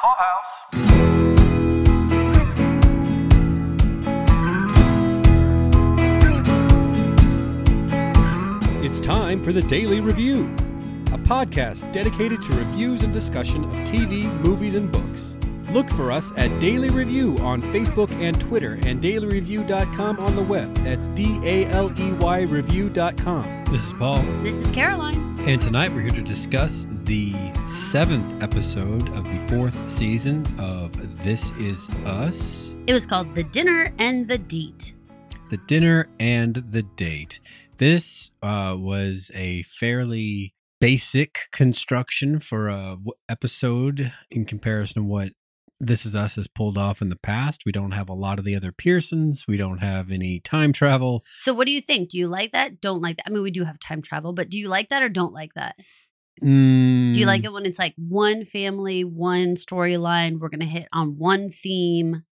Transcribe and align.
Clubhouse. 0.00 0.80
It's 8.82 8.98
time 8.98 9.42
for 9.42 9.52
the 9.52 9.62
Daily 9.62 10.00
Review, 10.00 10.44
a 11.08 11.18
podcast 11.18 11.92
dedicated 11.92 12.40
to 12.42 12.52
reviews 12.54 13.02
and 13.02 13.12
discussion 13.12 13.64
of 13.64 13.70
TV, 13.86 14.24
movies, 14.40 14.74
and 14.74 14.90
books. 14.90 15.36
Look 15.70 15.90
for 15.90 16.10
us 16.10 16.32
at 16.36 16.48
Daily 16.60 16.88
Review 16.88 17.36
on 17.38 17.60
Facebook 17.62 18.10
and 18.12 18.40
Twitter 18.40 18.78
and 18.82 19.02
dailyreview.com 19.02 20.18
on 20.18 20.34
the 20.34 20.42
web. 20.42 20.74
That's 20.78 21.08
D 21.08 21.38
A 21.44 21.66
L 21.66 21.92
E 22.00 22.12
Y 22.12 22.40
review.com. 22.40 23.64
This 23.66 23.86
is 23.86 23.92
Paul. 23.92 24.22
This 24.42 24.60
is 24.60 24.72
Caroline. 24.72 25.29
And 25.46 25.58
tonight 25.58 25.90
we're 25.92 26.02
here 26.02 26.10
to 26.10 26.22
discuss 26.22 26.86
the 27.04 27.32
seventh 27.66 28.42
episode 28.42 29.08
of 29.16 29.24
the 29.24 29.46
fourth 29.48 29.88
season 29.88 30.46
of 30.60 30.92
This 31.24 31.50
Is 31.52 31.88
Us 32.04 32.76
It 32.86 32.92
was 32.92 33.06
called 33.06 33.34
The 33.34 33.44
Dinner 33.44 33.92
and 33.98 34.28
the 34.28 34.36
Date. 34.36 34.92
The 35.48 35.56
Dinner 35.56 36.08
and 36.20 36.54
the 36.56 36.82
Date. 36.82 37.40
This 37.78 38.30
uh, 38.42 38.76
was 38.78 39.30
a 39.34 39.62
fairly 39.62 40.54
basic 40.78 41.48
construction 41.52 42.38
for 42.38 42.68
a 42.68 42.90
w- 42.90 43.12
episode 43.28 44.12
in 44.30 44.44
comparison 44.44 45.02
to 45.02 45.08
what 45.08 45.32
This 45.80 46.04
Is 46.04 46.14
Us 46.14 46.36
has 46.36 46.46
pulled 46.46 46.76
off 46.76 47.00
in 47.00 47.08
the 47.08 47.16
past. 47.16 47.62
We 47.64 47.72
don't 47.72 47.92
have 47.92 48.08
a 48.10 48.14
lot 48.14 48.38
of 48.38 48.44
the 48.44 48.54
other 48.54 48.70
Pearsons. 48.70 49.46
We 49.48 49.56
don't 49.56 49.78
have 49.78 50.10
any 50.10 50.38
time 50.38 50.72
travel. 50.72 51.24
So, 51.38 51.54
what 51.54 51.66
do 51.66 51.72
you 51.72 51.80
think? 51.80 52.10
Do 52.10 52.18
you 52.18 52.28
like 52.28 52.52
that? 52.52 52.80
Don't 52.80 53.00
like 53.00 53.16
that? 53.16 53.26
I 53.26 53.30
mean, 53.30 53.42
we 53.42 53.50
do 53.50 53.64
have 53.64 53.80
time 53.80 54.02
travel, 54.02 54.34
but 54.34 54.50
do 54.50 54.58
you 54.58 54.68
like 54.68 54.88
that 54.88 55.02
or 55.02 55.08
don't 55.08 55.32
like 55.32 55.54
that? 55.54 55.76
Mm, 56.42 57.12
Do 57.12 57.20
you 57.20 57.26
like 57.26 57.44
it 57.44 57.52
when 57.52 57.66
it's 57.66 57.78
like 57.78 57.94
one 57.96 58.44
family, 58.44 59.04
one 59.04 59.54
storyline? 59.56 60.38
We're 60.38 60.48
going 60.48 60.60
to 60.60 60.66
hit 60.66 60.88
on 60.92 61.18
one 61.18 61.50
theme. 61.50 62.24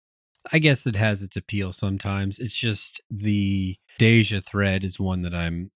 I 0.52 0.58
guess 0.58 0.86
it 0.86 0.96
has 0.96 1.22
its 1.22 1.36
appeal 1.36 1.72
sometimes. 1.72 2.38
It's 2.38 2.56
just 2.58 3.02
the 3.10 3.76
Deja 3.98 4.40
thread 4.40 4.84
is 4.84 4.98
one 5.00 5.22
that 5.22 5.34
I'm 5.34 5.70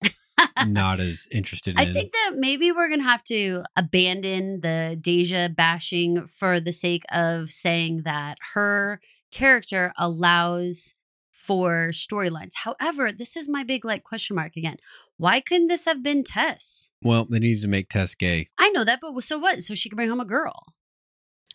not 0.66 1.00
as 1.00 1.28
interested 1.30 1.74
in 1.74 1.80
it. 1.80 1.82
I 1.84 1.88
in. 1.88 1.94
think 1.94 2.12
that 2.12 2.32
maybe 2.36 2.72
we're 2.72 2.88
going 2.88 3.00
to 3.00 3.06
have 3.06 3.24
to 3.24 3.62
abandon 3.76 4.60
the 4.60 4.98
Deja 5.00 5.48
bashing 5.48 6.26
for 6.26 6.60
the 6.60 6.72
sake 6.72 7.04
of 7.10 7.50
saying 7.50 8.02
that 8.04 8.38
her 8.54 9.00
character 9.30 9.92
allows 9.98 10.94
for 11.32 11.90
storylines. 11.92 12.52
However, 12.62 13.10
this 13.10 13.36
is 13.36 13.48
my 13.48 13.64
big 13.64 13.84
like 13.84 14.04
question 14.04 14.36
mark 14.36 14.56
again. 14.56 14.76
Why 15.16 15.40
couldn't 15.40 15.66
this 15.66 15.84
have 15.86 16.02
been 16.02 16.22
Tess? 16.22 16.90
well, 17.02 17.24
they 17.24 17.40
needed 17.40 17.62
to 17.62 17.68
make 17.68 17.88
Tess 17.88 18.14
gay. 18.14 18.46
I 18.58 18.68
know 18.70 18.84
that, 18.84 19.00
but 19.00 19.20
so 19.22 19.38
what? 19.38 19.62
So 19.62 19.74
she 19.74 19.88
can 19.88 19.96
bring 19.96 20.08
home 20.08 20.20
a 20.20 20.24
girl. 20.24 20.74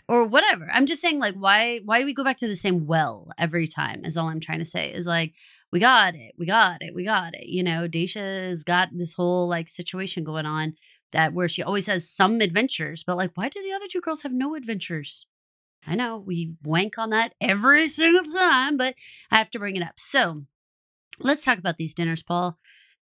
Or 0.09 0.25
whatever. 0.25 0.69
I'm 0.72 0.86
just 0.86 1.02
saying, 1.02 1.19
like, 1.19 1.36
why 1.36 1.81
why 1.83 2.00
do 2.00 2.05
we 2.05 2.13
go 2.13 2.23
back 2.23 2.38
to 2.38 2.47
the 2.47 2.55
same 2.55 2.86
well 2.86 3.30
every 3.38 3.67
time? 3.67 4.05
Is 4.05 4.16
all 4.16 4.30
I'm 4.30 4.39
trying 4.39 4.59
to 4.59 4.66
say. 4.66 4.91
Is 4.91 5.05
like, 5.05 5.33
we 5.72 5.80
got 5.80 6.16
it, 6.16 6.33
we 6.38 6.45
got 6.45 6.81
it, 6.81 6.95
we 6.95 7.03
got 7.03 7.36
it. 7.36 7.47
You 7.47 7.61
know, 7.61 7.88
Deja's 7.88 8.64
got 8.64 8.89
this 8.94 9.16
whole 9.16 9.49
like 9.49 9.67
situation 9.67 10.23
going 10.23 10.45
on 10.45 10.75
that 11.11 11.33
where 11.33 11.49
she 11.49 11.61
always 11.64 11.88
has 11.88 12.09
some 12.09 12.39
adventures, 12.39 13.03
but 13.03 13.17
like, 13.17 13.31
why 13.36 13.49
do 13.49 13.61
the 13.61 13.73
other 13.73 13.86
two 13.89 14.02
girls 14.02 14.22
have 14.22 14.31
no 14.31 14.55
adventures? 14.55 15.27
I 15.86 15.95
know 15.95 16.17
we 16.17 16.53
wank 16.64 16.97
on 16.97 17.09
that 17.11 17.33
every 17.39 17.88
single 17.88 18.23
time, 18.23 18.77
but 18.77 18.95
I 19.31 19.38
have 19.38 19.49
to 19.52 19.59
bring 19.59 19.75
it 19.75 19.83
up. 19.83 19.94
So 19.97 20.44
let's 21.19 21.45
talk 21.45 21.58
about 21.58 21.77
these 21.77 21.94
dinners, 21.94 22.23
Paul. 22.23 22.58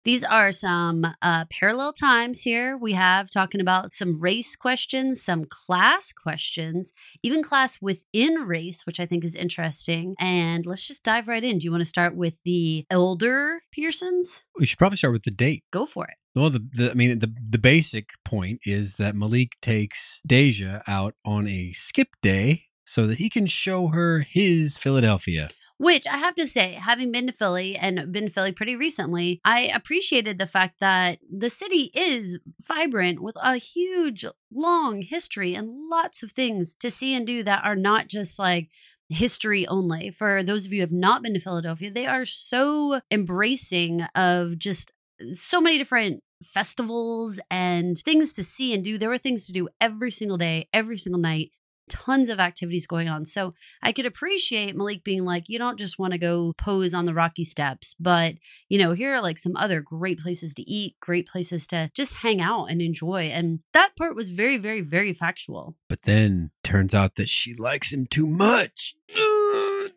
These 0.05 0.23
are 0.23 0.51
some 0.51 1.03
uh, 1.23 1.45
parallel 1.49 1.91
times 1.91 2.43
here. 2.43 2.77
We 2.77 2.93
have 2.93 3.31
talking 3.31 3.59
about 3.59 3.95
some 3.95 4.19
race 4.19 4.55
questions, 4.55 5.19
some 5.23 5.45
class 5.45 6.13
questions, 6.13 6.93
even 7.23 7.41
class 7.41 7.81
within 7.81 8.35
race, 8.45 8.85
which 8.85 8.99
I 8.99 9.07
think 9.07 9.23
is 9.23 9.35
interesting. 9.35 10.13
And 10.19 10.63
let's 10.67 10.87
just 10.87 11.03
dive 11.03 11.27
right 11.27 11.43
in. 11.43 11.57
Do 11.57 11.65
you 11.65 11.71
want 11.71 11.81
to 11.81 11.85
start 11.85 12.15
with 12.15 12.39
the 12.45 12.85
elder 12.91 13.61
Pearsons? 13.71 14.43
We 14.59 14.67
should 14.67 14.77
probably 14.77 14.97
start 14.97 15.13
with 15.13 15.23
the 15.23 15.31
date. 15.31 15.63
Go 15.71 15.87
for 15.87 16.05
it. 16.05 16.13
Well, 16.35 16.51
the, 16.51 16.63
the 16.73 16.91
I 16.91 16.93
mean, 16.93 17.17
the 17.17 17.33
the 17.43 17.57
basic 17.57 18.09
point 18.23 18.59
is 18.63 18.95
that 18.95 19.15
Malik 19.15 19.53
takes 19.59 20.21
Deja 20.27 20.83
out 20.85 21.15
on 21.25 21.47
a 21.47 21.71
skip 21.71 22.09
day 22.21 22.61
so 22.85 23.07
that 23.07 23.17
he 23.17 23.27
can 23.27 23.47
show 23.47 23.87
her 23.87 24.19
his 24.19 24.77
Philadelphia. 24.77 25.49
Which 25.77 26.07
I 26.07 26.17
have 26.17 26.35
to 26.35 26.45
say, 26.45 26.73
having 26.73 27.11
been 27.11 27.27
to 27.27 27.33
Philly 27.33 27.75
and 27.75 28.11
been 28.11 28.25
to 28.25 28.29
Philly 28.29 28.53
pretty 28.53 28.75
recently, 28.77 29.41
I 29.43 29.69
appreciated 29.73 30.39
the 30.39 30.45
fact 30.45 30.79
that 30.79 31.19
the 31.29 31.49
city 31.49 31.91
is 31.93 32.39
vibrant 32.61 33.21
with 33.21 33.35
a 33.43 33.57
huge, 33.57 34.25
long 34.53 35.01
history 35.01 35.53
and 35.53 35.89
lots 35.89 36.23
of 36.23 36.31
things 36.31 36.75
to 36.79 36.89
see 36.89 37.13
and 37.13 37.27
do 37.27 37.43
that 37.43 37.65
are 37.65 37.75
not 37.75 38.07
just 38.07 38.39
like 38.39 38.69
history 39.09 39.67
only. 39.67 40.11
For 40.11 40.43
those 40.43 40.65
of 40.65 40.71
you 40.71 40.79
who 40.79 40.83
have 40.83 40.91
not 40.91 41.21
been 41.21 41.33
to 41.33 41.39
Philadelphia, 41.41 41.91
they 41.91 42.07
are 42.07 42.25
so 42.25 43.01
embracing 43.11 44.03
of 44.15 44.57
just 44.57 44.93
so 45.31 45.59
many 45.59 45.77
different 45.77 46.23
festivals 46.43 47.39
and 47.51 47.97
things 47.97 48.33
to 48.33 48.43
see 48.43 48.73
and 48.73 48.83
do. 48.83 48.97
There 48.97 49.09
were 49.09 49.17
things 49.17 49.45
to 49.45 49.53
do 49.53 49.69
every 49.81 50.11
single 50.11 50.37
day, 50.37 50.67
every 50.73 50.97
single 50.97 51.21
night 51.21 51.51
tons 51.89 52.29
of 52.29 52.39
activities 52.39 52.87
going 52.87 53.07
on. 53.07 53.25
So 53.25 53.53
I 53.81 53.91
could 53.91 54.05
appreciate 54.05 54.75
Malik 54.75 55.03
being 55.03 55.25
like, 55.25 55.49
you 55.49 55.57
don't 55.57 55.79
just 55.79 55.99
want 55.99 56.13
to 56.13 56.19
go 56.19 56.53
pose 56.57 56.93
on 56.93 57.05
the 57.05 57.13
rocky 57.13 57.43
steps, 57.43 57.95
but 57.99 58.35
you 58.69 58.77
know, 58.77 58.93
here 58.93 59.13
are 59.13 59.21
like 59.21 59.37
some 59.37 59.55
other 59.55 59.81
great 59.81 60.19
places 60.19 60.53
to 60.55 60.69
eat, 60.69 60.95
great 60.99 61.27
places 61.27 61.67
to 61.67 61.91
just 61.95 62.15
hang 62.15 62.41
out 62.41 62.65
and 62.65 62.81
enjoy. 62.81 63.23
And 63.25 63.59
that 63.73 63.95
part 63.97 64.15
was 64.15 64.29
very, 64.29 64.57
very, 64.57 64.81
very 64.81 65.13
factual. 65.13 65.75
But 65.87 66.03
then 66.03 66.51
turns 66.63 66.95
out 66.95 67.15
that 67.15 67.29
she 67.29 67.53
likes 67.53 67.93
him 67.93 68.07
too 68.07 68.27
much. 68.27 68.95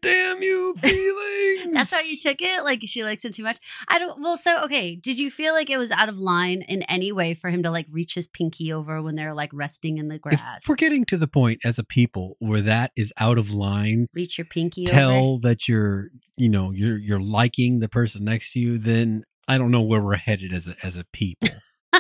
Damn 0.09 0.43
you, 0.43 0.75
feelings. 0.79 1.73
That's 1.75 1.95
how 1.95 2.01
you 2.09 2.17
took 2.17 2.41
it? 2.41 2.65
Like 2.65 2.81
she 2.87 3.05
likes 3.05 3.25
him 3.25 3.33
too 3.33 3.43
much? 3.43 3.59
I 3.89 3.99
don't 3.99 4.21
well, 4.21 4.37
so 4.37 4.63
okay. 4.65 4.97
Did 4.97 5.19
you 5.19 5.31
feel 5.31 5.53
like 5.55 5.71
it 5.71 5.77
was 5.79 5.91
out 5.91 6.09
of 6.09 6.19
line 6.19 6.63
in 6.63 6.83
any 6.85 7.13
way 7.13 7.35
for 7.35 7.51
him 7.51 7.63
to 7.63 7.71
like 7.71 7.87
reach 7.93 8.15
his 8.15 8.27
pinky 8.27 8.73
over 8.73 9.01
when 9.03 9.15
they're 9.15 9.35
like 9.35 9.51
resting 9.53 9.99
in 9.99 10.09
the 10.09 10.17
If 10.17 10.21
grass? 10.23 10.69
we're 10.69 10.77
getting 10.77 11.05
to 11.07 11.17
the 11.17 11.29
point 11.29 11.61
as 11.65 11.79
a 11.79 11.85
people 11.85 12.37
where 12.41 12.63
that 12.63 12.93
is 12.97 13.13
out 13.19 13.39
of 13.39 13.53
line, 13.53 14.07
reach 14.15 14.39
your 14.39 14.45
pinky 14.47 14.85
tell 14.85 15.35
over. 15.35 15.41
that 15.49 15.69
you're, 15.69 16.09
you 16.37 16.49
know, 16.49 16.71
you're 16.73 16.99
you're 16.99 17.21
liking 17.21 17.81
the 17.81 17.89
person 17.89 18.25
next 18.25 18.53
to 18.55 18.61
you, 18.61 18.79
then 18.79 19.23
I 19.47 19.59
don't 19.59 19.71
know 19.71 19.83
where 19.83 20.03
we're 20.03 20.17
headed 20.17 20.53
as 20.53 20.69
a 20.69 20.75
as 20.83 20.97
a 20.97 21.05
people. 21.13 21.49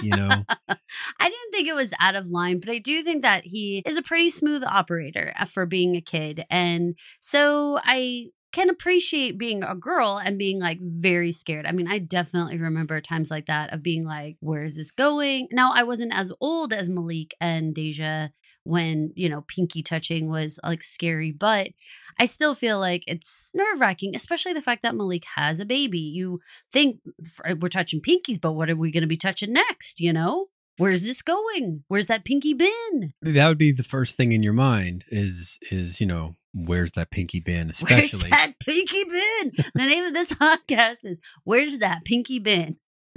You 0.02 0.16
know, 0.16 0.28
I 0.68 0.74
didn't 1.20 1.52
think 1.52 1.68
it 1.68 1.74
was 1.74 1.94
out 2.00 2.14
of 2.14 2.28
line, 2.28 2.60
but 2.60 2.70
I 2.70 2.78
do 2.78 3.02
think 3.02 3.22
that 3.22 3.44
he 3.44 3.82
is 3.86 3.98
a 3.98 4.02
pretty 4.02 4.30
smooth 4.30 4.62
operator 4.64 5.32
uh, 5.38 5.44
for 5.44 5.66
being 5.66 5.96
a 5.96 6.00
kid. 6.00 6.44
And 6.50 6.96
so 7.20 7.78
I 7.84 8.26
can 8.52 8.70
appreciate 8.70 9.38
being 9.38 9.62
a 9.62 9.74
girl 9.74 10.20
and 10.24 10.38
being 10.38 10.58
like 10.58 10.78
very 10.80 11.32
scared. 11.32 11.66
I 11.66 11.72
mean, 11.72 11.88
I 11.88 11.98
definitely 11.98 12.58
remember 12.58 13.00
times 13.00 13.30
like 13.30 13.46
that 13.46 13.72
of 13.72 13.82
being 13.82 14.04
like, 14.04 14.36
where 14.40 14.62
is 14.62 14.76
this 14.76 14.90
going? 14.90 15.48
Now, 15.52 15.72
I 15.74 15.82
wasn't 15.82 16.14
as 16.14 16.32
old 16.40 16.72
as 16.72 16.88
Malik 16.88 17.34
and 17.40 17.74
Deja 17.74 18.30
when, 18.68 19.12
you 19.16 19.28
know, 19.28 19.42
pinky 19.48 19.82
touching 19.82 20.28
was 20.28 20.60
like 20.62 20.82
scary, 20.82 21.32
but 21.32 21.70
I 22.18 22.26
still 22.26 22.54
feel 22.54 22.78
like 22.78 23.04
it's 23.06 23.50
nerve 23.54 23.80
wracking, 23.80 24.14
especially 24.14 24.52
the 24.52 24.60
fact 24.60 24.82
that 24.82 24.94
Malik 24.94 25.24
has 25.36 25.58
a 25.60 25.64
baby. 25.64 26.00
You 26.00 26.40
think 26.72 27.00
uh, 27.48 27.54
we're 27.58 27.68
touching 27.68 28.00
pinkies, 28.00 28.40
but 28.40 28.52
what 28.52 28.68
are 28.70 28.76
we 28.76 28.90
going 28.92 29.02
to 29.02 29.06
be 29.06 29.16
touching 29.16 29.52
next? 29.52 30.00
You 30.00 30.12
know? 30.12 30.46
Where's 30.76 31.02
this 31.04 31.22
going? 31.22 31.82
Where's 31.88 32.06
that 32.06 32.24
pinky 32.24 32.54
been? 32.54 33.14
that 33.22 33.48
would 33.48 33.58
be 33.58 33.72
the 33.72 33.82
first 33.82 34.16
thing 34.16 34.30
in 34.32 34.44
your 34.44 34.52
mind 34.52 35.04
is 35.08 35.58
is 35.72 36.00
you 36.00 36.06
know 36.06 36.36
where's 36.54 36.92
that 36.92 37.10
pinky 37.10 37.40
bin, 37.40 37.72
Where's 37.88 38.12
especially. 38.12 38.30
that 38.30 38.52
pinky 38.60 39.04
bin? 39.04 39.52
the 39.74 39.86
name 39.86 40.04
of 40.04 40.14
this 40.14 40.32
podcast 40.44 41.04
is 41.04 41.18
Where's 41.44 41.78
That 41.78 42.04
Pinky 42.04 42.38
Bin? 42.38 42.76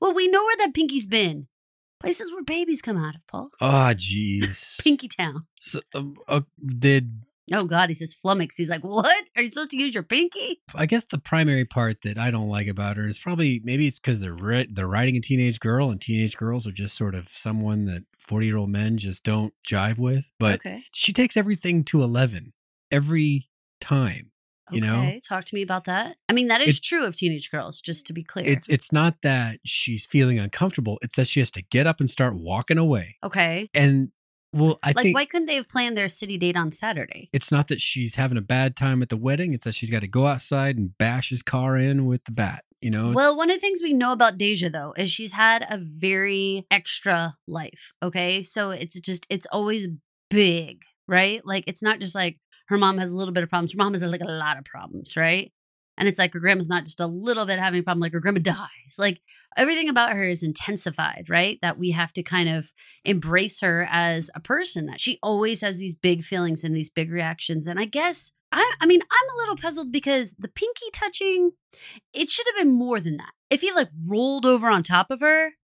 well, 0.00 0.14
we 0.14 0.28
know 0.28 0.42
where 0.42 0.56
that 0.58 0.72
pinky's 0.74 1.06
been. 1.06 1.48
Places 2.00 2.32
where 2.32 2.42
babies 2.42 2.82
come 2.82 2.96
out 2.96 3.14
of, 3.14 3.26
Paul. 3.26 3.50
Ah, 3.60 3.92
jeez. 3.96 4.82
Pinky 4.82 5.08
Town. 5.08 5.46
So, 5.60 5.80
uh, 5.94 6.04
uh, 6.28 6.40
did 6.66 7.22
Oh, 7.52 7.64
God, 7.64 7.88
he 7.88 7.94
says 7.94 8.14
flummox. 8.14 8.54
He's 8.56 8.70
like, 8.70 8.84
What? 8.84 9.24
Are 9.36 9.42
you 9.42 9.50
supposed 9.50 9.72
to 9.72 9.76
use 9.76 9.92
your 9.92 10.04
pinky? 10.04 10.60
I 10.74 10.86
guess 10.86 11.04
the 11.04 11.18
primary 11.18 11.64
part 11.64 12.02
that 12.02 12.16
I 12.16 12.30
don't 12.30 12.48
like 12.48 12.68
about 12.68 12.96
her 12.96 13.08
is 13.08 13.18
probably 13.18 13.60
maybe 13.64 13.86
it's 13.86 13.98
because 13.98 14.20
they're 14.20 14.34
ri- 14.34 14.68
they're 14.70 14.86
writing 14.86 15.16
a 15.16 15.20
teenage 15.20 15.58
girl 15.58 15.90
and 15.90 16.00
teenage 16.00 16.36
girls 16.36 16.66
are 16.66 16.72
just 16.72 16.96
sort 16.96 17.14
of 17.14 17.28
someone 17.28 17.86
that 17.86 18.04
forty 18.18 18.46
year 18.46 18.56
old 18.56 18.70
men 18.70 18.98
just 18.98 19.24
don't 19.24 19.52
jive 19.66 19.98
with. 19.98 20.30
But 20.38 20.56
okay. 20.56 20.82
she 20.92 21.12
takes 21.12 21.36
everything 21.36 21.82
to 21.84 22.02
eleven 22.02 22.52
every 22.90 23.48
time. 23.80 24.30
You 24.72 24.80
know? 24.80 24.98
Okay. 25.00 25.20
Talk 25.26 25.44
to 25.46 25.54
me 25.54 25.62
about 25.62 25.84
that. 25.84 26.16
I 26.28 26.32
mean, 26.32 26.48
that 26.48 26.60
is 26.60 26.76
It- 26.78 26.82
true 26.82 27.04
of 27.04 27.14
teenage 27.16 27.50
girls, 27.50 27.80
just 27.80 28.06
to 28.06 28.12
be 28.12 28.22
clear. 28.22 28.44
It's 28.48 28.68
it's 28.68 28.92
not 28.92 29.22
that 29.22 29.60
she's 29.64 30.06
feeling 30.06 30.38
uncomfortable; 30.38 30.98
it's 31.02 31.16
that 31.16 31.26
she 31.28 31.40
has 31.40 31.50
to 31.52 31.62
get 31.62 31.86
up 31.86 32.00
and 32.00 32.08
start 32.10 32.36
walking 32.36 32.78
away. 32.78 33.16
okay. 33.22 33.68
And 33.74 34.10
well, 34.52 34.80
I 34.82 34.88
like, 34.88 35.04
think 35.04 35.14
why 35.14 35.26
couldn't 35.26 35.46
they 35.46 35.54
have 35.54 35.68
planned 35.68 35.96
their 35.96 36.08
city 36.08 36.36
date 36.36 36.56
on 36.56 36.72
Saturday? 36.72 37.28
it's 37.32 37.52
not 37.52 37.68
that 37.68 37.80
she's 37.80 38.16
having 38.16 38.36
a 38.36 38.42
bad 38.42 38.74
time 38.76 39.00
at 39.02 39.08
the 39.08 39.16
wedding; 39.16 39.54
it's 39.54 39.64
that 39.64 39.74
she's 39.76 39.90
got 39.90 40.00
to 40.00 40.08
go 40.08 40.26
outside 40.26 40.76
and 40.76 40.96
bash 40.98 41.30
his 41.30 41.42
car 41.42 41.76
in 41.76 42.04
with 42.04 42.24
the 42.24 42.32
bat. 42.32 42.64
You 42.80 42.90
know, 42.90 43.12
Well, 43.12 43.36
one 43.36 43.50
of 43.50 43.56
the 43.56 43.60
things 43.60 43.80
we 43.82 43.92
know 43.92 44.10
about 44.10 44.38
Deja 44.38 44.70
though 44.70 44.94
is 44.96 45.10
she's 45.12 45.32
had 45.32 45.66
a 45.68 45.76
very 45.78 46.66
extra 46.70 47.36
life. 47.46 47.92
Okay. 48.02 48.42
So 48.42 48.70
it's 48.70 48.98
just, 48.98 49.26
it's 49.28 49.46
always 49.52 49.86
big, 50.30 50.82
right? 51.06 51.44
Like 51.44 51.64
it's 51.66 51.82
not 51.82 52.00
just 52.00 52.14
like 52.14 52.38
her 52.70 52.78
mom 52.78 52.98
has 52.98 53.10
a 53.10 53.16
little 53.16 53.34
bit 53.34 53.42
of 53.42 53.50
problems. 53.50 53.72
Her 53.72 53.78
mom 53.78 53.92
has 53.94 54.02
like 54.02 54.20
a 54.20 54.30
lot 54.30 54.56
of 54.56 54.64
problems, 54.64 55.16
right? 55.16 55.52
And 55.98 56.08
it's 56.08 56.20
like 56.20 56.32
her 56.32 56.40
grandma's 56.40 56.68
not 56.68 56.86
just 56.86 57.00
a 57.00 57.06
little 57.06 57.44
bit 57.44 57.58
having 57.58 57.80
a 57.80 57.82
problem, 57.82 58.00
like 58.00 58.12
her 58.12 58.20
grandma 58.20 58.38
dies. 58.42 58.96
Like 58.96 59.20
everything 59.56 59.88
about 59.88 60.12
her 60.12 60.22
is 60.22 60.44
intensified, 60.44 61.26
right? 61.28 61.58
That 61.62 61.78
we 61.78 61.90
have 61.90 62.12
to 62.14 62.22
kind 62.22 62.48
of 62.48 62.72
embrace 63.04 63.60
her 63.60 63.86
as 63.90 64.30
a 64.36 64.40
person, 64.40 64.86
that 64.86 65.00
she 65.00 65.18
always 65.20 65.60
has 65.62 65.78
these 65.78 65.96
big 65.96 66.22
feelings 66.22 66.62
and 66.62 66.76
these 66.76 66.88
big 66.88 67.10
reactions. 67.10 67.66
And 67.66 67.78
I 67.80 67.86
guess, 67.86 68.32
I, 68.52 68.72
I 68.80 68.86
mean, 68.86 69.00
I'm 69.02 69.34
a 69.34 69.38
little 69.40 69.56
puzzled 69.56 69.90
because 69.90 70.36
the 70.38 70.48
pinky 70.48 70.86
touching, 70.92 71.50
it 72.14 72.28
should 72.28 72.46
have 72.46 72.64
been 72.64 72.72
more 72.72 73.00
than 73.00 73.16
that. 73.16 73.32
If 73.50 73.62
he 73.62 73.72
like 73.72 73.88
rolled 74.08 74.46
over 74.46 74.70
on 74.70 74.84
top 74.84 75.10
of 75.10 75.20
her, 75.20 75.54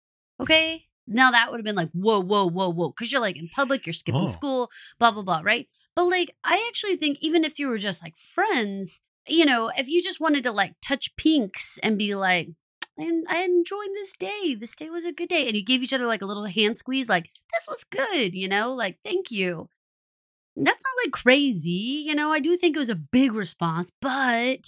okay, 0.40 0.85
now 1.06 1.30
that 1.30 1.50
would 1.50 1.58
have 1.58 1.64
been 1.64 1.76
like, 1.76 1.90
whoa, 1.92 2.20
whoa, 2.20 2.46
whoa, 2.48 2.70
whoa. 2.70 2.92
Cause 2.92 3.12
you're 3.12 3.20
like 3.20 3.36
in 3.36 3.48
public, 3.48 3.86
you're 3.86 3.92
skipping 3.92 4.22
Oh. 4.22 4.26
school, 4.26 4.70
blah, 4.98 5.10
blah, 5.10 5.22
blah, 5.22 5.40
right? 5.44 5.68
But 5.94 6.04
like, 6.04 6.34
I 6.44 6.64
actually 6.68 6.96
think 6.96 7.18
even 7.20 7.44
if 7.44 7.58
you 7.58 7.68
were 7.68 7.78
just 7.78 8.02
like 8.02 8.16
friends, 8.16 9.00
you 9.28 9.44
know, 9.44 9.70
if 9.76 9.88
you 9.88 10.02
just 10.02 10.20
wanted 10.20 10.42
to 10.44 10.52
like 10.52 10.74
touch 10.82 11.14
pinks 11.16 11.78
and 11.82 11.96
be 11.98 12.14
like, 12.14 12.50
I, 12.98 13.10
I 13.28 13.42
enjoyed 13.44 13.90
this 13.94 14.14
day. 14.18 14.56
This 14.58 14.74
day 14.74 14.88
was 14.90 15.04
a 15.04 15.12
good 15.12 15.28
day. 15.28 15.46
And 15.46 15.56
you 15.56 15.64
gave 15.64 15.82
each 15.82 15.92
other 15.92 16.06
like 16.06 16.22
a 16.22 16.26
little 16.26 16.44
hand 16.46 16.76
squeeze, 16.76 17.08
like, 17.08 17.28
this 17.52 17.66
was 17.68 17.84
good, 17.84 18.34
you 18.34 18.48
know, 18.48 18.72
like, 18.74 18.98
thank 19.04 19.30
you. 19.30 19.68
That's 20.56 20.82
not 20.82 21.04
like 21.04 21.12
crazy, 21.12 22.04
you 22.06 22.14
know. 22.14 22.32
I 22.32 22.40
do 22.40 22.56
think 22.56 22.74
it 22.74 22.78
was 22.78 22.88
a 22.88 22.94
big 22.94 23.34
response, 23.34 23.92
but 24.00 24.60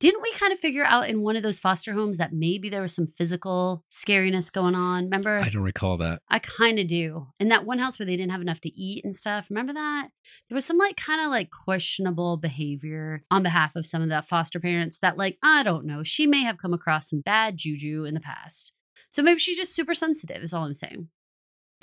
didn't 0.00 0.22
we 0.22 0.32
kind 0.34 0.52
of 0.52 0.58
figure 0.58 0.84
out 0.84 1.08
in 1.08 1.22
one 1.22 1.36
of 1.36 1.42
those 1.42 1.58
foster 1.58 1.92
homes 1.92 2.18
that 2.18 2.32
maybe 2.32 2.68
there 2.68 2.82
was 2.82 2.94
some 2.94 3.06
physical 3.06 3.84
scariness 3.90 4.52
going 4.52 4.74
on? 4.74 5.04
Remember? 5.04 5.38
I 5.38 5.48
don't 5.48 5.62
recall 5.62 5.96
that. 5.98 6.22
I 6.28 6.38
kind 6.38 6.78
of 6.78 6.86
do. 6.86 7.28
In 7.40 7.48
that 7.48 7.64
one 7.64 7.78
house 7.78 7.98
where 7.98 8.06
they 8.06 8.16
didn't 8.16 8.32
have 8.32 8.40
enough 8.40 8.60
to 8.62 8.74
eat 8.80 9.04
and 9.04 9.14
stuff. 9.14 9.48
Remember 9.50 9.72
that? 9.72 10.10
There 10.48 10.54
was 10.54 10.64
some 10.64 10.78
like 10.78 10.96
kind 10.96 11.24
of 11.24 11.30
like 11.30 11.50
questionable 11.50 12.36
behavior 12.36 13.24
on 13.30 13.42
behalf 13.42 13.74
of 13.74 13.86
some 13.86 14.02
of 14.02 14.08
the 14.08 14.22
foster 14.22 14.60
parents 14.60 14.98
that, 14.98 15.16
like, 15.16 15.38
I 15.42 15.62
don't 15.62 15.84
know, 15.84 16.02
she 16.02 16.26
may 16.26 16.42
have 16.42 16.58
come 16.58 16.72
across 16.72 17.10
some 17.10 17.20
bad 17.20 17.56
juju 17.56 18.04
in 18.04 18.14
the 18.14 18.20
past. 18.20 18.72
So 19.10 19.22
maybe 19.22 19.38
she's 19.38 19.56
just 19.56 19.74
super 19.74 19.94
sensitive, 19.94 20.42
is 20.42 20.52
all 20.52 20.64
I'm 20.64 20.74
saying. 20.74 21.08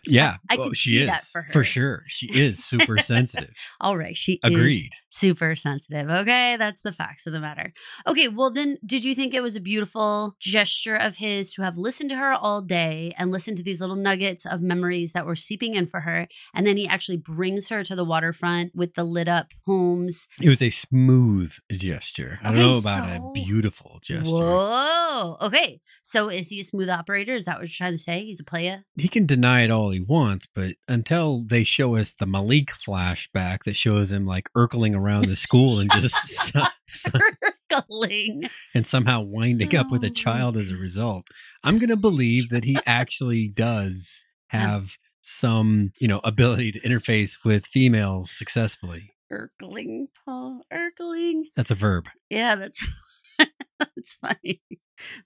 Yeah, 0.08 0.38
I 0.50 0.56
well, 0.58 0.68
could 0.70 0.78
she 0.78 0.92
see 0.92 1.02
is 1.02 1.08
that 1.08 1.24
for 1.24 1.42
her. 1.54 1.64
sure. 1.64 2.04
She 2.08 2.28
is 2.28 2.64
super 2.64 2.98
sensitive. 2.98 3.54
All 3.82 3.98
right. 3.98 4.16
She 4.16 4.40
is 4.44 4.52
Agreed. 4.52 4.92
super 5.10 5.56
sensitive. 5.56 6.10
Okay. 6.10 6.56
That's 6.58 6.82
the 6.82 6.92
facts 6.92 7.26
of 7.28 7.34
the 7.34 7.40
matter. 7.40 7.74
Okay. 8.08 8.28
Well, 8.28 8.52
then, 8.52 8.78
did 8.86 9.04
you 9.04 9.16
think 9.16 9.34
it 9.34 9.42
was 9.42 9.56
a 9.56 9.62
beautiful 9.62 10.36
gesture 10.40 10.96
of 10.96 11.18
his 11.18 11.52
to 11.54 11.62
have 11.64 11.78
listened 11.78 12.10
to 12.12 12.16
her 12.18 12.34
all 12.34 12.62
day 12.62 13.14
and 13.18 13.32
listened 13.32 13.58
to 13.58 13.64
these 13.64 13.82
little 13.82 13.96
nuggets 13.96 14.46
of 14.46 14.62
memories 14.62 15.14
that 15.14 15.26
were 15.26 15.36
seeping 15.36 15.74
in 15.76 15.88
for 15.88 16.02
her? 16.02 16.28
And 16.54 16.66
then 16.68 16.78
he 16.78 16.88
actually 16.88 17.18
brings 17.18 17.70
her 17.70 17.84
to 17.84 17.96
the 17.96 18.06
waterfront 18.06 18.74
with 18.76 18.94
the 18.96 19.04
lit 19.04 19.28
up 19.28 19.48
homes. 19.66 20.28
It 20.42 20.50
was 20.50 20.62
a 20.62 20.70
smooth 20.70 21.54
gesture. 21.72 22.40
I 22.44 22.52
don't 22.52 22.60
know 22.60 22.78
about 22.78 23.06
so- 23.20 23.28
a 23.30 23.32
beautiful 23.34 24.00
gesture. 24.04 24.32
Whoa. 24.32 25.38
Okay. 25.42 25.80
So 26.04 26.30
is 26.30 26.50
he 26.50 26.60
a 26.60 26.64
smooth 26.64 26.90
operator? 26.90 27.34
Is 27.34 27.46
that 27.46 27.56
what 27.56 27.62
you're 27.62 27.70
trying 27.70 27.94
to 27.94 27.98
say? 27.98 28.24
He's 28.26 28.40
a 28.40 28.44
playa? 28.44 28.80
He 28.96 29.08
can 29.08 29.26
deny 29.26 29.64
it 29.64 29.72
all 29.72 29.92
he 29.96 30.02
wants, 30.08 30.48
but 30.54 30.76
until 30.88 31.44
they 31.46 31.64
show 31.64 31.96
us 31.96 32.14
the 32.14 32.26
Malik 32.26 32.68
flashback 32.68 33.64
that 33.64 33.76
shows 33.76 34.12
him 34.12 34.26
like 34.26 34.50
urkling 34.56 34.96
around 34.96 35.26
the 35.26 35.36
school 35.36 35.80
and 35.80 35.92
just 35.92 36.54
Circling. 36.88 38.44
and 38.74 38.86
somehow 38.86 39.22
winding 39.22 39.76
up 39.76 39.92
with 39.92 40.04
Oh. 40.04 40.08
a 40.08 40.10
child 40.12 40.58
as 40.58 40.70
a 40.70 40.76
result, 40.78 41.26
I'm 41.64 41.78
going 41.80 41.90
to 41.90 41.96
believe 41.98 42.50
that 42.50 42.64
he 42.64 42.78
actually 42.86 43.48
does 43.48 44.26
have 44.50 44.98
some, 45.22 45.92
you 46.00 46.08
know, 46.08 46.22
ability 46.24 46.72
to 46.74 46.80
interface 46.82 47.44
with 47.44 47.66
females 47.66 48.30
successfully. 48.32 49.12
Irkling, 49.32 50.08
Paul. 50.24 50.62
Irkling. 50.72 51.46
That's 51.56 51.72
a 51.72 51.76
verb. 51.76 52.08
Yeah, 52.30 52.56
that's 52.56 52.88
that's 53.80 54.16
funny. 54.16 54.62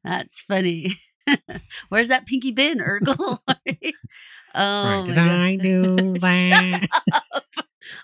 That's 0.04 0.42
funny. 0.42 0.96
Where's 1.90 2.08
that 2.08 2.26
pinky 2.26 2.52
bin, 2.52 2.80
Urkel? 2.80 3.40
oh, 4.56 5.00
my 5.00 5.04
Did 5.06 5.18
I 5.18 5.56
do 5.56 6.14
that? 6.20 6.88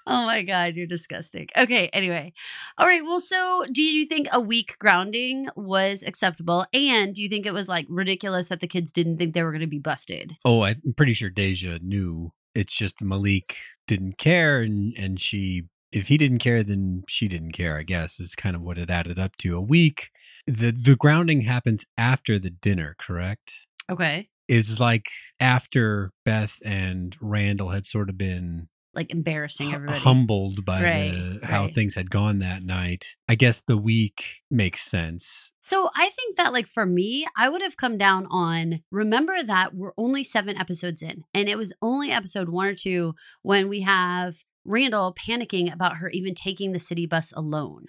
oh 0.07 0.25
my 0.25 0.43
god, 0.43 0.75
you're 0.75 0.87
disgusting. 0.87 1.47
Okay, 1.57 1.89
anyway. 1.93 2.33
All 2.77 2.87
right, 2.87 3.03
well, 3.03 3.19
so 3.19 3.65
do 3.71 3.81
you 3.81 4.05
think 4.05 4.27
a 4.31 4.41
week 4.41 4.77
grounding 4.79 5.47
was 5.55 6.03
acceptable? 6.03 6.65
And 6.73 7.13
do 7.13 7.21
you 7.21 7.29
think 7.29 7.45
it 7.45 7.53
was 7.53 7.69
like 7.69 7.85
ridiculous 7.89 8.49
that 8.49 8.59
the 8.59 8.67
kids 8.67 8.91
didn't 8.91 9.17
think 9.17 9.33
they 9.33 9.43
were 9.43 9.51
going 9.51 9.61
to 9.61 9.67
be 9.67 9.79
busted? 9.79 10.35
Oh, 10.43 10.63
I'm 10.63 10.93
pretty 10.95 11.13
sure 11.13 11.29
Deja 11.29 11.79
knew. 11.81 12.31
It's 12.53 12.75
just 12.75 13.03
Malik 13.03 13.57
didn't 13.85 14.17
care, 14.17 14.61
and 14.61 14.93
and 14.97 15.19
she, 15.19 15.63
if 15.91 16.07
he 16.07 16.17
didn't 16.17 16.39
care, 16.39 16.63
then 16.63 17.03
she 17.07 17.27
didn't 17.27 17.51
care. 17.51 17.77
I 17.77 17.83
guess 17.83 18.19
is 18.19 18.35
kind 18.35 18.55
of 18.55 18.61
what 18.61 18.77
it 18.77 18.89
added 18.89 19.19
up 19.19 19.35
to. 19.37 19.57
A 19.57 19.61
week. 19.61 20.09
The 20.47 20.71
the 20.71 20.95
grounding 20.95 21.41
happens 21.41 21.85
after 21.97 22.37
the 22.39 22.49
dinner, 22.51 22.95
correct? 22.99 23.67
Okay. 23.89 24.27
It's 24.47 24.79
like 24.79 25.07
after 25.39 26.11
Beth 26.23 26.59
and 26.63 27.15
Randall 27.19 27.69
had 27.69 27.85
sort 27.85 28.09
of 28.09 28.17
been 28.17 28.67
Like 28.93 29.11
embarrassing 29.11 29.73
everybody. 29.73 29.99
humbled 29.99 30.63
by 30.63 30.83
Right, 30.83 31.11
the, 31.41 31.47
how 31.47 31.63
right. 31.63 31.73
things 31.73 31.95
had 31.95 32.11
gone 32.11 32.39
that 32.39 32.61
night. 32.61 33.15
I 33.27 33.33
guess 33.33 33.61
the 33.65 33.75
week 33.77 34.43
makes 34.51 34.81
sense. 34.83 35.51
So 35.61 35.89
I 35.95 36.09
think 36.09 36.37
that, 36.37 36.53
like, 36.53 36.67
for 36.67 36.85
me, 36.85 37.25
I 37.35 37.49
would 37.49 37.63
have 37.63 37.75
come 37.75 37.97
down 37.97 38.27
on 38.29 38.81
remember 38.91 39.41
that 39.41 39.73
we're 39.73 39.93
only 39.97 40.23
seven 40.23 40.55
episodes 40.57 41.01
in, 41.01 41.23
and 41.33 41.49
it 41.49 41.57
was 41.57 41.73
only 41.81 42.11
episode 42.11 42.49
one 42.49 42.67
or 42.67 42.75
two 42.75 43.15
when 43.41 43.67
we 43.67 43.81
have 43.81 44.43
Randall 44.63 45.13
panicking 45.15 45.73
about 45.73 45.97
her 45.97 46.09
even 46.09 46.35
taking 46.35 46.71
the 46.71 46.79
city 46.79 47.07
bus 47.07 47.33
alone. 47.35 47.85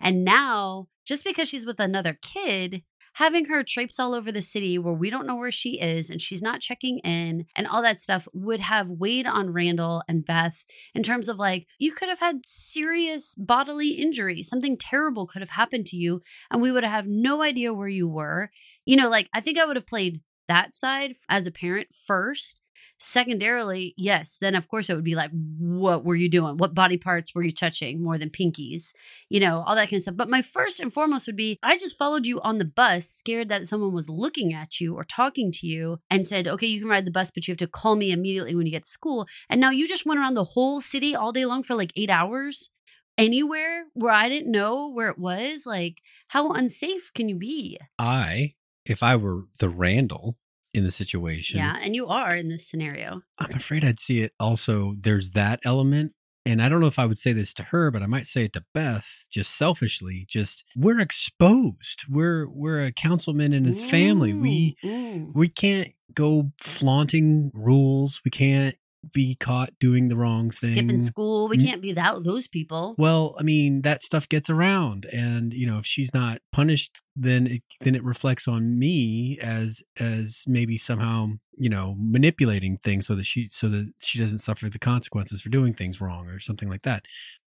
And 0.00 0.24
now, 0.24 0.88
just 1.08 1.24
because 1.24 1.48
she's 1.48 1.64
with 1.64 1.80
another 1.80 2.18
kid, 2.20 2.82
having 3.14 3.46
her 3.46 3.64
traipse 3.64 3.98
all 3.98 4.14
over 4.14 4.30
the 4.30 4.42
city 4.42 4.78
where 4.78 4.92
we 4.92 5.08
don't 5.08 5.26
know 5.26 5.36
where 5.36 5.50
she 5.50 5.80
is 5.80 6.10
and 6.10 6.20
she's 6.20 6.42
not 6.42 6.60
checking 6.60 6.98
in 6.98 7.46
and 7.56 7.66
all 7.66 7.80
that 7.80 7.98
stuff 7.98 8.28
would 8.34 8.60
have 8.60 8.90
weighed 8.90 9.26
on 9.26 9.50
Randall 9.50 10.02
and 10.06 10.24
Beth 10.24 10.66
in 10.94 11.02
terms 11.02 11.28
of 11.28 11.38
like, 11.38 11.66
you 11.78 11.92
could 11.92 12.10
have 12.10 12.18
had 12.18 12.44
serious 12.44 13.34
bodily 13.36 13.92
injury. 13.92 14.42
Something 14.42 14.76
terrible 14.76 15.26
could 15.26 15.40
have 15.40 15.50
happened 15.50 15.86
to 15.86 15.96
you 15.96 16.20
and 16.50 16.60
we 16.60 16.70
would 16.70 16.84
have 16.84 17.08
no 17.08 17.42
idea 17.42 17.72
where 17.72 17.88
you 17.88 18.06
were. 18.06 18.50
You 18.84 18.96
know, 18.96 19.08
like 19.08 19.30
I 19.32 19.40
think 19.40 19.58
I 19.58 19.64
would 19.64 19.76
have 19.76 19.86
played 19.86 20.20
that 20.46 20.74
side 20.74 21.14
as 21.28 21.46
a 21.46 21.52
parent 21.52 21.88
first. 21.92 22.60
Secondarily, 23.00 23.94
yes, 23.96 24.38
then 24.40 24.56
of 24.56 24.66
course 24.66 24.90
it 24.90 24.96
would 24.96 25.04
be 25.04 25.14
like, 25.14 25.30
what 25.32 26.04
were 26.04 26.16
you 26.16 26.28
doing? 26.28 26.56
What 26.56 26.74
body 26.74 26.96
parts 26.96 27.32
were 27.32 27.44
you 27.44 27.52
touching 27.52 28.02
more 28.02 28.18
than 28.18 28.28
pinkies? 28.28 28.92
You 29.28 29.38
know, 29.38 29.62
all 29.66 29.76
that 29.76 29.88
kind 29.88 29.98
of 29.98 30.02
stuff. 30.02 30.16
But 30.16 30.28
my 30.28 30.42
first 30.42 30.80
and 30.80 30.92
foremost 30.92 31.26
would 31.28 31.36
be 31.36 31.58
I 31.62 31.76
just 31.76 31.96
followed 31.96 32.26
you 32.26 32.40
on 32.40 32.58
the 32.58 32.64
bus, 32.64 33.08
scared 33.08 33.48
that 33.50 33.68
someone 33.68 33.92
was 33.92 34.08
looking 34.08 34.52
at 34.52 34.80
you 34.80 34.96
or 34.96 35.04
talking 35.04 35.52
to 35.52 35.66
you, 35.66 36.00
and 36.10 36.26
said, 36.26 36.48
okay, 36.48 36.66
you 36.66 36.80
can 36.80 36.90
ride 36.90 37.04
the 37.04 37.12
bus, 37.12 37.30
but 37.30 37.46
you 37.46 37.52
have 37.52 37.58
to 37.58 37.68
call 37.68 37.94
me 37.94 38.10
immediately 38.10 38.56
when 38.56 38.66
you 38.66 38.72
get 38.72 38.82
to 38.82 38.90
school. 38.90 39.28
And 39.48 39.60
now 39.60 39.70
you 39.70 39.86
just 39.86 40.04
went 40.04 40.18
around 40.18 40.34
the 40.34 40.44
whole 40.44 40.80
city 40.80 41.14
all 41.14 41.30
day 41.30 41.44
long 41.44 41.62
for 41.62 41.76
like 41.76 41.92
eight 41.94 42.10
hours 42.10 42.70
anywhere 43.16 43.86
where 43.94 44.12
I 44.12 44.28
didn't 44.28 44.50
know 44.50 44.88
where 44.88 45.08
it 45.08 45.18
was. 45.18 45.66
Like, 45.66 46.02
how 46.28 46.50
unsafe 46.50 47.12
can 47.14 47.28
you 47.28 47.36
be? 47.36 47.78
I, 47.96 48.54
if 48.84 49.04
I 49.04 49.14
were 49.14 49.44
the 49.60 49.68
Randall 49.68 50.36
in 50.78 50.84
the 50.84 50.90
situation, 50.90 51.58
Yeah. 51.58 51.76
And 51.82 51.94
you 51.94 52.06
are 52.06 52.34
in 52.34 52.48
this 52.48 52.66
scenario. 52.66 53.20
I'm 53.38 53.52
afraid 53.54 53.84
I'd 53.84 53.98
see 53.98 54.22
it 54.22 54.32
also. 54.40 54.94
There's 54.98 55.32
that 55.32 55.60
element. 55.64 56.12
And 56.46 56.62
I 56.62 56.70
don't 56.70 56.80
know 56.80 56.86
if 56.86 56.98
I 56.98 57.04
would 57.04 57.18
say 57.18 57.34
this 57.34 57.52
to 57.54 57.62
her, 57.64 57.90
but 57.90 58.02
I 58.02 58.06
might 58.06 58.26
say 58.26 58.44
it 58.44 58.54
to 58.54 58.64
Beth, 58.72 59.26
just 59.30 59.54
selfishly. 59.54 60.24
Just 60.26 60.64
we're 60.74 60.98
exposed. 60.98 62.04
We're 62.08 62.48
we're 62.48 62.82
a 62.82 62.92
councilman 62.92 63.52
and 63.52 63.66
his 63.66 63.84
family. 63.84 64.32
We 64.32 64.76
Mm, 64.82 65.32
we 65.34 65.48
can't 65.48 65.90
go 66.14 66.52
flaunting 66.58 67.50
rules. 67.52 68.22
We 68.24 68.30
can't 68.30 68.76
be 69.12 69.34
caught 69.34 69.70
doing 69.78 70.08
the 70.08 70.16
wrong 70.16 70.50
thing. 70.50 70.72
skipping 70.72 71.00
school. 71.00 71.48
We 71.48 71.58
can't 71.58 71.82
be 71.82 71.92
that 71.92 72.24
those 72.24 72.48
people. 72.48 72.94
Well, 72.98 73.34
I 73.38 73.42
mean, 73.42 73.82
that 73.82 74.02
stuff 74.02 74.28
gets 74.28 74.50
around 74.50 75.06
and 75.12 75.52
you 75.52 75.66
know, 75.66 75.78
if 75.78 75.86
she's 75.86 76.12
not 76.14 76.38
punished, 76.52 77.02
then 77.16 77.46
it 77.46 77.62
then 77.80 77.94
it 77.94 78.04
reflects 78.04 78.48
on 78.48 78.78
me 78.78 79.38
as 79.42 79.82
as 79.98 80.44
maybe 80.46 80.76
somehow, 80.76 81.28
you 81.56 81.70
know, 81.70 81.94
manipulating 81.98 82.76
things 82.76 83.06
so 83.06 83.14
that 83.14 83.26
she 83.26 83.48
so 83.50 83.68
that 83.68 83.92
she 84.00 84.18
doesn't 84.18 84.38
suffer 84.38 84.68
the 84.68 84.78
consequences 84.78 85.42
for 85.42 85.48
doing 85.48 85.74
things 85.74 86.00
wrong 86.00 86.28
or 86.28 86.38
something 86.40 86.68
like 86.68 86.82
that. 86.82 87.04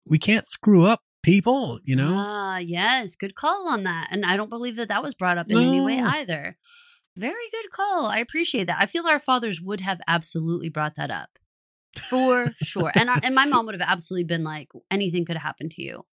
We 0.06 0.18
can't 0.18 0.46
screw 0.46 0.84
up 0.84 1.00
people, 1.22 1.78
you 1.84 1.96
know? 1.96 2.14
Ah, 2.16 2.58
yes, 2.58 3.16
good 3.16 3.34
call 3.34 3.68
on 3.68 3.84
that. 3.84 4.08
And 4.10 4.24
I 4.26 4.36
don't 4.36 4.50
believe 4.50 4.76
that 4.76 4.88
that 4.88 5.02
was 5.02 5.14
brought 5.14 5.38
up 5.38 5.50
in 5.50 5.58
any 5.58 5.80
way 5.80 6.00
either. 6.00 6.56
Very 7.16 7.48
good 7.50 7.70
call. 7.70 8.06
I 8.06 8.18
appreciate 8.18 8.66
that. 8.66 8.80
I 8.80 8.86
feel 8.86 9.06
our 9.06 9.18
fathers 9.18 9.60
would 9.60 9.80
have 9.80 10.00
absolutely 10.08 10.68
brought 10.68 10.96
that 10.96 11.10
up 11.10 11.38
for 12.08 12.52
sure. 12.62 12.92
And 12.94 13.08
our, 13.10 13.18
and 13.22 13.34
my 13.34 13.44
mom 13.46 13.66
would 13.66 13.78
have 13.78 13.88
absolutely 13.88 14.24
been 14.24 14.44
like, 14.44 14.70
anything 14.90 15.24
could 15.24 15.36
happen 15.36 15.68
to 15.70 15.82
you. 15.82 16.04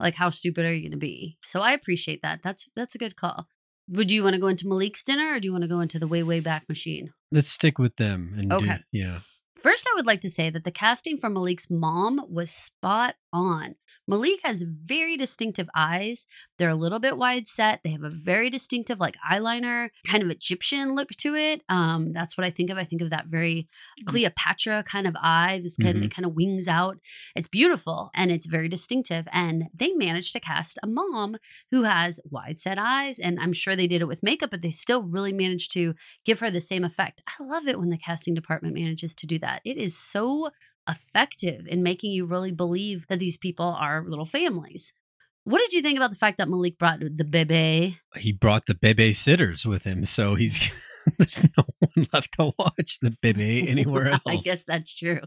Like, 0.00 0.14
how 0.16 0.30
stupid 0.30 0.64
are 0.66 0.72
you 0.72 0.82
going 0.82 0.92
to 0.92 0.98
be? 0.98 1.38
So 1.44 1.60
I 1.60 1.72
appreciate 1.72 2.20
that. 2.22 2.40
That's 2.42 2.68
that's 2.74 2.94
a 2.94 2.98
good 2.98 3.16
call. 3.16 3.46
Would 3.88 4.10
you 4.10 4.22
want 4.22 4.34
to 4.34 4.40
go 4.40 4.48
into 4.48 4.66
Malik's 4.66 5.02
dinner 5.04 5.34
or 5.34 5.40
do 5.40 5.46
you 5.46 5.52
want 5.52 5.62
to 5.62 5.68
go 5.68 5.80
into 5.80 5.98
the 5.98 6.08
way 6.08 6.22
way 6.22 6.40
back 6.40 6.68
machine? 6.68 7.12
Let's 7.30 7.48
stick 7.50 7.78
with 7.78 7.96
them 7.96 8.32
and 8.36 8.50
do- 8.50 8.56
Okay. 8.56 8.78
yeah. 8.92 9.18
First, 9.56 9.86
I 9.90 9.94
would 9.94 10.06
like 10.06 10.20
to 10.20 10.28
say 10.28 10.50
that 10.50 10.64
the 10.64 10.70
casting 10.70 11.16
for 11.16 11.30
Malik's 11.30 11.70
mom 11.70 12.20
was 12.28 12.50
spot 12.50 13.14
on. 13.34 13.74
Malik 14.06 14.40
has 14.44 14.62
very 14.62 15.16
distinctive 15.16 15.68
eyes. 15.74 16.26
They're 16.58 16.68
a 16.68 16.74
little 16.74 17.00
bit 17.00 17.16
wide 17.16 17.46
set. 17.46 17.80
They 17.82 17.90
have 17.90 18.02
a 18.04 18.10
very 18.10 18.50
distinctive, 18.50 19.00
like 19.00 19.16
eyeliner, 19.28 19.88
kind 20.06 20.22
of 20.22 20.30
Egyptian 20.30 20.94
look 20.94 21.08
to 21.18 21.34
it. 21.34 21.62
Um, 21.68 22.12
that's 22.12 22.36
what 22.36 22.46
I 22.46 22.50
think 22.50 22.70
of. 22.70 22.76
I 22.78 22.84
think 22.84 23.00
of 23.02 23.10
that 23.10 23.26
very 23.26 23.66
Cleopatra 24.06 24.84
kind 24.84 25.06
of 25.06 25.16
eye. 25.18 25.60
This 25.62 25.76
kind 25.76 25.98
Mhm. 25.98 26.04
of 26.04 26.10
kind 26.10 26.26
of 26.26 26.34
wings 26.34 26.68
out. 26.68 26.98
It's 27.34 27.48
beautiful 27.48 28.10
and 28.14 28.30
it's 28.30 28.46
very 28.46 28.68
distinctive. 28.68 29.26
And 29.32 29.64
they 29.74 29.92
managed 29.92 30.32
to 30.34 30.40
cast 30.40 30.78
a 30.82 30.86
mom 30.86 31.36
who 31.70 31.84
has 31.84 32.20
wide 32.30 32.58
set 32.58 32.78
eyes. 32.78 33.18
And 33.18 33.40
I'm 33.40 33.52
sure 33.54 33.74
they 33.74 33.86
did 33.88 34.02
it 34.02 34.08
with 34.08 34.22
makeup, 34.22 34.50
but 34.50 34.60
they 34.60 34.70
still 34.70 35.02
really 35.02 35.32
managed 35.32 35.72
to 35.72 35.94
give 36.24 36.40
her 36.40 36.50
the 36.50 36.60
same 36.60 36.84
effect. 36.84 37.22
I 37.26 37.42
love 37.42 37.66
it 37.66 37.78
when 37.80 37.88
the 37.90 37.98
casting 37.98 38.34
department 38.34 38.74
manages 38.74 39.14
to 39.16 39.26
do 39.26 39.38
that. 39.38 39.62
It 39.64 39.78
is 39.78 39.96
so 39.98 40.50
effective 40.88 41.66
in 41.66 41.82
making 41.82 42.10
you 42.12 42.26
really 42.26 42.52
believe 42.52 43.06
that 43.08 43.18
these 43.18 43.36
people 43.36 43.66
are 43.66 44.04
little 44.06 44.24
families. 44.24 44.92
What 45.44 45.58
did 45.58 45.72
you 45.74 45.82
think 45.82 45.98
about 45.98 46.10
the 46.10 46.16
fact 46.16 46.38
that 46.38 46.48
Malik 46.48 46.78
brought 46.78 47.00
the 47.00 47.24
bebe? 47.24 47.98
He 48.16 48.32
brought 48.32 48.66
the 48.66 48.74
bebe 48.74 49.12
sitters 49.12 49.66
with 49.66 49.84
him, 49.84 50.04
so 50.06 50.34
he's 50.36 50.70
there's 51.18 51.42
no 51.56 51.64
one 51.80 52.06
left 52.12 52.32
to 52.38 52.52
watch 52.58 52.98
the 53.02 53.14
bebe 53.20 53.68
anywhere 53.74 54.08
else. 54.08 54.22
I 54.26 54.36
guess 54.36 54.64
that's 54.64 54.94
true. 54.94 55.20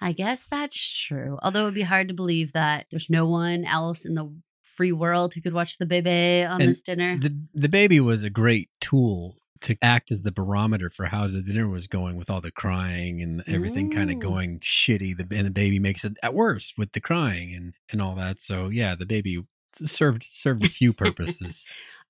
I 0.00 0.12
guess 0.12 0.46
that's 0.46 1.04
true. 1.06 1.38
Although 1.42 1.62
it 1.62 1.64
would 1.64 1.74
be 1.74 1.82
hard 1.82 2.06
to 2.08 2.14
believe 2.14 2.52
that 2.52 2.86
there's 2.90 3.10
no 3.10 3.26
one 3.26 3.64
else 3.64 4.04
in 4.04 4.14
the 4.14 4.32
free 4.62 4.92
world 4.92 5.34
who 5.34 5.40
could 5.40 5.54
watch 5.54 5.78
the 5.78 5.86
bebe 5.86 6.44
on 6.44 6.60
And 6.60 6.70
this 6.70 6.82
dinner. 6.82 7.18
the 7.18 7.36
the 7.52 7.68
baby 7.68 7.98
was 7.98 8.22
a 8.22 8.30
great 8.30 8.70
tool 8.80 9.34
to 9.62 9.76
act 9.82 10.10
as 10.10 10.22
the 10.22 10.32
barometer 10.32 10.90
for 10.90 11.06
how 11.06 11.26
the 11.26 11.42
dinner 11.42 11.68
was 11.68 11.86
going 11.86 12.16
with 12.16 12.30
all 12.30 12.40
the 12.40 12.50
crying 12.50 13.20
and 13.22 13.42
everything 13.46 13.90
kind 13.90 14.10
of 14.10 14.16
Mm. 14.16 14.20
going 14.20 14.60
shitty 14.60 15.16
the, 15.16 15.36
and 15.36 15.46
the 15.46 15.50
baby 15.50 15.78
makes 15.78 16.04
it 16.04 16.14
at 16.22 16.34
worse 16.34 16.74
with 16.78 16.92
the 16.92 17.00
crying 17.00 17.54
and 17.54 17.74
and 17.90 18.00
all 18.02 18.14
that 18.14 18.38
so 18.40 18.68
yeah 18.68 18.94
the 18.94 19.06
baby 19.06 19.44
served 19.72 20.22
served 20.22 20.64
a 20.64 20.68
few 20.68 20.92
purposes 21.04 21.64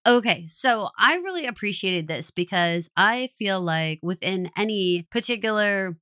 Okay, 0.06 0.46
so 0.46 0.88
I 0.98 1.16
really 1.16 1.44
appreciated 1.44 2.06
this 2.06 2.30
because 2.30 2.88
I 2.96 3.28
feel 3.36 3.60
like 3.60 3.98
within 4.02 4.48
any 4.56 5.06
particular, 5.10 5.98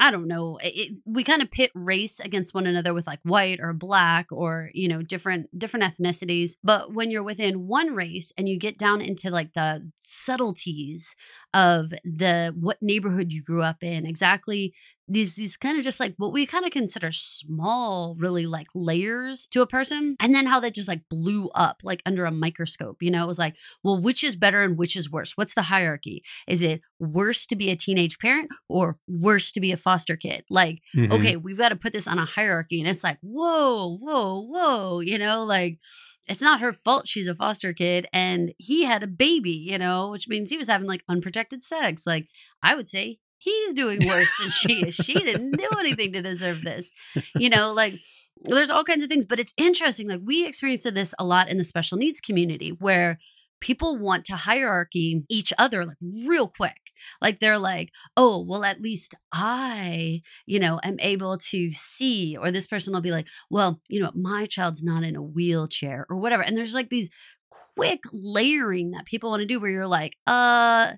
I 0.00 0.10
don't 0.10 0.28
know, 0.28 0.58
it, 0.62 0.96
we 1.04 1.24
kind 1.24 1.42
of 1.42 1.50
pit 1.50 1.70
race 1.74 2.20
against 2.20 2.54
one 2.54 2.66
another 2.66 2.94
with 2.94 3.06
like 3.06 3.20
white 3.22 3.60
or 3.60 3.74
black 3.74 4.26
or 4.32 4.70
you 4.72 4.88
know 4.88 5.02
different 5.02 5.56
different 5.58 5.84
ethnicities. 5.84 6.56
But 6.64 6.94
when 6.94 7.10
you're 7.10 7.22
within 7.22 7.66
one 7.68 7.94
race 7.94 8.32
and 8.38 8.48
you 8.48 8.58
get 8.58 8.78
down 8.78 9.02
into 9.02 9.30
like 9.30 9.52
the 9.52 9.90
subtleties 10.00 11.14
of 11.54 11.90
the 12.04 12.54
what 12.58 12.78
neighborhood 12.80 13.30
you 13.32 13.42
grew 13.42 13.62
up 13.62 13.82
in, 13.84 14.06
exactly 14.06 14.72
these 15.12 15.34
these 15.36 15.56
kind 15.56 15.76
of 15.76 15.84
just 15.84 15.98
like 16.00 16.14
what 16.16 16.32
we 16.32 16.46
kind 16.46 16.64
of 16.64 16.70
consider 16.70 17.10
small 17.12 18.14
really 18.18 18.46
like 18.46 18.68
layers 18.74 19.46
to 19.48 19.60
a 19.62 19.66
person 19.66 20.16
and 20.20 20.34
then 20.34 20.46
how 20.46 20.60
that 20.60 20.74
just 20.74 20.88
like 20.88 21.02
blew 21.10 21.48
up 21.54 21.80
like 21.82 22.02
under 22.06 22.24
a 22.24 22.30
microscope 22.30 23.02
you 23.02 23.10
know? 23.10 23.24
It 23.24 23.26
was 23.26 23.38
like 23.38 23.56
well 23.82 24.00
which 24.00 24.22
is 24.24 24.36
better 24.36 24.62
and 24.62 24.78
which 24.78 24.94
is 24.96 25.10
worse? 25.10 25.32
What's 25.36 25.54
the 25.54 25.62
hierarchy? 25.62 26.22
Is 26.46 26.62
it 26.62 26.80
worse 26.98 27.46
to 27.46 27.56
be 27.56 27.70
a 27.70 27.76
teenage 27.76 28.18
parent 28.18 28.50
or 28.68 28.98
worse 29.08 29.50
to 29.52 29.60
be 29.60 29.72
a 29.72 29.76
foster 29.76 30.16
kid? 30.16 30.44
Like 30.48 30.80
Mhm. 30.94 31.12
okay 31.12 31.36
we've 31.36 31.58
got 31.58 31.70
to 31.70 31.76
put 31.76 31.92
this 31.92 32.06
on 32.08 32.18
a 32.18 32.24
hierarchy 32.24 32.80
and 32.80 32.88
it's 32.88 33.04
like 33.04 33.18
whoa 33.20 33.96
whoa 33.98 34.40
whoa 34.42 35.00
you 35.00 35.18
know? 35.18 35.44
Like 35.44 35.78
it's 36.26 36.42
not 36.42 36.60
her 36.60 36.72
fault 36.72 37.08
she's 37.08 37.26
a 37.28 37.34
foster 37.34 37.72
kid 37.72 38.06
and 38.12 38.52
he 38.58 38.84
had 38.84 39.02
a 39.02 39.06
baby 39.08 39.50
you 39.70 39.78
know? 39.78 40.10
Which 40.10 40.28
means 40.28 40.50
he 40.50 40.56
was 40.58 40.68
having 40.68 40.86
like 40.86 41.02
unprotected 41.08 41.62
sex. 41.62 42.06
Like 42.06 42.28
i 42.62 42.74
would 42.74 42.88
say 42.88 43.18
he's 43.40 43.72
doing 43.72 44.06
worse 44.06 44.32
than 44.38 44.50
she 44.50 44.86
is. 44.86 44.94
She 44.94 45.14
didn't 45.14 45.52
do 45.52 45.68
anything 45.78 46.12
to 46.12 46.22
deserve 46.22 46.62
this. 46.62 46.92
You 47.34 47.50
know 47.50 47.72
like 47.72 47.94
there's 48.42 48.70
all 48.70 48.84
kinds 48.84 49.02
of 49.02 49.10
things 49.10 49.26
but 49.26 49.38
it's 49.38 49.52
interesting 49.58 50.08
like 50.08 50.20
we 50.24 50.46
experienced 50.46 50.94
this 50.94 51.14
a 51.18 51.24
lot 51.24 51.50
in 51.50 51.58
the 51.58 51.64
special 51.64 51.98
needs 51.98 52.20
community 52.22 52.70
where 52.70 53.18
people 53.60 53.98
want 53.98 54.24
to 54.24 54.36
hierarchy 54.36 55.22
each 55.28 55.52
other 55.58 55.84
like 55.84 55.98
real 56.26 56.48
quick. 56.48 56.92
Like 57.20 57.38
they're 57.38 57.58
like 57.58 57.92
oh 58.16 58.44
well 58.46 58.64
at 58.64 58.80
least 58.80 59.14
i 59.32 60.20
you 60.46 60.58
know 60.58 60.80
am 60.82 60.96
able 61.00 61.38
to 61.38 61.72
see 61.72 62.36
or 62.36 62.50
this 62.50 62.66
person 62.66 62.92
will 62.92 63.00
be 63.00 63.10
like 63.10 63.26
well 63.48 63.80
you 63.88 64.00
know 64.00 64.10
my 64.14 64.44
child's 64.46 64.82
not 64.82 65.02
in 65.02 65.16
a 65.16 65.22
wheelchair 65.22 66.06
or 66.10 66.16
whatever. 66.16 66.42
And 66.42 66.56
there's 66.56 66.74
like 66.74 66.90
these 66.90 67.10
quick 67.50 68.00
layering 68.12 68.90
that 68.90 69.06
people 69.06 69.30
want 69.30 69.40
to 69.40 69.46
do 69.46 69.60
where 69.60 69.70
you're 69.70 69.86
like 69.86 70.16
uh 70.26 70.92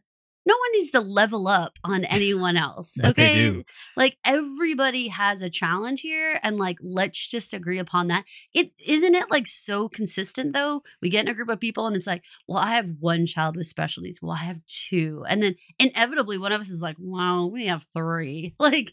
no 0.44 0.54
one 0.54 0.72
needs 0.72 0.90
to 0.90 1.00
level 1.00 1.48
up 1.48 1.78
on 1.84 2.04
anyone 2.04 2.56
else 2.56 2.98
okay? 3.04 3.62
like 3.96 4.16
everybody 4.24 5.08
has 5.08 5.42
a 5.42 5.50
challenge 5.50 6.00
here 6.00 6.38
and 6.42 6.58
like 6.58 6.78
let's 6.82 7.26
just 7.26 7.54
agree 7.54 7.78
upon 7.78 8.08
that. 8.08 8.24
It 8.52 8.72
isn't 8.86 9.14
it 9.14 9.30
like 9.30 9.46
so 9.46 9.88
consistent 9.88 10.52
though? 10.52 10.82
We 11.00 11.08
get 11.10 11.26
in 11.26 11.30
a 11.30 11.34
group 11.34 11.48
of 11.48 11.60
people 11.60 11.86
and 11.86 11.96
it's 11.96 12.06
like 12.06 12.24
well 12.46 12.58
i 12.58 12.70
have 12.70 12.90
one 13.00 13.26
child 13.26 13.56
with 13.56 13.66
special 13.66 14.02
needs. 14.02 14.20
Well 14.20 14.32
i 14.32 14.44
have 14.44 14.64
two. 14.66 15.24
And 15.28 15.42
then 15.42 15.56
inevitably 15.78 16.38
one 16.38 16.52
of 16.52 16.60
us 16.60 16.70
is 16.70 16.82
like 16.82 16.96
wow 16.98 17.46
we 17.46 17.66
have 17.66 17.86
three. 17.92 18.54
Like 18.62 18.92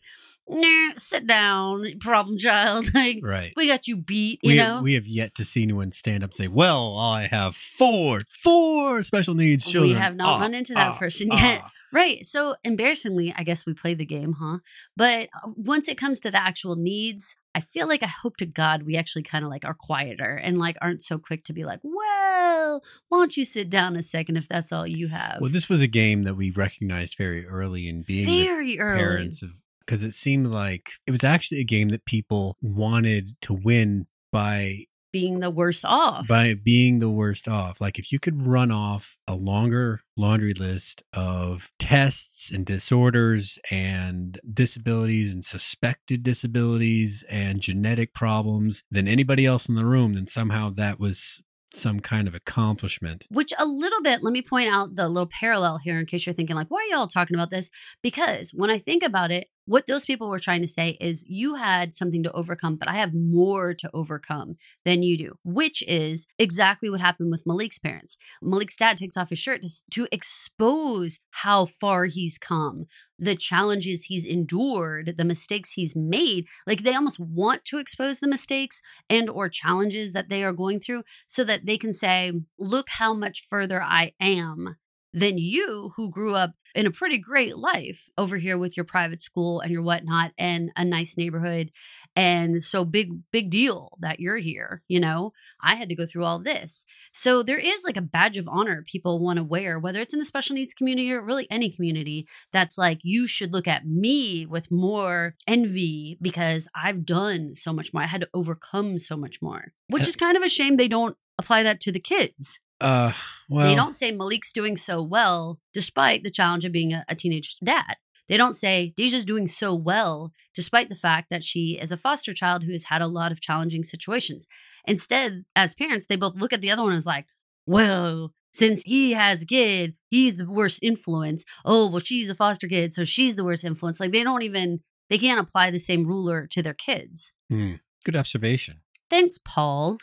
nah, 0.50 0.94
sit 0.98 1.28
down 1.28 1.86
problem 2.00 2.38
child 2.38 2.86
like 2.94 3.20
right 3.22 3.54
we 3.56 3.68
got 3.68 3.88
you 3.88 3.96
beat 3.96 4.40
you 4.44 4.52
we, 4.52 4.58
know 4.58 4.76
have, 4.76 4.84
we 4.84 4.94
have 4.96 5.06
yet 5.08 5.36
to 5.36 5.46
see 5.46 5.64
anyone 5.64 5.92
stand 5.92 6.24
up 6.24 6.32
and 6.32 6.36
say, 6.36 6.48
"Well, 6.48 6.98
I 6.98 7.28
have 7.30 7.56
four, 7.56 8.22
four 8.28 9.04
special 9.04 9.34
needs 9.36 9.68
children. 9.68 9.94
We 9.96 10.00
have 10.00 10.16
not 10.16 10.40
Ah, 10.40 10.42
run 10.42 10.54
into 10.54 10.74
that 10.74 10.92
ah, 10.92 10.98
person 10.98 11.30
ah. 11.32 11.36
yet. 11.42 11.64
Right. 11.92 12.24
So 12.24 12.54
embarrassingly, 12.64 13.34
I 13.36 13.42
guess 13.42 13.66
we 13.66 13.74
play 13.74 13.96
the 13.96 14.06
game, 14.06 14.34
huh? 14.34 14.60
But 14.96 15.30
uh, 15.34 15.50
once 15.56 15.88
it 15.88 15.98
comes 15.98 16.20
to 16.20 16.30
the 16.30 16.38
actual 16.38 16.76
needs, 16.76 17.36
I 17.56 17.62
feel 17.62 17.88
like 17.88 18.04
I 18.04 18.08
hope 18.22 18.38
to 18.38 18.46
God 18.46 18.84
we 18.84 18.96
actually 18.96 19.24
kind 19.24 19.44
of 19.44 19.50
like 19.50 19.66
are 19.66 19.74
quieter 19.74 20.36
and 20.36 20.60
like 20.60 20.78
aren't 20.84 21.02
so 21.02 21.18
quick 21.18 21.44
to 21.46 21.54
be 21.54 21.66
like, 21.66 21.80
well, 21.82 22.84
why 23.08 23.18
don't 23.18 23.36
you 23.36 23.44
sit 23.44 23.72
down 23.72 23.96
a 23.96 24.04
second 24.04 24.38
if 24.38 24.48
that's 24.48 24.72
all 24.72 24.86
you 24.86 25.08
have? 25.08 25.38
Well, 25.42 25.50
this 25.50 25.68
was 25.68 25.82
a 25.82 25.88
game 25.88 26.26
that 26.26 26.36
we 26.36 26.52
recognized 26.52 27.16
very 27.18 27.48
early 27.48 27.88
in 27.88 28.04
being 28.04 28.28
Very 28.28 28.80
early. 28.80 29.00
parents 29.00 29.42
of 29.42 29.50
because 29.90 30.04
it 30.04 30.14
seemed 30.14 30.46
like 30.46 30.92
it 31.08 31.12
was 31.12 31.24
actually 31.24 31.60
a 31.60 31.64
game 31.64 31.90
that 31.90 32.06
people 32.06 32.56
wanted 32.62 33.32
to 33.42 33.54
win 33.56 34.06
by 34.32 34.86
Being 35.12 35.40
the 35.40 35.50
worse 35.50 35.84
off. 35.84 36.28
by 36.28 36.54
being 36.54 37.00
the 37.00 37.10
worst 37.10 37.48
off. 37.48 37.82
Like 37.82 37.98
if 37.98 38.12
you 38.12 38.20
could 38.20 38.44
run 38.44 38.72
off 38.72 39.18
a 39.28 39.34
longer 39.34 40.02
laundry 40.16 40.54
list 40.54 41.02
of 41.12 41.72
tests 41.80 42.52
and 42.52 42.68
disorders 42.68 43.58
and 43.72 44.40
disabilities 44.54 45.34
and 45.34 45.44
suspected 45.44 46.22
disabilities 46.22 47.26
and 47.28 47.60
genetic 47.60 48.14
problems 48.14 48.84
than 48.92 49.08
anybody 49.08 49.48
else 49.48 49.68
in 49.68 49.74
the 49.74 49.86
room, 49.86 50.14
then 50.14 50.28
somehow 50.28 50.70
that 50.70 51.00
was 51.00 51.42
some 51.72 52.00
kind 52.00 52.28
of 52.28 52.36
accomplishment. 52.36 53.26
Which 53.30 53.54
a 53.60 53.66
little 53.66 54.02
bit, 54.02 54.24
let 54.24 54.32
me 54.34 54.42
point 54.42 54.74
out 54.74 54.96
the 54.96 55.08
little 55.08 55.30
parallel 55.32 55.78
here 55.78 56.00
in 56.00 56.06
case 56.06 56.26
you're 56.26 56.34
thinking, 56.34 56.56
like, 56.56 56.70
why 56.70 56.80
are 56.80 56.96
y'all 56.96 57.08
talking 57.08 57.36
about 57.36 57.52
this? 57.52 57.70
Because 58.02 58.52
when 58.52 58.70
I 58.70 58.80
think 58.80 59.04
about 59.04 59.32
it, 59.32 59.48
what 59.70 59.86
those 59.86 60.04
people 60.04 60.32
were 60.32 60.40
trying 60.40 60.64
to 60.64 60.68
say 60.68 60.98
is 61.00 61.24
you 61.28 61.54
had 61.54 61.94
something 61.94 62.24
to 62.24 62.32
overcome, 62.32 62.76
but 62.76 62.90
I 62.90 62.94
have 62.94 63.14
more 63.14 63.76
to 63.76 63.90
overcome 63.94 64.56
than 64.84 65.04
you 65.04 65.16
do, 65.16 65.36
which 65.44 65.84
is 65.88 66.26
exactly 66.40 66.90
what 66.90 67.02
happened 67.02 67.30
with 67.30 67.46
Malik's 67.46 67.78
parents. 67.78 68.18
Malik's 68.42 68.76
dad 68.76 68.98
takes 68.98 69.16
off 69.16 69.30
his 69.30 69.38
shirt 69.38 69.62
to, 69.62 69.70
to 69.92 70.08
expose 70.12 71.20
how 71.30 71.68
far 71.68 72.06
he's 72.06 72.40
come, 72.40 72.86
the 73.20 73.36
challenges 73.36 74.06
he's 74.06 74.26
endured, 74.26 75.14
the 75.18 75.24
mistakes 75.24 75.74
he's 75.74 75.96
made. 75.96 76.48
Like 76.66 76.82
they 76.82 76.96
almost 76.96 77.20
want 77.20 77.64
to 77.66 77.78
expose 77.78 78.22
the 78.22 78.28
mistakes 78.28 78.82
and 79.08 79.30
or 79.30 79.50
challenges 79.50 80.14
that 80.14 80.30
they 80.30 80.44
are 80.44 80.52
going 80.52 80.80
through 80.80 81.04
so 81.28 81.44
that 81.44 81.68
they 81.68 81.78
can 81.78 81.94
say, 81.94 82.32
look 82.58 82.88
how 82.90 83.14
much 83.14 83.46
further 83.48 83.84
I 83.84 84.14
am 84.20 84.78
than 85.14 85.38
you 85.38 85.92
who 85.96 86.10
grew 86.12 86.36
up 86.36 86.54
in 86.76 86.86
a 86.86 86.92
pretty 86.92 87.18
great 87.18 87.58
life 87.58 88.10
over 88.18 88.38
here 88.38 88.58
with 88.58 88.78
your 88.78 88.84
private 88.84 89.22
school 89.22 89.60
and 89.60 89.72
your 89.72 89.82
whatnot 89.82 90.32
and 90.38 90.72
a 90.76 90.86
nice 90.86 91.18
neighborhood. 91.18 91.72
And 92.16 92.62
so 92.64 92.86
big, 92.86 93.12
big 93.32 93.50
deal 93.50 93.98
that 94.00 94.20
you're 94.20 94.38
here. 94.38 94.82
You 94.88 95.00
know, 95.00 95.34
I 95.62 95.76
had 95.76 95.90
to 95.90 95.96
go 95.96 96.06
through 96.06 96.26
all 96.26 96.40
this. 96.40 96.86
So 97.12 97.42
there 97.42 97.58
is 97.58 97.84
like 97.84 97.98
a 97.98 98.02
badge 98.02 98.38
of 98.38 98.48
honor 98.48 98.84
people 98.86 99.20
want 99.20 99.38
to 99.38 99.44
wear, 99.44 99.80
whether 99.80 100.00
it's 100.00 100.14
in 100.14 100.20
the 100.20 100.26
special 100.26 100.56
needs 100.56 100.74
community 100.74 101.12
or 101.12 101.22
really 101.22 101.48
any 101.50 101.70
community 101.72 102.28
that's 102.52 102.78
like, 102.78 103.00
you 103.04 103.26
should 103.26 103.54
look 103.54 103.68
at 103.68 103.88
me 103.88 104.46
with 104.46 104.72
more 104.72 105.36
envy 105.48 106.18
because 106.22 106.68
I've 106.76 107.06
done 107.06 107.56
so 107.56 107.74
much 107.74 107.94
more. 107.94 108.04
I 108.04 108.08
had 108.08 108.22
to 108.22 108.30
overcome 108.34 108.98
so 108.98 109.18
much 109.18 109.42
more, 109.42 109.74
which 109.88 110.04
uh 110.04 110.10
is 110.10 110.16
kind 110.16 110.38
of 110.38 110.44
a 110.44 110.50
shame 110.50 110.78
they 110.78 110.88
don't 110.88 111.18
apply 111.40 111.64
that 111.64 111.80
to 111.82 111.92
the 111.92 112.00
kids. 112.00 112.60
Uh, 112.82 113.12
well, 113.50 113.68
they 113.68 113.76
don't 113.76 113.96
say 113.96 114.12
Malik's 114.12 114.54
doing 114.54 114.78
so 114.78 115.02
well 115.02 115.60
despite 115.74 116.24
the 116.24 116.30
challenge 116.30 116.66
of 116.66 116.72
being 116.72 116.94
a, 116.94 117.06
a 117.08 117.16
teenage 117.16 117.58
dad. 117.64 117.98
They 118.28 118.38
don't 118.38 118.54
say 118.54 118.94
Deja's 118.96 119.26
doing 119.26 119.48
so 119.48 119.74
well 119.74 120.32
despite 120.54 120.88
the 120.90 120.96
fact 120.96 121.30
that 121.32 121.44
she 121.44 121.80
is 121.82 121.92
a 121.92 121.98
foster 121.98 122.34
child 122.34 122.64
who 122.64 122.72
has 122.72 122.86
had 122.86 123.02
a 123.02 123.08
lot 123.08 123.32
of 123.32 123.42
challenging 123.42 123.84
situations. 123.84 124.48
Instead, 124.88 125.46
as 125.56 125.74
parents, 125.74 126.06
they 126.06 126.16
both 126.16 126.36
look 126.36 126.54
at 126.54 126.62
the 126.62 126.70
other 126.70 126.84
one 126.84 126.94
as 126.94 127.08
like, 127.08 127.30
well, 127.66 128.34
since 128.52 128.84
he 128.86 129.14
has 129.14 129.44
a 129.44 129.46
kid, 129.48 129.96
he's 130.10 130.38
the 130.38 130.50
worst 130.50 130.80
influence. 130.84 131.44
Oh, 131.66 131.90
well, 131.90 132.00
she's 132.00 132.30
a 132.30 132.36
foster 132.36 132.68
kid, 132.68 132.94
so 132.94 133.04
she's 133.04 133.36
the 133.36 133.44
worst 133.44 133.64
influence. 133.64 134.00
Like 134.00 134.12
they 134.12 134.24
don't 134.24 134.44
even 134.44 134.82
they 135.10 135.18
can't 135.18 135.40
apply 135.40 135.72
the 135.72 135.80
same 135.80 136.04
ruler 136.04 136.48
to 136.52 136.62
their 136.62 136.74
kids. 136.74 137.34
Hmm. 137.50 137.76
Good 138.06 138.16
observation. 138.16 138.82
Thanks, 139.10 139.40
Paul. 139.44 139.98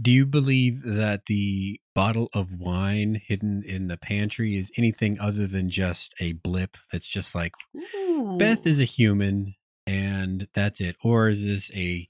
Do 0.00 0.10
you 0.10 0.26
believe 0.26 0.82
that 0.84 1.26
the 1.26 1.80
bottle 1.94 2.28
of 2.34 2.58
wine 2.58 3.20
hidden 3.22 3.62
in 3.66 3.88
the 3.88 3.98
pantry 3.98 4.56
is 4.56 4.72
anything 4.78 5.18
other 5.20 5.46
than 5.46 5.68
just 5.68 6.14
a 6.18 6.32
blip 6.32 6.76
that's 6.90 7.06
just 7.06 7.34
like 7.34 7.52
Ooh. 7.96 8.38
Beth 8.38 8.66
is 8.66 8.80
a 8.80 8.84
human 8.84 9.54
and 9.86 10.48
that's 10.54 10.80
it? 10.80 10.96
Or 11.04 11.28
is 11.28 11.44
this 11.44 11.70
a 11.74 12.08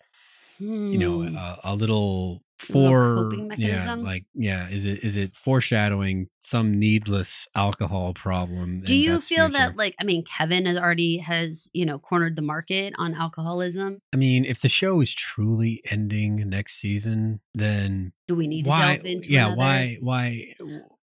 you 0.61 0.99
know 0.99 1.23
Hmm. 1.23 1.37
a, 1.37 1.59
a 1.65 1.75
little 1.75 2.45
for 2.67 3.31
coping 3.31 3.51
yeah 3.59 3.95
like 3.97 4.25
yeah 4.35 4.69
is 4.69 4.85
it 4.87 5.03
is 5.05 5.17
it 5.17 5.35
foreshadowing 5.35 6.29
some 6.41 6.79
needless 6.79 7.47
alcohol 7.55 8.15
problem 8.15 8.81
Do 8.85 8.97
you 8.97 9.21
feel 9.21 9.47
future? 9.49 9.59
that 9.59 9.77
like 9.77 9.95
I 10.01 10.05
mean 10.05 10.25
Kevin 10.25 10.67
has 10.67 10.77
already 10.79 11.19
has, 11.19 11.71
you 11.73 11.87
know, 11.87 11.99
cornered 11.99 12.37
the 12.37 12.43
market 12.43 12.95
on 12.99 13.15
alcoholism? 13.15 14.01
i 14.13 14.17
mean 14.17 14.45
if 14.45 14.61
the 14.61 14.69
show 14.69 15.01
is 15.01 15.15
truly 15.15 15.83
ending 15.91 16.49
next 16.49 16.75
season 16.81 17.41
then 17.55 18.13
Do 18.29 18.35
we 18.37 18.47
need 18.47 18.65
to 18.65 18.71
why 18.71 18.95
delve 18.97 19.07
into 19.07 19.31
yeah 19.31 19.47
another? 19.47 19.59
why 19.59 19.97
why 20.01 20.55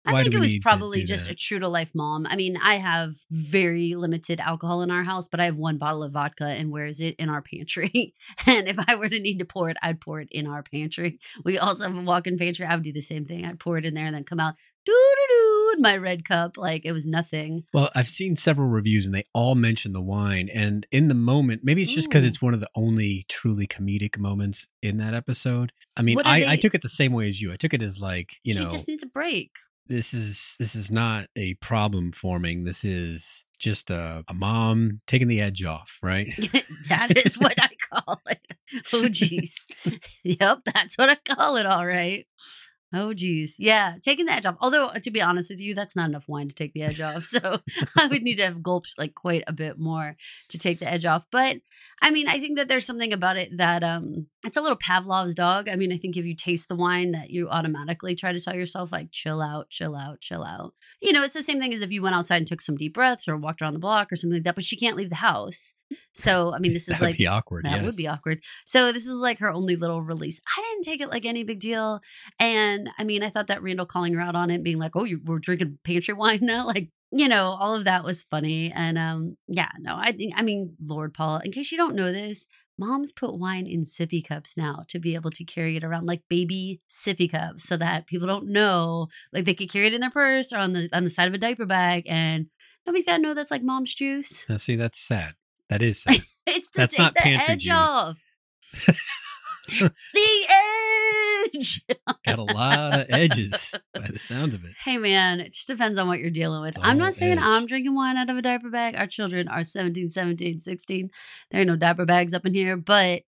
I 0.08 0.22
think 0.22 0.34
it 0.34 0.40
was 0.40 0.58
probably 0.58 1.04
just 1.04 1.26
that? 1.26 1.32
a 1.32 1.36
true 1.36 1.58
to 1.58 1.68
life 1.68 1.92
mom. 1.94 2.26
I 2.26 2.36
mean, 2.36 2.56
I 2.62 2.74
have 2.74 3.14
very 3.30 3.94
limited 3.94 4.40
alcohol 4.40 4.82
in 4.82 4.90
our 4.90 5.04
house, 5.04 5.28
but 5.28 5.40
I 5.40 5.46
have 5.46 5.56
one 5.56 5.78
bottle 5.78 6.02
of 6.02 6.12
vodka 6.12 6.46
and 6.46 6.70
where 6.70 6.86
is 6.86 7.00
it? 7.00 7.16
In 7.16 7.28
our 7.28 7.42
pantry. 7.42 8.14
and 8.46 8.68
if 8.68 8.78
I 8.88 8.94
were 8.96 9.08
to 9.08 9.20
need 9.20 9.38
to 9.38 9.44
pour 9.44 9.70
it, 9.70 9.76
I'd 9.82 10.00
pour 10.00 10.20
it 10.20 10.28
in 10.30 10.46
our 10.46 10.62
pantry. 10.62 11.18
We 11.44 11.58
also 11.58 11.84
have 11.84 11.96
a 11.96 12.02
walk 12.02 12.26
in 12.26 12.38
pantry. 12.38 12.66
I 12.66 12.74
would 12.74 12.84
do 12.84 12.92
the 12.92 13.00
same 13.00 13.24
thing. 13.24 13.44
I'd 13.44 13.60
pour 13.60 13.78
it 13.78 13.86
in 13.86 13.94
there 13.94 14.04
and 14.04 14.14
then 14.14 14.24
come 14.24 14.40
out, 14.40 14.54
doo 14.84 14.92
doo 14.92 15.26
doo, 15.28 15.72
in 15.76 15.82
my 15.82 15.96
red 15.96 16.24
cup. 16.24 16.56
Like 16.56 16.84
it 16.84 16.92
was 16.92 17.06
nothing. 17.06 17.64
Well, 17.72 17.90
I've 17.94 18.08
seen 18.08 18.36
several 18.36 18.68
reviews 18.68 19.06
and 19.06 19.14
they 19.14 19.24
all 19.34 19.54
mention 19.54 19.92
the 19.92 20.02
wine. 20.02 20.48
And 20.54 20.86
in 20.90 21.08
the 21.08 21.14
moment, 21.14 21.62
maybe 21.64 21.82
it's 21.82 21.92
just 21.92 22.08
because 22.08 22.24
it's 22.24 22.40
one 22.40 22.54
of 22.54 22.60
the 22.60 22.70
only 22.74 23.26
truly 23.28 23.66
comedic 23.66 24.18
moments 24.18 24.68
in 24.82 24.96
that 24.98 25.14
episode. 25.14 25.72
I 25.96 26.02
mean, 26.02 26.16
What 26.16 26.26
are 26.26 26.32
I, 26.32 26.44
I 26.48 26.56
took 26.56 26.74
it 26.74 26.82
the 26.82 26.88
same 26.88 27.12
way 27.12 27.28
as 27.28 27.40
you. 27.40 27.52
I 27.52 27.56
took 27.56 27.74
it 27.74 27.82
as 27.82 28.00
like, 28.00 28.36
you 28.42 28.54
know, 28.54 28.60
she 28.60 28.64
know, 28.64 28.70
just 28.70 28.88
needs 28.88 29.02
a 29.02 29.06
break. 29.08 29.56
This 29.88 30.12
is 30.12 30.56
this 30.58 30.74
is 30.74 30.90
not 30.90 31.26
a 31.36 31.54
problem 31.54 32.12
forming. 32.12 32.64
This 32.64 32.84
is 32.84 33.44
just 33.58 33.90
a, 33.90 34.24
a 34.28 34.34
mom 34.34 35.00
taking 35.06 35.28
the 35.28 35.40
edge 35.40 35.64
off, 35.64 35.98
right? 36.02 36.32
that 36.88 37.16
is 37.24 37.38
what 37.38 37.60
I 37.60 37.70
call 37.90 38.20
it. 38.28 38.40
Oh, 38.92 39.02
jeez. 39.08 39.66
yep, 40.24 40.58
that's 40.64 40.96
what 40.96 41.08
I 41.08 41.16
call 41.16 41.56
it. 41.56 41.66
All 41.66 41.86
right. 41.86 42.26
Oh, 42.92 43.12
geez. 43.12 43.56
Yeah, 43.58 43.96
taking 44.00 44.24
the 44.24 44.32
edge 44.32 44.46
off. 44.46 44.56
Although, 44.60 44.88
to 44.88 45.10
be 45.10 45.20
honest 45.20 45.50
with 45.50 45.60
you, 45.60 45.74
that's 45.74 45.94
not 45.94 46.08
enough 46.08 46.26
wine 46.26 46.48
to 46.48 46.54
take 46.54 46.72
the 46.72 46.82
edge 46.82 47.00
off. 47.00 47.24
So 47.38 47.58
I 47.96 48.06
would 48.06 48.22
need 48.22 48.36
to 48.36 48.44
have 48.44 48.62
gulped 48.62 48.94
like 48.96 49.14
quite 49.14 49.44
a 49.46 49.52
bit 49.52 49.78
more 49.78 50.16
to 50.48 50.58
take 50.58 50.78
the 50.78 50.90
edge 50.90 51.04
off. 51.04 51.26
But 51.30 51.58
I 52.00 52.10
mean, 52.10 52.26
I 52.26 52.38
think 52.40 52.56
that 52.56 52.68
there's 52.68 52.86
something 52.86 53.12
about 53.12 53.36
it 53.36 53.56
that 53.56 53.84
um 53.84 54.26
it's 54.44 54.56
a 54.56 54.62
little 54.62 54.76
Pavlov's 54.76 55.34
dog. 55.34 55.68
I 55.68 55.76
mean, 55.76 55.92
I 55.92 55.98
think 55.98 56.16
if 56.16 56.24
you 56.24 56.34
taste 56.34 56.68
the 56.68 56.76
wine, 56.76 57.12
that 57.12 57.30
you 57.30 57.48
automatically 57.48 58.14
try 58.14 58.32
to 58.32 58.40
tell 58.40 58.54
yourself 58.54 58.90
like, 58.92 59.10
chill 59.10 59.42
out, 59.42 59.68
chill 59.68 59.94
out, 59.94 60.20
chill 60.20 60.44
out. 60.44 60.74
You 61.02 61.12
know, 61.12 61.22
it's 61.22 61.34
the 61.34 61.42
same 61.42 61.60
thing 61.60 61.74
as 61.74 61.82
if 61.82 61.90
you 61.90 62.02
went 62.02 62.14
outside 62.14 62.38
and 62.38 62.46
took 62.46 62.60
some 62.60 62.76
deep 62.76 62.94
breaths 62.94 63.28
or 63.28 63.36
walked 63.36 63.60
around 63.60 63.74
the 63.74 63.78
block 63.78 64.10
or 64.12 64.16
something 64.16 64.36
like 64.36 64.44
that. 64.44 64.54
But 64.54 64.64
she 64.64 64.76
can't 64.76 64.96
leave 64.96 65.10
the 65.10 65.16
house. 65.16 65.74
So 66.12 66.52
I 66.54 66.58
mean, 66.58 66.72
this 66.74 66.88
is 66.88 67.00
like 67.00 67.20
awkward. 67.28 67.64
that 67.64 67.76
yes. 67.76 67.84
would 67.84 67.96
be 67.96 68.08
awkward. 68.08 68.42
So 68.66 68.92
this 68.92 69.06
is 69.06 69.18
like 69.18 69.38
her 69.38 69.52
only 69.52 69.76
little 69.76 70.02
release. 70.02 70.40
I 70.56 70.60
didn't 70.60 70.84
take 70.84 71.00
it 71.00 71.10
like 71.10 71.24
any 71.24 71.44
big 71.44 71.60
deal, 71.60 72.00
and 72.38 72.90
I 72.98 73.04
mean, 73.04 73.22
I 73.22 73.30
thought 73.30 73.46
that 73.48 73.62
Randall 73.62 73.86
calling 73.86 74.14
her 74.14 74.20
out 74.20 74.36
on 74.36 74.50
it, 74.50 74.62
being 74.62 74.78
like, 74.78 74.96
"Oh, 74.96 75.04
you 75.04 75.20
we're 75.24 75.38
drinking 75.38 75.78
pantry 75.84 76.14
wine 76.14 76.40
now," 76.42 76.66
like 76.74 76.90
you 77.10 77.28
know, 77.28 77.56
all 77.58 77.74
of 77.74 77.84
that 77.84 78.04
was 78.04 78.22
funny. 78.22 78.72
And 78.74 78.98
um, 78.98 79.36
yeah, 79.46 79.70
no, 79.78 79.96
I 79.96 80.12
think 80.12 80.34
I 80.36 80.42
mean, 80.42 80.76
Lord 80.80 81.14
Paul. 81.14 81.38
In 81.38 81.52
case 81.52 81.72
you 81.72 81.78
don't 81.78 81.94
know 81.94 82.12
this, 82.12 82.46
moms 82.78 83.12
put 83.12 83.38
wine 83.38 83.66
in 83.66 83.84
sippy 83.84 84.26
cups 84.26 84.56
now 84.56 84.84
to 84.88 84.98
be 84.98 85.14
able 85.14 85.30
to 85.30 85.44
carry 85.44 85.76
it 85.76 85.84
around 85.84 86.06
like 86.06 86.22
baby 86.28 86.80
sippy 86.88 87.30
cups, 87.30 87.64
so 87.64 87.76
that 87.76 88.06
people 88.06 88.28
don't 88.28 88.48
know, 88.48 89.08
like 89.32 89.44
they 89.44 89.54
could 89.54 89.70
carry 89.70 89.86
it 89.86 89.94
in 89.94 90.00
their 90.00 90.10
purse 90.10 90.52
or 90.52 90.58
on 90.58 90.72
the 90.72 90.88
on 90.92 91.04
the 91.04 91.10
side 91.10 91.28
of 91.28 91.34
a 91.34 91.38
diaper 91.38 91.66
bag, 91.66 92.04
and 92.06 92.46
nobody's 92.86 93.06
got 93.06 93.16
to 93.16 93.22
know 93.22 93.34
that's 93.34 93.50
like 93.50 93.62
mom's 93.62 93.94
juice. 93.94 94.44
Now, 94.48 94.56
see, 94.56 94.76
that's 94.76 95.00
sad. 95.00 95.34
That 95.68 95.82
is 95.82 96.02
sad. 96.02 96.22
It's 96.50 96.70
to 96.70 96.78
That's 96.78 96.92
take 96.94 96.98
not 96.98 97.14
the 97.14 97.20
pantry 97.20 97.52
edge 97.54 97.60
juice. 97.64 97.74
off. 97.74 98.16
the 100.14 100.48
edge. 101.54 101.82
Got 102.24 102.38
a 102.38 102.42
lot 102.42 102.94
of 103.00 103.06
edges 103.10 103.74
by 103.94 104.06
the 104.10 104.18
sounds 104.18 104.54
of 104.54 104.64
it. 104.64 104.70
Hey 104.82 104.96
man, 104.96 105.40
it 105.40 105.52
just 105.52 105.66
depends 105.68 105.98
on 105.98 106.06
what 106.08 106.20
you're 106.20 106.30
dealing 106.30 106.62
with. 106.62 106.70
It's 106.70 106.78
I'm 106.78 106.92
all 106.98 107.04
not 107.06 107.12
saying 107.14 107.36
edge. 107.36 107.44
I'm 107.44 107.66
drinking 107.66 107.94
wine 107.94 108.16
out 108.16 108.30
of 108.30 108.38
a 108.38 108.40
diaper 108.42 108.70
bag. 108.70 108.96
Our 108.96 109.06
children 109.06 109.46
are 109.46 109.62
17, 109.62 110.08
17, 110.08 110.58
16. 110.60 111.10
There 111.50 111.60
ain't 111.60 111.68
no 111.68 111.76
diaper 111.76 112.06
bags 112.06 112.32
up 112.32 112.46
in 112.46 112.54
here, 112.54 112.78
but 112.78 113.24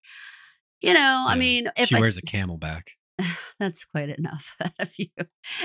you 0.80 0.94
know, 0.94 1.24
I 1.26 1.34
Yeah. 1.34 1.38
mean, 1.40 1.68
if 1.76 1.88
she 1.88 1.96
I 1.96 2.00
wears 2.00 2.18
a 2.18 2.22
camelback. 2.22 2.82
that's 3.58 3.84
quite 3.84 4.16
enough 4.18 4.56
out 4.62 4.72
of 4.78 4.92
you. 4.98 5.08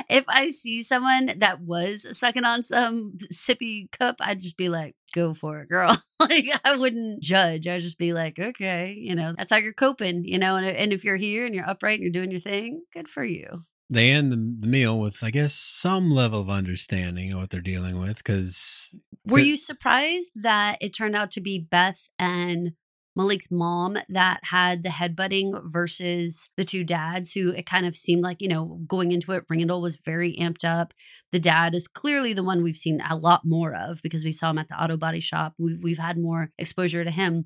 If 0.09 0.25
I 0.27 0.49
see 0.49 0.83
someone 0.83 1.31
that 1.37 1.61
was 1.61 2.17
sucking 2.17 2.45
on 2.45 2.63
some 2.63 3.17
sippy 3.31 3.91
cup, 3.91 4.17
I'd 4.19 4.41
just 4.41 4.57
be 4.57 4.69
like, 4.69 4.95
go 5.13 5.33
for 5.33 5.61
it, 5.61 5.69
girl. 5.69 5.95
like, 6.19 6.47
I 6.63 6.75
wouldn't 6.75 7.21
judge. 7.21 7.67
I'd 7.67 7.81
just 7.81 7.99
be 7.99 8.13
like, 8.13 8.39
okay, 8.39 8.95
you 8.97 9.15
know, 9.15 9.33
that's 9.37 9.51
how 9.51 9.57
you're 9.57 9.73
coping, 9.73 10.23
you 10.25 10.37
know, 10.37 10.55
and, 10.55 10.65
and 10.65 10.93
if 10.93 11.03
you're 11.03 11.17
here 11.17 11.45
and 11.45 11.53
you're 11.53 11.69
upright 11.69 11.99
and 11.99 12.03
you're 12.03 12.11
doing 12.11 12.31
your 12.31 12.41
thing, 12.41 12.83
good 12.93 13.07
for 13.07 13.23
you. 13.23 13.63
They 13.89 14.09
end 14.09 14.31
the, 14.31 14.57
the 14.61 14.67
meal 14.67 14.99
with, 14.99 15.23
I 15.23 15.29
guess, 15.29 15.53
some 15.53 16.09
level 16.09 16.41
of 16.41 16.49
understanding 16.49 17.31
of 17.31 17.39
what 17.39 17.49
they're 17.51 17.61
dealing 17.61 17.99
with 17.99 18.17
because 18.17 18.97
Were 19.25 19.39
you 19.39 19.55
surprised 19.55 20.31
that 20.35 20.77
it 20.81 20.95
turned 20.95 21.15
out 21.15 21.29
to 21.31 21.41
be 21.41 21.59
Beth 21.59 22.09
and 22.17 22.71
Malik's 23.15 23.51
mom 23.51 23.97
that 24.09 24.39
had 24.45 24.83
the 24.83 24.89
headbutting 24.89 25.61
versus 25.65 26.49
the 26.57 26.65
two 26.65 26.83
dads 26.83 27.33
who 27.33 27.51
it 27.51 27.65
kind 27.65 27.85
of 27.85 27.95
seemed 27.95 28.23
like, 28.23 28.41
you 28.41 28.47
know, 28.47 28.79
going 28.87 29.11
into 29.11 29.31
it, 29.33 29.45
Randall 29.49 29.81
was 29.81 29.97
very 29.97 30.35
amped 30.37 30.63
up. 30.63 30.93
The 31.31 31.39
dad 31.39 31.75
is 31.75 31.87
clearly 31.87 32.33
the 32.33 32.43
one 32.43 32.63
we've 32.63 32.77
seen 32.77 33.01
a 33.01 33.15
lot 33.15 33.45
more 33.45 33.75
of 33.75 34.01
because 34.01 34.23
we 34.23 34.31
saw 34.31 34.49
him 34.49 34.57
at 34.57 34.67
the 34.67 34.81
auto 34.81 34.97
body 34.97 35.19
shop. 35.19 35.53
We've, 35.59 35.81
we've 35.83 35.99
had 35.99 36.17
more 36.17 36.51
exposure 36.57 37.03
to 37.03 37.11
him. 37.11 37.45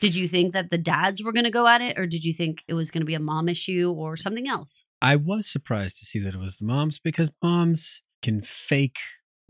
Did 0.00 0.14
you 0.14 0.26
think 0.28 0.52
that 0.52 0.70
the 0.70 0.78
dads 0.78 1.22
were 1.22 1.32
going 1.32 1.44
to 1.44 1.50
go 1.50 1.66
at 1.66 1.80
it 1.80 1.98
or 1.98 2.06
did 2.06 2.24
you 2.24 2.32
think 2.32 2.62
it 2.68 2.74
was 2.74 2.90
going 2.90 3.02
to 3.02 3.06
be 3.06 3.14
a 3.14 3.20
mom 3.20 3.48
issue 3.48 3.92
or 3.96 4.16
something 4.16 4.48
else? 4.48 4.84
I 5.00 5.16
was 5.16 5.46
surprised 5.46 5.98
to 5.98 6.06
see 6.06 6.18
that 6.20 6.34
it 6.34 6.40
was 6.40 6.56
the 6.56 6.66
moms 6.66 6.98
because 6.98 7.32
moms 7.42 8.00
can 8.22 8.40
fake 8.40 8.98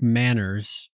manners, 0.00 0.90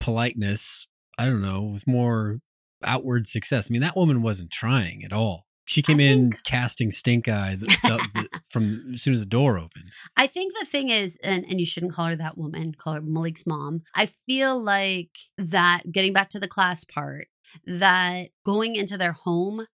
politeness. 0.00 0.86
I 1.16 1.26
don't 1.26 1.42
know, 1.42 1.64
with 1.64 1.86
more 1.86 2.40
outward 2.84 3.26
success. 3.26 3.68
I 3.70 3.72
mean, 3.72 3.82
that 3.82 3.96
woman 3.96 4.22
wasn't 4.22 4.50
trying 4.50 5.02
at 5.04 5.12
all. 5.12 5.46
She 5.64 5.82
came 5.82 6.00
I 6.00 6.04
in 6.04 6.30
think- 6.32 6.42
casting 6.44 6.90
stink 6.90 7.28
eye 7.28 7.54
the, 7.54 7.66
the, 7.66 8.08
the, 8.14 8.40
from 8.50 8.92
as 8.94 9.02
soon 9.02 9.14
as 9.14 9.20
the 9.20 9.26
door 9.26 9.56
opened. 9.56 9.84
I 10.16 10.26
think 10.26 10.52
the 10.58 10.66
thing 10.66 10.88
is, 10.88 11.16
and, 11.22 11.44
and 11.48 11.60
you 11.60 11.66
shouldn't 11.66 11.92
call 11.92 12.06
her 12.06 12.16
that 12.16 12.36
woman, 12.36 12.74
call 12.76 12.94
her 12.94 13.00
Malik's 13.00 13.46
mom. 13.46 13.82
I 13.94 14.06
feel 14.06 14.60
like 14.60 15.10
that 15.38 15.82
getting 15.92 16.12
back 16.12 16.28
to 16.30 16.40
the 16.40 16.48
class 16.48 16.82
part, 16.84 17.28
that 17.66 18.30
going 18.44 18.74
into 18.74 18.98
their 18.98 19.12
home, 19.12 19.66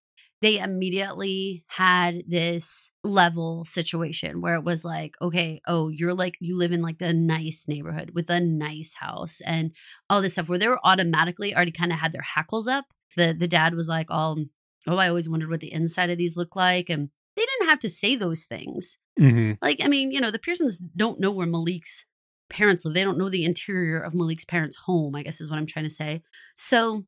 they 0.42 0.58
immediately 0.58 1.64
had 1.68 2.22
this 2.28 2.92
level 3.02 3.64
situation 3.64 4.42
where 4.42 4.54
it 4.54 4.64
was 4.64 4.84
like, 4.84 5.14
okay, 5.22 5.62
oh, 5.66 5.88
you're 5.88 6.12
like, 6.14 6.36
you 6.40 6.58
live 6.58 6.72
in 6.72 6.82
like 6.82 6.98
the 6.98 7.14
nice 7.14 7.64
neighborhood 7.66 8.10
with 8.14 8.28
a 8.28 8.38
nice 8.38 8.96
house 8.96 9.40
and 9.46 9.72
all 10.10 10.20
this 10.20 10.34
stuff 10.34 10.48
where 10.48 10.58
they 10.58 10.68
were 10.68 10.80
automatically 10.84 11.54
already 11.54 11.72
kind 11.72 11.90
of 11.90 12.00
had 12.00 12.12
their 12.12 12.20
hackles 12.20 12.68
up. 12.68 12.84
The, 13.16 13.34
the 13.36 13.48
dad 13.48 13.74
was 13.74 13.88
like, 13.88 14.10
all, 14.10 14.38
oh, 14.86 14.96
I 14.96 15.08
always 15.08 15.28
wondered 15.28 15.50
what 15.50 15.60
the 15.60 15.72
inside 15.72 16.10
of 16.10 16.18
these 16.18 16.36
look 16.36 16.54
like. 16.54 16.88
And 16.88 17.10
they 17.36 17.44
didn't 17.44 17.68
have 17.68 17.78
to 17.80 17.88
say 17.88 18.16
those 18.16 18.44
things. 18.44 18.98
Mm-hmm. 19.18 19.52
Like, 19.62 19.82
I 19.82 19.88
mean, 19.88 20.10
you 20.12 20.20
know, 20.20 20.30
the 20.30 20.38
Pearsons 20.38 20.76
don't 20.76 21.20
know 21.20 21.30
where 21.30 21.46
Malik's 21.46 22.04
parents 22.48 22.84
live. 22.84 22.94
They 22.94 23.02
don't 23.02 23.18
know 23.18 23.28
the 23.28 23.44
interior 23.44 23.98
of 23.98 24.14
Malik's 24.14 24.44
parents' 24.44 24.76
home, 24.86 25.14
I 25.14 25.22
guess 25.22 25.40
is 25.40 25.50
what 25.50 25.58
I'm 25.58 25.66
trying 25.66 25.86
to 25.86 25.90
say. 25.90 26.22
So 26.56 27.04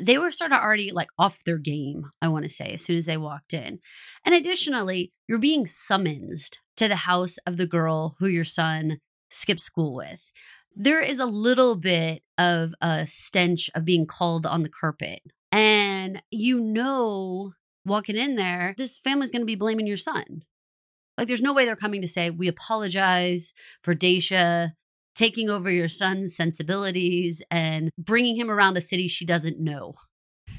they 0.00 0.18
were 0.18 0.30
sort 0.30 0.52
of 0.52 0.58
already 0.58 0.90
like 0.90 1.08
off 1.18 1.44
their 1.44 1.58
game, 1.58 2.10
I 2.20 2.28
want 2.28 2.44
to 2.44 2.48
say, 2.48 2.72
as 2.74 2.84
soon 2.84 2.96
as 2.96 3.06
they 3.06 3.16
walked 3.16 3.52
in. 3.52 3.80
And 4.24 4.34
additionally, 4.34 5.12
you're 5.28 5.38
being 5.38 5.66
summoned 5.66 6.58
to 6.76 6.88
the 6.88 6.96
house 6.96 7.38
of 7.46 7.56
the 7.56 7.66
girl 7.66 8.16
who 8.18 8.26
your 8.26 8.44
son 8.44 8.98
skipped 9.32 9.60
school 9.60 9.94
with. 9.94 10.32
There 10.74 11.00
is 11.00 11.18
a 11.18 11.26
little 11.26 11.76
bit 11.76 12.22
of 12.38 12.74
a 12.80 13.06
stench 13.06 13.70
of 13.74 13.84
being 13.84 14.06
called 14.06 14.46
on 14.46 14.62
the 14.62 14.68
carpet. 14.68 15.20
And 15.50 16.22
you 16.30 16.60
know, 16.60 17.52
walking 17.84 18.16
in 18.16 18.36
there, 18.36 18.74
this 18.76 18.98
family's 18.98 19.30
going 19.30 19.42
to 19.42 19.46
be 19.46 19.56
blaming 19.56 19.86
your 19.86 19.96
son. 19.96 20.42
Like, 21.18 21.28
there's 21.28 21.42
no 21.42 21.52
way 21.52 21.64
they're 21.64 21.76
coming 21.76 22.00
to 22.02 22.08
say, 22.08 22.30
We 22.30 22.48
apologize 22.48 23.52
for 23.82 23.94
Deja 23.94 24.68
taking 25.14 25.50
over 25.50 25.70
your 25.70 25.88
son's 25.88 26.34
sensibilities 26.34 27.42
and 27.50 27.90
bringing 27.98 28.36
him 28.36 28.50
around 28.50 28.76
a 28.76 28.80
city 28.80 29.08
she 29.08 29.26
doesn't 29.26 29.60
know. 29.60 29.94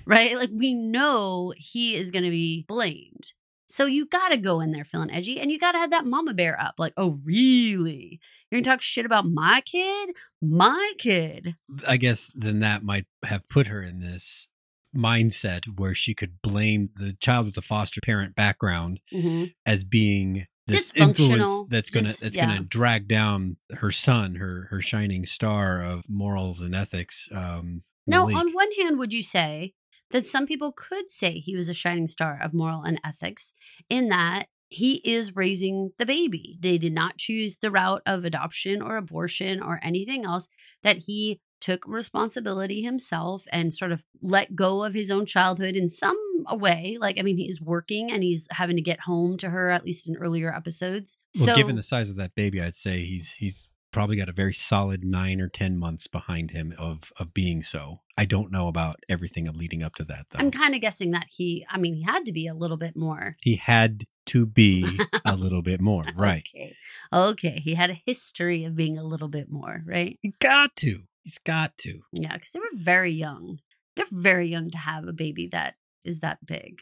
Right? 0.06 0.38
Like, 0.38 0.52
we 0.54 0.74
know 0.74 1.54
he 1.58 1.96
is 1.96 2.12
going 2.12 2.24
to 2.24 2.30
be 2.30 2.66
blamed. 2.68 3.32
So 3.74 3.88
you 3.88 4.06
got 4.06 4.30
to 4.30 4.38
go 4.38 4.60
in 4.60 4.70
there 4.70 4.84
feeling 4.84 5.10
edgy 5.10 5.40
and 5.40 5.52
you 5.52 5.58
got 5.58 5.72
to 5.72 5.80
have 5.80 5.90
that 5.90 6.06
mama 6.06 6.36
bear 6.36 6.62
up. 6.62 6.76
Like, 6.78 6.94
oh, 6.96 7.20
really? 7.26 8.20
You're 8.52 8.58
going 8.58 8.64
to 8.64 8.70
talk 8.70 8.84
shit 8.84 9.04
about 9.04 9.26
my 9.28 9.64
kid? 9.66 10.12
My 10.44 10.94
kid. 11.00 11.56
I 11.88 11.98
guess 11.98 12.32
then 12.36 12.60
that 12.60 12.84
might 12.84 13.08
have 13.26 13.48
put 13.50 13.66
her 13.66 13.82
in 13.82 13.98
this 14.00 14.48
mindset 14.96 15.66
where 15.76 15.96
she 15.96 16.14
could 16.14 16.40
blame 16.44 16.90
the 16.98 17.16
child 17.20 17.48
with 17.48 17.56
the 17.56 17.64
foster 17.64 18.00
parent 18.00 18.36
background 18.36 19.02
Mhm. 19.12 19.56
as 19.66 19.84
being 19.84 20.46
this 20.68 20.94
influence 20.96 21.68
that's 21.68 21.90
gonna 21.90 22.06
dis- 22.06 22.20
that's 22.20 22.36
yeah. 22.36 22.46
gonna 22.46 22.60
drag 22.64 23.08
down 23.08 23.58
her 23.72 23.90
son, 23.90 24.36
her 24.36 24.68
her 24.70 24.82
shining 24.82 25.26
star 25.26 25.84
of 25.84 26.08
morals 26.08 26.62
and 26.62 26.76
ethics. 26.76 27.28
Um, 27.32 27.82
Now, 28.06 28.28
Malik. 28.28 28.36
on 28.36 28.54
one 28.54 28.70
hand, 28.80 29.00
would 29.00 29.14
you 29.14 29.24
say 29.24 29.74
that 30.14 30.26
some 30.26 30.48
people 30.48 30.72
could 30.72 31.10
say 31.10 31.34
he 31.34 31.56
was 31.56 31.68
a 31.68 31.74
shining 31.74 32.08
star 32.08 32.40
of 32.42 32.54
moral 32.54 32.84
and 32.84 33.02
ethics 33.04 33.54
in 33.90 34.08
that 34.10 34.46
he 34.70 35.02
is 35.04 35.36
raising 35.36 35.92
the 35.98 36.06
baby? 36.06 36.56
They 36.58 36.78
did 36.78 36.94
not 36.94 37.18
choose 37.18 37.58
the 37.58 37.72
route 37.72 38.04
of 38.06 38.24
adoption 38.24 38.82
or 38.82 38.96
abortion 38.96 39.62
or 39.62 39.80
anything 39.84 40.24
else, 40.24 40.48
that 40.84 41.04
he 41.08 41.42
took 41.60 41.88
responsibility 41.88 42.82
himself 42.82 43.46
and 43.52 43.74
sort 43.74 43.92
of 43.94 44.04
let 44.22 44.54
go 44.54 44.84
of 44.84 44.94
his 44.94 45.10
own 45.10 45.26
childhood 45.26 45.76
in 45.76 45.88
some 45.88 46.18
way. 46.52 46.98
Like, 47.00 47.18
I 47.18 47.24
mean, 47.24 47.38
he 47.38 47.48
is 47.48 47.62
working 47.62 48.12
and 48.12 48.22
he's 48.22 48.48
having 48.52 48.76
to 48.76 48.82
get 48.82 49.02
home 49.02 49.38
to 49.38 49.50
her, 49.50 49.70
at 49.70 49.86
least 49.86 50.08
in 50.08 50.18
earlier 50.18 50.54
episodes. 50.54 51.18
well, 51.38 51.48
so, 51.48 51.56
given 51.56 51.78
the 51.78 51.84
size 51.84 52.10
of 52.10 52.18
that 52.18 52.36
baby, 52.36 52.62
I'd 52.62 52.76
say 52.76 53.06
he's 53.06 53.34
he's 53.34 53.70
probably 53.94 54.18
got 54.18 54.30
a 54.30 54.34
very 54.34 54.54
solid 54.54 55.06
nine 55.06 55.40
or 55.40 55.48
ten 55.48 55.78
months 55.78 56.08
behind 56.08 56.52
him 56.52 56.74
of 56.78 57.12
of 57.18 57.34
being 57.34 57.64
so. 57.64 58.02
I 58.18 58.26
don't 58.26 58.52
know 58.52 58.68
about 58.68 58.98
everything 59.08 59.48
of 59.48 59.56
leading 59.56 59.82
up 59.82 59.96
to 59.96 60.04
that 60.04 60.28
though. 60.30 60.40
I'm 60.40 60.52
kind 60.52 60.76
of 60.76 60.82
guessing 60.82 61.12
that 61.12 61.28
he, 61.30 61.66
I 61.70 61.78
mean, 61.78 61.96
he 61.96 62.04
had 62.04 62.26
to 62.26 62.32
be 62.32 62.48
a 62.48 62.54
little 62.54 62.78
bit 62.78 62.96
more 62.96 63.38
he 63.42 63.56
had 63.56 64.04
to 64.28 64.46
be 64.46 65.00
a 65.26 65.36
little 65.36 65.62
bit 65.62 65.82
more, 65.82 66.04
right? 66.16 66.48
Okay. 66.56 66.74
Okay. 67.12 67.62
He 67.64 67.76
had 67.76 67.90
a 67.90 68.02
history 68.06 68.64
of 68.64 68.76
being 68.76 68.98
a 68.98 69.04
little 69.04 69.28
bit 69.28 69.50
more, 69.50 69.84
right? 69.86 70.18
He 70.22 70.34
got 70.40 70.76
to. 70.78 71.04
He's 71.24 71.40
got 71.40 71.78
to. 71.80 72.02
Yeah, 72.12 72.34
because 72.34 72.52
they 72.52 72.60
were 72.60 72.66
very 72.74 73.12
young. 73.12 73.60
They're 73.96 74.06
very 74.12 74.48
young 74.48 74.70
to 74.72 74.78
have 74.78 75.08
a 75.08 75.14
baby 75.14 75.48
that 75.48 75.76
is 76.04 76.20
that 76.20 76.46
big. 76.46 76.82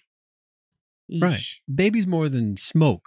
Right. 1.09 1.33
Yeesh. 1.33 1.55
Baby's 1.73 2.07
more 2.07 2.29
than 2.29 2.57
smoke 2.57 3.05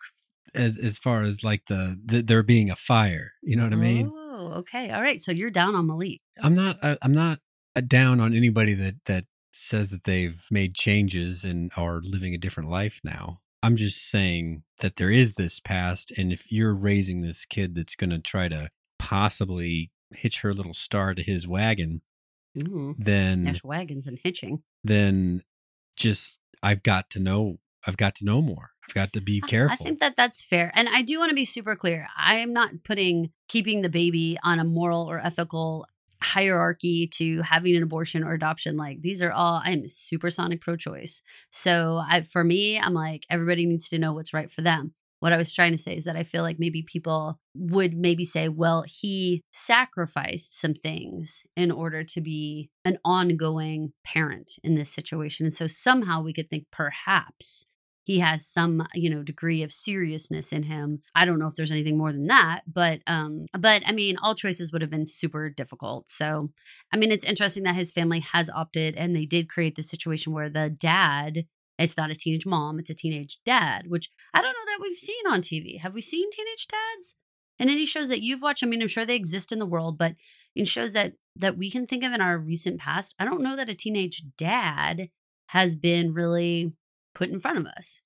as 0.54 0.78
as 0.78 0.98
far 0.98 1.22
as 1.22 1.44
like 1.44 1.66
the, 1.66 2.00
the 2.04 2.22
there 2.22 2.42
being 2.42 2.70
a 2.70 2.76
fire. 2.76 3.32
You 3.42 3.56
know 3.56 3.64
what 3.64 3.72
I 3.72 3.76
mean? 3.76 4.10
Oh, 4.12 4.52
okay. 4.58 4.90
All 4.90 5.02
right. 5.02 5.20
So 5.20 5.32
you're 5.32 5.50
down 5.50 5.74
on 5.74 5.86
Malik. 5.86 6.20
I'm 6.42 6.54
not 6.54 6.78
I, 6.82 6.96
I'm 7.02 7.14
not 7.14 7.40
uh, 7.76 7.80
down 7.80 8.20
on 8.20 8.34
anybody 8.34 8.74
that 8.74 8.96
that 9.06 9.24
says 9.52 9.90
that 9.90 10.04
they've 10.04 10.44
made 10.50 10.74
changes 10.74 11.44
and 11.44 11.70
are 11.76 12.00
living 12.02 12.34
a 12.34 12.38
different 12.38 12.68
life 12.68 13.00
now. 13.04 13.38
I'm 13.62 13.76
just 13.76 14.10
saying 14.10 14.62
that 14.82 14.96
there 14.96 15.10
is 15.10 15.34
this 15.34 15.60
past 15.60 16.12
and 16.16 16.32
if 16.32 16.52
you're 16.52 16.74
raising 16.74 17.22
this 17.22 17.46
kid 17.46 17.74
that's 17.74 17.96
going 17.96 18.10
to 18.10 18.18
try 18.18 18.48
to 18.48 18.68
possibly 18.98 19.90
hitch 20.10 20.42
her 20.42 20.52
little 20.52 20.74
star 20.74 21.14
to 21.14 21.22
his 21.22 21.48
wagon, 21.48 22.02
then 22.54 23.44
there's 23.44 23.64
wagons 23.64 24.06
and 24.06 24.18
hitching. 24.22 24.62
then 24.82 25.42
just 25.96 26.40
I've 26.62 26.82
got 26.82 27.10
to 27.10 27.20
know 27.20 27.58
I've 27.86 27.96
got 27.96 28.14
to 28.16 28.24
know 28.24 28.42
more. 28.42 28.70
I've 28.88 28.94
got 28.94 29.12
to 29.14 29.20
be 29.20 29.40
careful. 29.40 29.72
I 29.72 29.76
think 29.76 30.00
that 30.00 30.16
that's 30.16 30.42
fair. 30.44 30.70
And 30.74 30.88
I 30.88 31.02
do 31.02 31.18
want 31.18 31.30
to 31.30 31.34
be 31.34 31.44
super 31.44 31.74
clear. 31.74 32.08
I 32.16 32.36
am 32.36 32.52
not 32.52 32.84
putting 32.84 33.30
keeping 33.48 33.82
the 33.82 33.88
baby 33.88 34.36
on 34.44 34.58
a 34.58 34.64
moral 34.64 35.10
or 35.10 35.18
ethical 35.18 35.86
hierarchy 36.22 37.06
to 37.06 37.42
having 37.42 37.76
an 37.76 37.82
abortion 37.82 38.24
or 38.24 38.32
adoption. 38.32 38.76
Like 38.76 39.02
these 39.02 39.22
are 39.22 39.32
all, 39.32 39.60
I'm 39.62 39.86
supersonic 39.86 40.60
pro 40.60 40.76
choice. 40.76 41.22
So 41.50 42.02
I, 42.08 42.22
for 42.22 42.42
me, 42.44 42.78
I'm 42.78 42.94
like, 42.94 43.24
everybody 43.28 43.66
needs 43.66 43.88
to 43.90 43.98
know 43.98 44.12
what's 44.12 44.32
right 44.32 44.50
for 44.50 44.62
them. 44.62 44.94
What 45.20 45.32
I 45.32 45.36
was 45.36 45.54
trying 45.54 45.72
to 45.72 45.78
say 45.78 45.96
is 45.96 46.04
that 46.04 46.16
I 46.16 46.22
feel 46.22 46.42
like 46.42 46.58
maybe 46.58 46.82
people 46.82 47.38
would 47.54 47.94
maybe 47.94 48.24
say, 48.24 48.48
well, 48.48 48.84
he 48.86 49.42
sacrificed 49.52 50.58
some 50.58 50.74
things 50.74 51.44
in 51.56 51.70
order 51.70 52.04
to 52.04 52.20
be 52.20 52.68
an 52.84 52.98
ongoing 53.04 53.92
parent 54.04 54.56
in 54.62 54.74
this 54.74 54.90
situation. 54.90 55.46
And 55.46 55.54
so 55.54 55.66
somehow 55.66 56.22
we 56.22 56.34
could 56.34 56.50
think 56.50 56.66
perhaps 56.70 57.64
he 58.04 58.20
has 58.20 58.46
some 58.46 58.86
you 58.94 59.10
know 59.10 59.22
degree 59.22 59.62
of 59.62 59.72
seriousness 59.72 60.52
in 60.52 60.64
him. 60.64 61.00
I 61.14 61.24
don't 61.24 61.38
know 61.38 61.48
if 61.48 61.54
there's 61.54 61.70
anything 61.70 61.98
more 61.98 62.12
than 62.12 62.26
that 62.26 62.62
but 62.66 63.00
um 63.06 63.46
but 63.58 63.82
i 63.86 63.92
mean 63.92 64.16
all 64.22 64.34
choices 64.34 64.72
would 64.72 64.82
have 64.82 64.90
been 64.90 65.06
super 65.06 65.50
difficult. 65.50 66.08
So 66.08 66.50
i 66.92 66.96
mean 66.96 67.10
it's 67.10 67.24
interesting 67.24 67.64
that 67.64 67.74
his 67.74 67.92
family 67.92 68.20
has 68.20 68.48
opted 68.50 68.94
and 68.96 69.16
they 69.16 69.26
did 69.26 69.48
create 69.48 69.74
this 69.74 69.88
situation 69.88 70.32
where 70.32 70.48
the 70.48 70.70
dad 70.70 71.46
it's 71.78 71.96
not 71.96 72.10
a 72.10 72.14
teenage 72.14 72.46
mom 72.46 72.78
it's 72.78 72.90
a 72.90 72.94
teenage 72.94 73.40
dad 73.44 73.86
which 73.88 74.08
i 74.32 74.40
don't 74.40 74.52
know 74.52 74.66
that 74.66 74.78
we've 74.80 74.98
seen 74.98 75.26
on 75.26 75.40
tv 75.40 75.80
have 75.80 75.94
we 75.94 76.00
seen 76.00 76.30
teenage 76.30 76.68
dads? 76.68 77.16
In 77.56 77.68
any 77.68 77.86
shows 77.86 78.08
that 78.08 78.20
you've 78.20 78.42
watched? 78.42 78.64
I 78.64 78.66
mean 78.66 78.82
i'm 78.82 78.88
sure 78.88 79.04
they 79.04 79.16
exist 79.16 79.50
in 79.52 79.58
the 79.58 79.66
world 79.66 79.98
but 79.98 80.14
in 80.54 80.64
shows 80.64 80.92
that 80.92 81.14
that 81.36 81.56
we 81.56 81.70
can 81.70 81.86
think 81.86 82.04
of 82.04 82.12
in 82.12 82.20
our 82.20 82.38
recent 82.38 82.80
past 82.80 83.14
i 83.18 83.24
don't 83.24 83.42
know 83.42 83.56
that 83.56 83.68
a 83.68 83.74
teenage 83.74 84.22
dad 84.38 85.08
has 85.48 85.76
been 85.76 86.12
really 86.12 86.72
put 87.14 87.28
in 87.28 87.40
front 87.40 87.58
of 87.58 87.66
us 87.66 88.00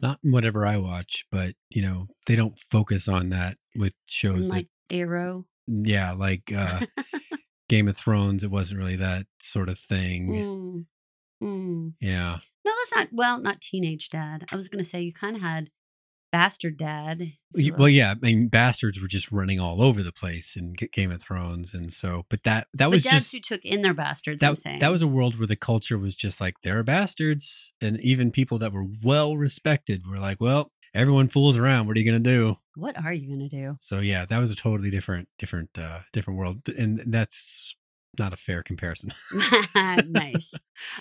Not 0.00 0.18
in 0.24 0.32
whatever 0.32 0.66
I 0.66 0.76
watch, 0.78 1.26
but 1.30 1.54
you 1.70 1.82
know, 1.82 2.08
they 2.26 2.36
don't 2.36 2.58
focus 2.70 3.08
on 3.08 3.28
that 3.30 3.56
with 3.76 3.94
shows 4.06 4.50
like 4.50 4.68
Arrow. 4.90 5.46
yeah, 5.66 6.12
like 6.12 6.52
uh 6.56 6.80
Game 7.68 7.88
of 7.88 7.96
Thrones, 7.96 8.44
it 8.44 8.50
wasn't 8.50 8.78
really 8.78 8.96
that 8.96 9.26
sort 9.40 9.68
of 9.68 9.78
thing. 9.78 10.86
Mm. 11.42 11.46
Mm. 11.46 11.92
Yeah. 12.00 12.38
No, 12.64 12.72
that's 12.78 12.94
not. 12.94 13.08
Well, 13.12 13.40
not 13.40 13.60
teenage 13.60 14.08
dad. 14.08 14.44
I 14.52 14.56
was 14.56 14.68
going 14.68 14.82
to 14.82 14.88
say 14.88 15.00
you 15.00 15.12
kind 15.12 15.36
of 15.36 15.42
had 15.42 15.70
bastard 16.32 16.76
dad. 16.76 17.32
Well, 17.54 17.88
yeah, 17.88 18.12
I 18.12 18.14
mean, 18.20 18.48
bastards 18.48 19.00
were 19.00 19.08
just 19.08 19.32
running 19.32 19.58
all 19.58 19.82
over 19.82 20.02
the 20.02 20.12
place 20.12 20.56
in 20.56 20.74
G- 20.76 20.88
Game 20.92 21.10
of 21.10 21.22
Thrones, 21.22 21.72
and 21.72 21.92
so, 21.92 22.26
but 22.28 22.42
that 22.42 22.66
that 22.74 22.86
but 22.86 22.94
was 22.94 23.04
dads 23.04 23.30
just 23.30 23.34
who 23.34 23.40
took 23.40 23.64
in 23.64 23.82
their 23.82 23.94
bastards. 23.94 24.42
I'm 24.42 24.52
that 24.52 24.58
saying 24.58 24.78
that 24.80 24.90
was 24.90 25.02
a 25.02 25.06
world 25.06 25.38
where 25.38 25.46
the 25.46 25.56
culture 25.56 25.98
was 25.98 26.14
just 26.14 26.40
like 26.40 26.60
there 26.62 26.78
are 26.78 26.82
bastards, 26.82 27.72
and 27.80 27.98
even 28.00 28.30
people 28.30 28.58
that 28.58 28.72
were 28.72 28.86
well 29.02 29.36
respected 29.36 30.06
were 30.06 30.18
like, 30.18 30.40
well, 30.40 30.70
everyone 30.94 31.28
fools 31.28 31.56
around. 31.56 31.86
What 31.86 31.96
are 31.96 32.00
you 32.00 32.06
gonna 32.06 32.20
do? 32.20 32.56
What 32.76 33.02
are 33.02 33.12
you 33.12 33.26
going 33.26 33.48
to 33.48 33.58
do? 33.58 33.76
So 33.80 34.00
yeah, 34.00 34.26
that 34.26 34.38
was 34.38 34.50
a 34.50 34.54
totally 34.54 34.90
different, 34.90 35.28
different, 35.38 35.78
uh 35.78 36.00
different 36.12 36.38
world, 36.38 36.68
and 36.76 37.00
that's 37.06 37.74
not 38.18 38.32
a 38.32 38.36
fair 38.36 38.62
comparison. 38.62 39.10
nice. 40.06 40.54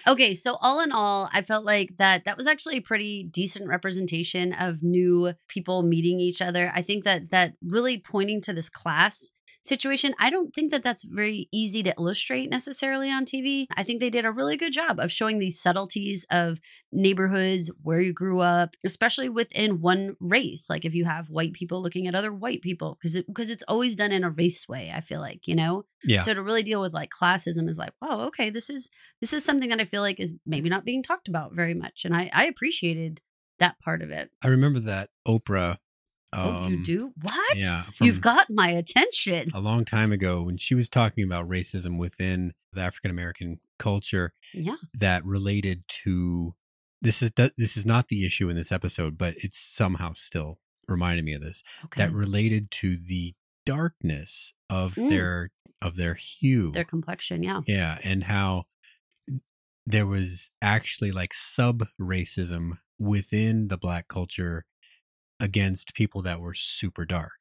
Okay, 0.08 0.34
so 0.34 0.58
all 0.62 0.82
in 0.82 0.92
all, 0.92 1.30
I 1.34 1.42
felt 1.42 1.66
like 1.66 1.98
that 1.98 2.26
that 2.26 2.38
was 2.38 2.48
actually 2.48 2.78
a 2.78 2.82
pretty 2.82 3.24
decent 3.24 3.68
representation 3.68 4.54
of 4.54 4.84
new 4.84 5.34
people 5.48 5.84
meeting 5.84 6.20
each 6.20 6.42
other. 6.42 6.72
I 6.74 6.82
think 6.82 7.04
that 7.04 7.30
that 7.30 7.54
really 7.64 8.00
pointing 8.00 8.42
to 8.42 8.54
this 8.54 8.70
class 8.70 9.32
situation, 9.66 10.14
I 10.20 10.30
don't 10.30 10.54
think 10.54 10.72
that 10.72 10.84
that's 10.84 11.04
very 11.04 11.50
easy 11.52 11.82
to 11.84 11.94
illustrate 11.98 12.50
necessarily 12.50 13.10
on 13.12 13.26
TV. 13.26 13.66
I 13.76 13.84
think 13.84 14.00
they 14.00 14.10
did 14.10 14.26
a 14.26 14.32
really 14.32 14.58
good 14.58 14.74
job 14.74 15.00
of 15.00 15.12
showing 15.12 15.40
these 15.40 15.62
subtleties 15.62 16.26
of 16.30 16.60
neighborhoods, 16.92 17.72
where 17.82 18.02
you 18.02 18.14
grew 18.14 18.40
up, 18.40 18.76
especially 18.86 19.30
within 19.30 19.82
one 19.82 20.16
race. 20.20 20.70
Like 20.70 20.86
if 20.86 20.94
you 20.94 21.06
have 21.06 21.30
white 21.30 21.54
people 21.54 21.82
looking 21.82 22.08
at 22.08 22.16
other 22.16 22.34
white 22.34 22.62
people 22.62 22.98
because 23.00 23.16
it, 23.16 23.28
because 23.28 23.50
it's 23.50 23.64
always 23.68 23.96
done 23.96 24.12
in 24.12 24.24
a 24.24 24.30
race 24.30 24.68
way, 24.68 24.92
I 24.96 25.02
feel 25.02 25.20
like, 25.20 25.48
you 25.48 25.56
know? 25.56 25.86
yeah, 26.04 26.22
So 26.22 26.34
to 26.34 26.44
really 26.44 26.64
deal 26.64 26.82
with 26.82 26.94
like 26.94 27.10
classism 27.10 27.68
is 27.70 27.78
like, 27.78 27.94
wow, 28.02 28.22
okay, 28.28 28.50
this 28.50 28.70
is 28.70 28.90
this 29.22 29.34
is 29.34 29.44
something 29.44 29.70
that 29.70 29.82
I 29.82 29.86
feel 29.86 30.02
like 30.02 30.20
is 30.20 30.36
maybe 30.46 30.70
not 30.70 30.86
being 30.86 31.02
talked 31.02 31.28
about 31.28 31.54
very 31.54 31.74
much, 31.74 32.06
and 32.06 32.16
I 32.16 32.30
I 32.34 32.46
appreciated 32.46 33.22
that 33.60 33.80
part 33.80 34.02
of 34.02 34.12
it. 34.12 34.30
I 34.44 34.48
remember 34.50 34.80
that 34.82 35.10
Oprah. 35.28 35.78
Oh, 36.36 36.68
you 36.68 36.76
um, 36.78 36.84
do 36.84 37.14
what? 37.22 37.58
Yeah, 37.58 37.84
You've 38.02 38.22
got 38.22 38.50
my 38.50 38.70
attention. 38.70 39.52
a 39.54 39.60
long 39.60 39.86
time 39.86 40.12
ago 40.12 40.44
when 40.44 40.58
she 40.58 40.76
was 40.76 40.90
talking 40.90 41.24
about 41.24 41.48
racism 41.48 41.98
within 41.98 42.54
the 42.74 42.82
African 42.82 43.12
American 43.12 43.60
culture 43.80 44.34
Yeah. 44.54 44.76
that 44.94 45.24
related 45.26 45.84
to 46.04 46.56
this 47.02 47.22
is 47.22 47.32
this 47.36 47.78
is 47.78 47.86
not 47.86 48.08
the 48.08 48.26
issue 48.26 48.50
in 48.50 48.56
this 48.56 48.72
episode, 48.72 49.18
but 49.18 49.36
it's 49.38 49.60
somehow 49.60 50.14
still 50.14 50.60
reminded 50.88 51.26
me 51.26 51.34
of 51.34 51.42
this 51.42 51.64
Okay. 51.86 52.04
that 52.04 52.14
related 52.14 52.70
to 52.72 52.96
the 52.98 53.34
darkness 53.66 54.54
of 54.70 54.96
Mm. 54.96 55.10
their 55.10 55.52
of 55.82 55.96
their 55.98 56.14
hue. 56.16 56.72
Their 56.72 56.84
complexion. 56.86 57.44
Yeah. 57.44 57.62
yeah, 57.68 58.00
and 58.04 58.24
how 58.24 58.66
there 59.86 60.08
was 60.08 60.52
actually 60.62 61.12
like 61.12 61.34
sub 61.34 61.84
racism 62.00 62.80
within 63.00 63.68
the 63.68 63.78
black 63.78 64.08
culture 64.08 64.66
against 65.40 65.94
people 65.94 66.22
that 66.24 66.40
were 66.40 66.54
super 66.54 67.06
dark. 67.06 67.32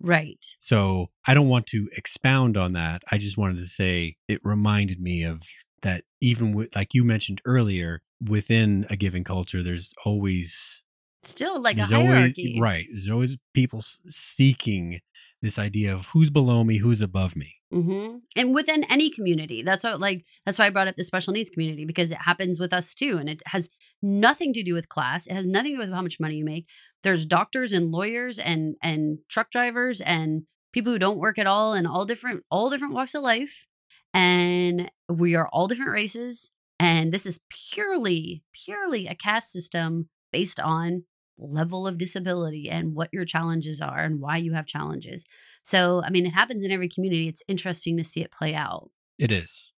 Right. 0.00 0.44
So 0.60 1.08
I 1.26 1.34
don't 1.34 1.48
want 1.48 1.66
to 1.68 1.88
expound 1.96 2.56
on 2.56 2.72
that. 2.74 3.02
I 3.10 3.18
just 3.18 3.38
wanted 3.38 3.58
to 3.58 3.64
say 3.66 4.16
it 4.28 4.40
reminded 4.44 5.00
me 5.00 5.22
of 5.22 5.42
that 5.82 6.04
even 6.20 6.54
with 6.54 6.74
like 6.74 6.94
you 6.94 7.04
mentioned 7.04 7.40
earlier, 7.44 8.02
within 8.26 8.86
a 8.90 8.96
given 8.96 9.24
culture, 9.24 9.62
there's 9.62 9.94
always 10.04 10.82
Still 11.22 11.60
like 11.60 11.78
a 11.78 11.84
hierarchy. 11.84 12.56
always 12.56 12.60
right. 12.60 12.86
There's 12.90 13.08
always 13.10 13.38
people 13.54 13.80
seeking 13.82 15.00
this 15.40 15.58
idea 15.58 15.94
of 15.94 16.06
who's 16.06 16.30
below 16.30 16.64
me, 16.64 16.78
who's 16.78 17.00
above 17.00 17.34
me. 17.36 17.54
Hmm 17.74 18.18
And 18.36 18.54
within 18.54 18.84
any 18.84 19.10
community, 19.10 19.62
that's 19.62 19.82
what 19.82 20.00
like 20.00 20.24
that's 20.46 20.58
why 20.60 20.66
I 20.66 20.70
brought 20.70 20.86
up 20.86 20.94
the 20.94 21.02
special 21.04 21.32
needs 21.32 21.50
community 21.50 21.84
because 21.84 22.12
it 22.12 22.18
happens 22.22 22.60
with 22.60 22.72
us 22.72 22.94
too, 22.94 23.16
and 23.18 23.28
it 23.28 23.42
has 23.46 23.68
nothing 24.00 24.52
to 24.52 24.62
do 24.62 24.74
with 24.74 24.88
class. 24.88 25.26
It 25.26 25.34
has 25.34 25.46
nothing 25.46 25.72
to 25.72 25.76
do 25.76 25.80
with 25.80 25.92
how 25.92 26.02
much 26.02 26.20
money 26.20 26.36
you 26.36 26.44
make. 26.44 26.68
There's 27.02 27.26
doctors 27.26 27.72
and 27.72 27.90
lawyers 27.90 28.38
and 28.38 28.76
and 28.82 29.18
truck 29.28 29.50
drivers 29.50 30.00
and 30.00 30.44
people 30.72 30.92
who 30.92 31.00
don't 31.00 31.18
work 31.18 31.38
at 31.38 31.48
all 31.48 31.74
and 31.74 31.86
all 31.86 32.06
different 32.06 32.44
all 32.50 32.70
different 32.70 32.94
walks 32.94 33.14
of 33.14 33.22
life, 33.22 33.66
and 34.12 34.90
we 35.08 35.34
are 35.34 35.48
all 35.52 35.66
different 35.68 35.92
races. 35.92 36.50
And 36.78 37.12
this 37.12 37.26
is 37.26 37.40
purely, 37.50 38.42
purely 38.52 39.06
a 39.06 39.14
caste 39.14 39.50
system 39.52 40.08
based 40.32 40.60
on 40.60 41.04
level 41.38 41.86
of 41.86 41.98
disability 41.98 42.68
and 42.70 42.94
what 42.94 43.08
your 43.12 43.24
challenges 43.24 43.80
are 43.80 43.98
and 43.98 44.20
why 44.20 44.36
you 44.36 44.52
have 44.52 44.66
challenges. 44.66 45.24
So, 45.62 46.02
I 46.04 46.10
mean, 46.10 46.26
it 46.26 46.30
happens 46.30 46.62
in 46.62 46.70
every 46.70 46.88
community. 46.88 47.28
It's 47.28 47.42
interesting 47.48 47.96
to 47.96 48.04
see 48.04 48.22
it 48.22 48.30
play 48.30 48.54
out. 48.54 48.90
It 49.18 49.32
is. 49.32 49.72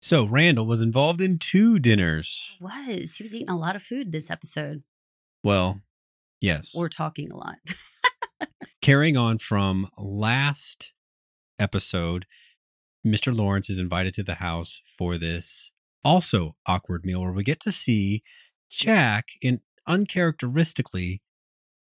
So 0.00 0.26
Randall 0.26 0.66
was 0.66 0.80
involved 0.80 1.20
in 1.20 1.38
two 1.38 1.78
dinners. 1.78 2.56
Was 2.60 3.16
he 3.16 3.24
was 3.24 3.34
eating 3.34 3.50
a 3.50 3.58
lot 3.58 3.76
of 3.76 3.82
food 3.82 4.12
this 4.12 4.30
episode 4.30 4.82
Well, 5.42 5.82
yes. 6.40 6.74
We're 6.76 6.88
talking 6.88 7.32
a 7.32 7.36
lot? 7.36 7.56
Carrying 8.82 9.16
on 9.16 9.38
from 9.38 9.88
last 9.98 10.92
episode, 11.58 12.26
Mr. 13.06 13.36
Lawrence 13.36 13.68
is 13.68 13.80
invited 13.80 14.14
to 14.14 14.22
the 14.22 14.36
house 14.36 14.80
for 14.84 15.18
this 15.18 15.72
also 16.04 16.56
awkward 16.66 17.04
meal 17.04 17.20
where 17.20 17.32
we 17.32 17.42
get 17.42 17.60
to 17.60 17.72
see 17.72 18.22
Jack 18.70 19.28
in 19.42 19.60
uncharacteristically 19.88 21.22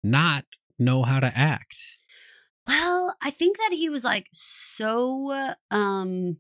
not 0.04 0.46
know 0.78 1.04
how 1.04 1.20
to 1.20 1.38
act. 1.38 1.78
Well, 2.68 3.16
I 3.22 3.30
think 3.30 3.58
that 3.58 3.72
he 3.74 3.90
was 3.90 4.04
like 4.04 4.28
so 4.32 5.54
um 5.72 6.38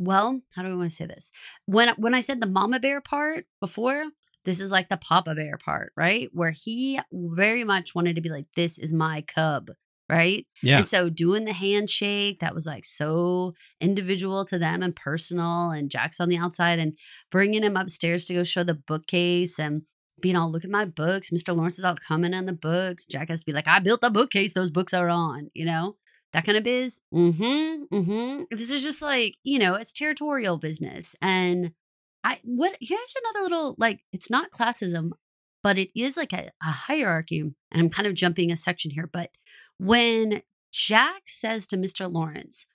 well, 0.00 0.42
how 0.54 0.62
do 0.62 0.70
I 0.70 0.74
want 0.74 0.90
to 0.90 0.96
say 0.96 1.06
this? 1.06 1.30
When 1.66 1.88
when 1.96 2.14
I 2.14 2.20
said 2.20 2.40
the 2.40 2.46
mama 2.46 2.78
bear 2.78 3.00
part 3.00 3.46
before, 3.60 4.04
this 4.44 4.60
is 4.60 4.70
like 4.70 4.88
the 4.88 4.96
papa 4.96 5.34
bear 5.34 5.58
part, 5.58 5.92
right? 5.96 6.28
Where 6.32 6.52
he 6.52 7.00
very 7.12 7.64
much 7.64 7.94
wanted 7.94 8.16
to 8.16 8.22
be 8.22 8.28
like 8.30 8.46
this 8.54 8.78
is 8.78 8.92
my 8.92 9.22
cub, 9.22 9.70
right? 10.08 10.46
Yeah. 10.62 10.78
And 10.78 10.88
so 10.88 11.10
doing 11.10 11.44
the 11.44 11.52
handshake, 11.52 12.38
that 12.40 12.54
was 12.54 12.66
like 12.66 12.84
so 12.84 13.54
individual 13.80 14.44
to 14.46 14.58
them 14.58 14.82
and 14.82 14.94
personal. 14.94 15.70
And 15.70 15.90
Jack's 15.90 16.20
on 16.20 16.28
the 16.28 16.38
outside 16.38 16.78
and 16.78 16.96
bringing 17.30 17.64
him 17.64 17.76
upstairs 17.76 18.24
to 18.26 18.34
go 18.34 18.44
show 18.44 18.62
the 18.62 18.74
bookcase 18.74 19.58
and 19.58 19.82
being 20.20 20.36
all, 20.36 20.50
look 20.50 20.64
at 20.64 20.70
my 20.70 20.84
books. 20.84 21.30
Mr. 21.30 21.54
Lawrence 21.54 21.78
is 21.78 21.84
all 21.84 21.96
coming 21.96 22.34
on 22.34 22.46
the 22.46 22.52
books. 22.52 23.04
Jack 23.04 23.28
has 23.28 23.40
to 23.40 23.46
be 23.46 23.52
like, 23.52 23.68
I 23.68 23.78
built 23.78 24.00
the 24.00 24.10
bookcase 24.10 24.54
those 24.54 24.70
books 24.70 24.94
are 24.94 25.08
on, 25.08 25.50
you 25.54 25.64
know? 25.64 25.96
That 26.32 26.44
kind 26.44 26.58
of 26.58 26.64
biz. 26.64 27.00
Mm-hmm. 27.14 27.94
Mm-hmm. 27.94 28.42
This 28.50 28.70
is 28.70 28.82
just 28.82 29.00
like, 29.00 29.36
you 29.44 29.58
know, 29.58 29.74
it's 29.74 29.92
territorial 29.92 30.58
business. 30.58 31.16
And 31.22 31.72
I 32.22 32.40
what 32.42 32.76
here's 32.80 33.14
another 33.22 33.44
little 33.44 33.74
like 33.78 34.00
it's 34.12 34.28
not 34.28 34.50
classism, 34.50 35.12
but 35.62 35.78
it 35.78 35.90
is 35.98 36.16
like 36.16 36.34
a, 36.34 36.50
a 36.62 36.70
hierarchy. 36.70 37.40
And 37.40 37.54
I'm 37.72 37.88
kind 37.88 38.06
of 38.06 38.12
jumping 38.14 38.52
a 38.52 38.56
section 38.56 38.90
here, 38.90 39.08
but 39.10 39.30
when 39.78 40.42
Jack 40.70 41.22
says 41.26 41.66
to 41.68 41.76
Mr. 41.76 42.12
Lawrence, 42.12 42.66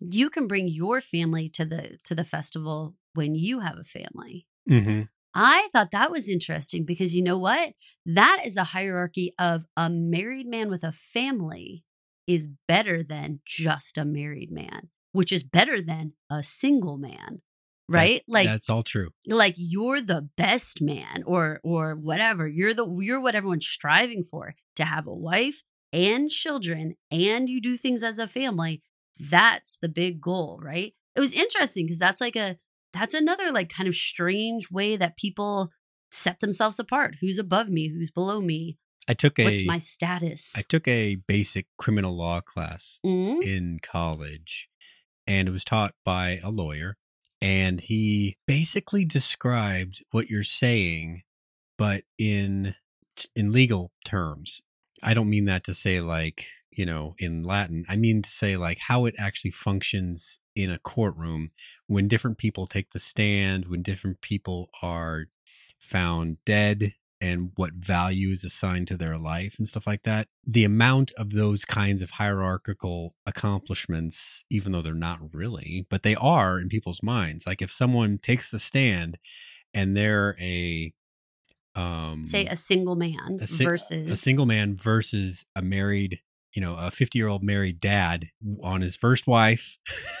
you 0.00 0.30
can 0.30 0.46
bring 0.46 0.68
your 0.68 1.00
family 1.00 1.48
to 1.50 1.64
the 1.64 1.98
to 2.04 2.14
the 2.14 2.24
festival 2.24 2.94
when 3.14 3.34
you 3.34 3.60
have 3.60 3.78
a 3.78 3.84
family. 3.84 4.46
Mm-hmm. 4.68 5.02
I 5.34 5.68
thought 5.72 5.90
that 5.90 6.10
was 6.10 6.28
interesting 6.28 6.84
because 6.84 7.14
you 7.14 7.22
know 7.22 7.38
what? 7.38 7.72
That 8.06 8.42
is 8.44 8.56
a 8.56 8.64
hierarchy 8.64 9.32
of 9.38 9.64
a 9.76 9.90
married 9.90 10.46
man 10.46 10.70
with 10.70 10.84
a 10.84 10.92
family 10.92 11.84
is 12.26 12.48
better 12.68 13.02
than 13.02 13.40
just 13.44 13.98
a 13.98 14.04
married 14.04 14.50
man, 14.50 14.90
which 15.12 15.32
is 15.32 15.42
better 15.42 15.82
than 15.82 16.12
a 16.30 16.42
single 16.42 16.96
man. 16.96 17.42
Right? 17.86 18.22
like 18.26 18.46
that's 18.46 18.70
all 18.70 18.82
true. 18.82 19.10
like 19.26 19.56
you're 19.58 20.00
the 20.00 20.26
best 20.38 20.80
man 20.80 21.22
or 21.26 21.60
or 21.62 21.94
whatever. 21.94 22.46
You're 22.46 22.72
the 22.72 22.88
you're 23.00 23.20
what 23.20 23.34
everyone's 23.34 23.66
striving 23.66 24.24
for 24.24 24.54
to 24.76 24.86
have 24.86 25.06
a 25.06 25.14
wife 25.14 25.62
and 25.92 26.30
children 26.30 26.96
and 27.10 27.50
you 27.50 27.60
do 27.60 27.76
things 27.76 28.02
as 28.02 28.18
a 28.18 28.26
family. 28.26 28.82
That's 29.20 29.76
the 29.76 29.90
big 29.90 30.22
goal, 30.22 30.58
right? 30.62 30.94
It 31.14 31.20
was 31.20 31.34
interesting 31.34 31.84
because 31.84 31.98
that's 31.98 32.22
like 32.22 32.36
a 32.36 32.56
that's 32.94 33.14
another 33.14 33.50
like 33.52 33.68
kind 33.68 33.88
of 33.88 33.94
strange 33.94 34.70
way 34.70 34.96
that 34.96 35.16
people 35.18 35.70
set 36.10 36.40
themselves 36.40 36.78
apart. 36.78 37.16
Who's 37.20 37.38
above 37.38 37.68
me? 37.68 37.88
Who's 37.88 38.10
below 38.10 38.40
me? 38.40 38.78
I 39.06 39.12
took 39.14 39.38
a 39.38 39.44
What's 39.44 39.66
my 39.66 39.78
status? 39.78 40.54
I 40.56 40.62
took 40.62 40.88
a 40.88 41.16
basic 41.16 41.66
criminal 41.76 42.16
law 42.16 42.40
class 42.40 43.00
Mm? 43.04 43.42
in 43.42 43.78
college 43.82 44.68
and 45.26 45.48
it 45.48 45.50
was 45.52 45.64
taught 45.64 45.94
by 46.04 46.40
a 46.42 46.50
lawyer 46.50 46.96
and 47.42 47.80
he 47.82 48.36
basically 48.46 49.04
described 49.04 50.02
what 50.12 50.30
you're 50.30 50.42
saying 50.42 51.22
but 51.76 52.04
in 52.18 52.74
in 53.34 53.52
legal 53.52 53.90
terms 54.04 54.62
i 55.02 55.12
don't 55.14 55.28
mean 55.30 55.44
that 55.46 55.64
to 55.64 55.74
say 55.74 56.00
like 56.00 56.46
you 56.70 56.84
know 56.86 57.14
in 57.18 57.42
latin 57.42 57.84
i 57.88 57.96
mean 57.96 58.20
to 58.22 58.28
say 58.30 58.56
like 58.56 58.78
how 58.88 59.04
it 59.06 59.14
actually 59.18 59.50
functions 59.50 60.38
in 60.54 60.70
a 60.70 60.78
courtroom 60.78 61.50
when 61.86 62.08
different 62.08 62.38
people 62.38 62.66
take 62.66 62.90
the 62.90 62.98
stand 62.98 63.66
when 63.66 63.82
different 63.82 64.20
people 64.20 64.68
are 64.82 65.26
found 65.78 66.38
dead 66.44 66.94
and 67.20 67.52
what 67.56 67.72
value 67.72 68.28
is 68.28 68.44
assigned 68.44 68.86
to 68.88 68.96
their 68.96 69.16
life 69.16 69.54
and 69.58 69.66
stuff 69.66 69.86
like 69.86 70.02
that. 70.02 70.28
The 70.46 70.64
amount 70.64 71.10
of 71.16 71.30
those 71.30 71.64
kinds 71.64 72.02
of 72.02 72.10
hierarchical 72.10 73.14
accomplishments, 73.24 74.44
even 74.50 74.72
though 74.72 74.82
they're 74.82 74.94
not 74.94 75.20
really, 75.32 75.86
but 75.88 76.02
they 76.02 76.14
are 76.16 76.60
in 76.60 76.68
people's 76.68 77.02
minds. 77.02 77.46
Like 77.46 77.62
if 77.62 77.72
someone 77.72 78.18
takes 78.18 78.50
the 78.50 78.58
stand 78.58 79.18
and 79.72 79.96
they're 79.96 80.36
a 80.38 80.92
um 81.74 82.24
Say 82.24 82.44
a 82.46 82.56
single 82.56 82.94
man 82.94 83.38
a 83.40 83.46
si- 83.46 83.64
versus 83.64 84.10
a 84.10 84.16
single 84.16 84.46
man 84.46 84.76
versus 84.76 85.44
a 85.56 85.62
married, 85.62 86.20
you 86.54 86.62
know, 86.62 86.76
a 86.76 86.90
50 86.90 87.18
year 87.18 87.28
old 87.28 87.42
married 87.42 87.80
dad 87.80 88.26
on 88.62 88.80
his 88.80 88.96
first 88.96 89.26
wife 89.26 89.78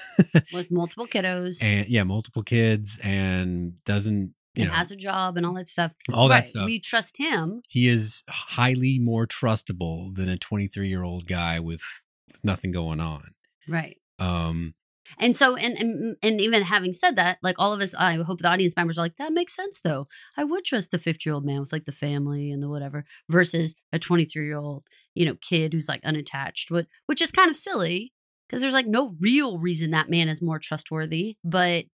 with 0.52 0.70
multiple 0.70 1.06
kiddos 1.06 1.62
and 1.62 1.88
yeah, 1.88 2.02
multiple 2.02 2.42
kids 2.42 2.98
and 3.02 3.82
doesn't 3.84 4.34
you 4.54 4.62
and 4.64 4.70
know, 4.70 4.76
has 4.76 4.90
a 4.90 4.96
job 4.96 5.36
and 5.36 5.44
all 5.46 5.54
that 5.54 5.68
stuff. 5.68 5.92
all 6.12 6.28
that 6.28 6.46
stuff. 6.46 6.66
We 6.66 6.78
trust 6.78 7.18
him. 7.18 7.62
he 7.68 7.88
is 7.88 8.22
highly 8.28 8.98
more 9.00 9.26
trustable 9.26 10.14
than 10.14 10.28
a 10.28 10.36
23 10.36 10.88
year 10.88 11.02
old 11.02 11.26
guy 11.26 11.58
with, 11.60 11.82
with 12.30 12.44
nothing 12.44 12.72
going 12.72 13.00
on. 13.00 13.34
Right. 13.68 13.96
Um, 14.18 14.74
And 15.18 15.36
so, 15.36 15.56
and, 15.56 15.78
and 15.78 16.16
and 16.22 16.40
even 16.40 16.62
having 16.62 16.92
said 16.92 17.16
that, 17.16 17.38
like 17.42 17.56
all 17.58 17.72
of 17.72 17.80
us, 17.80 17.94
I 17.94 18.14
hope 18.14 18.40
the 18.40 18.48
audience 18.48 18.76
members 18.76 18.98
are 18.98 19.02
like, 19.02 19.16
that 19.16 19.32
makes 19.32 19.54
sense 19.54 19.80
though. 19.80 20.08
I 20.36 20.44
would 20.44 20.64
trust 20.64 20.90
the 20.90 20.98
50 20.98 21.28
year 21.28 21.34
old 21.34 21.44
man 21.44 21.60
with 21.60 21.72
like 21.72 21.84
the 21.84 21.92
family 21.92 22.50
and 22.50 22.62
the 22.62 22.68
whatever 22.68 23.04
versus 23.28 23.74
a 23.92 23.98
23 23.98 24.44
year 24.46 24.56
old, 24.56 24.84
you 25.14 25.26
know, 25.26 25.36
kid 25.40 25.72
who's 25.72 25.88
like 25.88 26.04
unattached, 26.04 26.70
what, 26.70 26.86
which 27.06 27.22
is 27.22 27.30
kind 27.32 27.50
of 27.50 27.56
silly 27.56 28.12
because 28.48 28.62
there's 28.62 28.74
like 28.74 28.86
no 28.86 29.16
real 29.20 29.58
reason 29.58 29.90
that 29.90 30.10
man 30.10 30.28
is 30.28 30.42
more 30.42 30.58
trustworthy. 30.58 31.36
But 31.44 31.86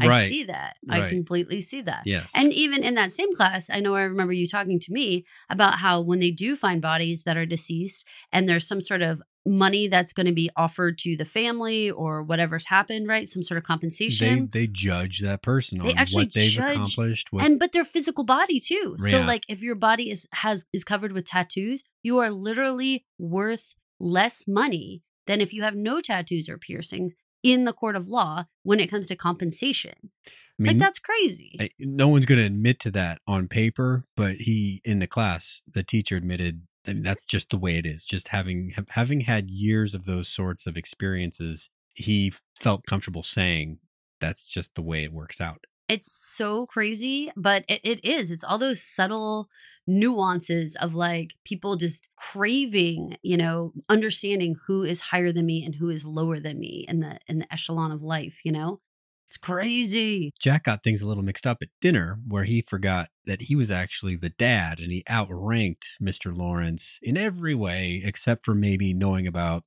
I 0.00 0.06
Right. 0.06 0.28
see 0.28 0.44
that. 0.44 0.76
I 0.88 1.08
completely 1.08 1.60
see 1.60 1.80
that. 1.80 2.02
yes. 2.04 2.30
And 2.36 2.52
even 2.52 2.84
in 2.84 2.94
that 2.94 3.10
same 3.10 3.34
class, 3.34 3.68
I 3.72 3.80
know 3.80 3.96
I 3.96 4.02
remember 4.02 4.32
you 4.32 4.46
talking 4.46 4.78
to 4.78 4.92
me 4.92 5.24
about 5.50 5.76
how 5.76 6.00
when 6.00 6.20
they 6.20 6.30
do 6.30 6.54
find 6.54 6.80
bodies 6.80 7.24
that 7.24 7.36
are 7.36 7.46
deceased 7.46 8.06
and 8.30 8.48
there's 8.48 8.66
some 8.68 8.80
sort 8.80 9.02
of 9.02 9.22
money 9.46 9.88
that's 9.88 10.12
going 10.12 10.26
to 10.26 10.32
be 10.32 10.50
offered 10.56 10.98
to 10.98 11.16
the 11.16 11.24
family 11.24 11.90
or 11.90 12.22
whatever's 12.22 12.66
happened, 12.66 13.08
right? 13.08 13.26
Some 13.28 13.42
sort 13.42 13.58
of 13.58 13.64
compensation. 13.64 14.48
they 14.52 14.60
they 14.60 14.66
judge 14.66 15.20
that 15.20 15.42
person 15.42 15.78
They 15.78 15.92
on 15.92 15.98
actually 15.98 16.24
what 16.24 16.34
they've 16.34 16.50
judge- 16.50 16.74
accomplished. 16.76 17.32
What, 17.32 17.44
and 17.44 17.58
but 17.58 17.72
their 17.72 17.84
physical 17.84 18.24
body 18.24 18.60
too. 18.60 18.96
So 18.98 19.20
like 19.22 19.44
if 19.48 19.62
your 19.62 19.74
body 19.74 20.10
is 20.10 20.28
has 20.32 20.66
is 20.72 20.84
covered 20.84 21.12
with 21.12 21.24
tattoos, 21.24 21.82
you 22.02 22.18
are 22.18 22.30
literally 22.30 23.04
worth 23.18 23.74
less 24.00 24.46
money 24.46 25.02
than 25.26 25.40
if 25.40 25.52
you 25.52 25.62
have 25.62 25.74
no 25.74 26.00
tattoos 26.00 26.48
or 26.48 26.58
piercing 26.58 27.12
in 27.42 27.64
the 27.64 27.72
court 27.72 27.96
of 27.96 28.08
law 28.08 28.44
when 28.62 28.80
it 28.80 28.88
comes 28.90 29.06
to 29.08 29.16
compensation. 29.16 29.94
I 30.26 30.30
mean, 30.58 30.72
like 30.72 30.78
that's 30.78 30.98
crazy. 30.98 31.56
I- 31.60 31.70
no 31.78 32.08
one's 32.08 32.26
going 32.26 32.40
to 32.40 32.46
admit 32.46 32.80
to 32.80 32.90
that 32.92 33.20
on 33.26 33.46
paper, 33.48 34.04
but 34.16 34.36
he 34.36 34.80
in 34.84 34.98
the 34.98 35.06
class, 35.06 35.62
the 35.72 35.82
teacher 35.84 36.16
admitted 36.16 36.62
that 36.88 37.04
that's 37.04 37.26
just 37.26 37.50
the 37.50 37.58
way 37.58 37.76
it 37.76 37.86
is. 37.86 38.04
Just 38.04 38.28
having 38.28 38.72
having 38.90 39.20
had 39.20 39.50
years 39.50 39.94
of 39.94 40.04
those 40.04 40.28
sorts 40.28 40.66
of 40.66 40.76
experiences, 40.76 41.68
he 41.94 42.32
felt 42.60 42.86
comfortable 42.86 43.22
saying 43.22 43.78
that's 44.20 44.48
just 44.48 44.74
the 44.74 44.82
way 44.82 45.04
it 45.04 45.12
works 45.12 45.40
out. 45.40 45.66
it's 45.88 46.12
so 46.12 46.66
crazy, 46.66 47.30
but 47.36 47.64
it, 47.68 47.80
it 47.82 48.04
is. 48.04 48.30
It's 48.30 48.44
all 48.44 48.58
those 48.58 48.82
subtle 48.82 49.48
nuances 49.86 50.76
of 50.76 50.94
like 50.94 51.34
people 51.44 51.76
just 51.76 52.08
craving, 52.16 53.16
you 53.22 53.36
know, 53.38 53.72
understanding 53.88 54.56
who 54.66 54.82
is 54.82 55.00
higher 55.00 55.32
than 55.32 55.46
me 55.46 55.64
and 55.64 55.76
who 55.76 55.88
is 55.88 56.04
lower 56.04 56.38
than 56.38 56.58
me 56.58 56.84
in 56.88 57.00
the 57.00 57.18
in 57.26 57.38
the 57.38 57.52
echelon 57.52 57.90
of 57.90 58.02
life, 58.02 58.44
you 58.44 58.52
know? 58.52 58.80
It's 59.28 59.36
crazy. 59.36 60.32
Jack 60.40 60.64
got 60.64 60.82
things 60.82 61.02
a 61.02 61.06
little 61.06 61.22
mixed 61.22 61.46
up 61.46 61.58
at 61.60 61.68
dinner 61.82 62.18
where 62.26 62.44
he 62.44 62.62
forgot 62.62 63.10
that 63.26 63.42
he 63.42 63.54
was 63.54 63.70
actually 63.70 64.16
the 64.16 64.30
dad 64.30 64.80
and 64.80 64.90
he 64.90 65.04
outranked 65.06 65.98
Mr. 66.02 66.34
Lawrence 66.34 66.98
in 67.02 67.18
every 67.18 67.54
way 67.54 68.00
except 68.02 68.46
for 68.46 68.54
maybe 68.54 68.94
knowing 68.94 69.26
about, 69.26 69.64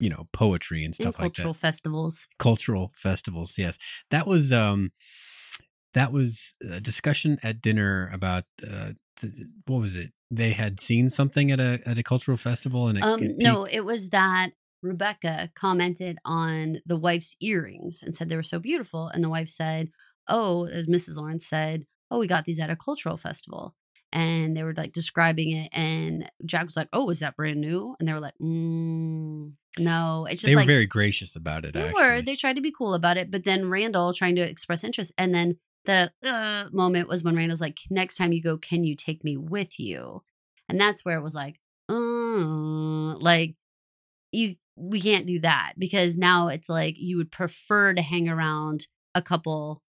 you 0.00 0.10
know, 0.10 0.26
poetry 0.32 0.84
and 0.84 0.96
stuff 0.96 1.06
like 1.06 1.14
that. 1.14 1.22
cultural 1.22 1.52
that. 1.52 1.60
festivals. 1.60 2.26
Cultural 2.40 2.90
festivals, 2.96 3.56
yes. 3.56 3.78
That 4.10 4.26
was 4.26 4.52
um 4.52 4.90
that 5.92 6.10
was 6.10 6.54
a 6.68 6.80
discussion 6.80 7.38
at 7.44 7.62
dinner 7.62 8.10
about 8.12 8.44
uh 8.68 8.94
th- 9.20 9.32
what 9.66 9.78
was 9.78 9.94
it? 9.94 10.10
They 10.28 10.54
had 10.54 10.80
seen 10.80 11.08
something 11.08 11.52
at 11.52 11.60
a 11.60 11.80
at 11.86 11.98
a 11.98 12.02
cultural 12.02 12.36
festival 12.36 12.88
and 12.88 12.98
it, 12.98 13.04
Um, 13.04 13.22
it 13.22 13.36
no, 13.38 13.64
it 13.64 13.84
was 13.84 14.08
that 14.08 14.50
Rebecca 14.84 15.50
commented 15.54 16.18
on 16.24 16.78
the 16.84 16.98
wife's 16.98 17.36
earrings 17.40 18.02
and 18.02 18.14
said 18.14 18.28
they 18.28 18.36
were 18.36 18.42
so 18.42 18.58
beautiful. 18.58 19.08
And 19.08 19.24
the 19.24 19.30
wife 19.30 19.48
said, 19.48 19.90
oh, 20.28 20.66
as 20.66 20.86
Mrs. 20.86 21.16
Lawrence 21.16 21.48
said, 21.48 21.86
oh, 22.10 22.18
we 22.18 22.26
got 22.26 22.44
these 22.44 22.60
at 22.60 22.70
a 22.70 22.76
cultural 22.76 23.16
festival. 23.16 23.74
And 24.12 24.56
they 24.56 24.62
were 24.62 24.74
like 24.74 24.92
describing 24.92 25.50
it. 25.52 25.70
And 25.72 26.30
Jack 26.44 26.66
was 26.66 26.76
like, 26.76 26.88
oh, 26.92 27.08
is 27.08 27.20
that 27.20 27.34
brand 27.34 27.60
new? 27.60 27.96
And 27.98 28.06
they 28.06 28.12
were 28.12 28.20
like, 28.20 28.34
mm, 28.40 29.52
no. 29.78 30.26
It's 30.30 30.42
just 30.42 30.46
they 30.46 30.54
were 30.54 30.60
like, 30.60 30.66
very 30.66 30.86
gracious 30.86 31.34
about 31.34 31.64
it. 31.64 31.72
they 31.72 31.88
actually. 31.88 32.02
were. 32.02 32.22
They 32.22 32.36
tried 32.36 32.56
to 32.56 32.62
be 32.62 32.70
cool 32.70 32.94
about 32.94 33.16
it. 33.16 33.30
But 33.30 33.44
then 33.44 33.70
Randall 33.70 34.12
trying 34.12 34.36
to 34.36 34.48
express 34.48 34.84
interest. 34.84 35.12
And 35.18 35.34
then 35.34 35.58
the 35.86 36.12
uh, 36.22 36.68
moment 36.72 37.08
was 37.08 37.24
when 37.24 37.34
Randall's 37.34 37.60
like, 37.60 37.78
next 37.90 38.16
time 38.16 38.32
you 38.32 38.42
go, 38.42 38.58
can 38.58 38.84
you 38.84 38.94
take 38.94 39.24
me 39.24 39.36
with 39.36 39.80
you? 39.80 40.22
And 40.68 40.80
that's 40.80 41.04
where 41.04 41.18
it 41.18 41.22
was 41.22 41.34
like, 41.34 41.58
uh, 41.88 41.94
like 43.18 43.56
you, 44.34 44.54
we 44.76 45.00
can't 45.00 45.26
do 45.26 45.38
that 45.40 45.72
because 45.78 46.16
now 46.16 46.48
it's 46.48 46.68
like 46.68 46.96
you 46.98 47.16
would 47.16 47.30
prefer 47.30 47.94
to 47.94 48.02
hang 48.02 48.28
around 48.28 48.86
a 49.14 49.22
couple 49.22 49.82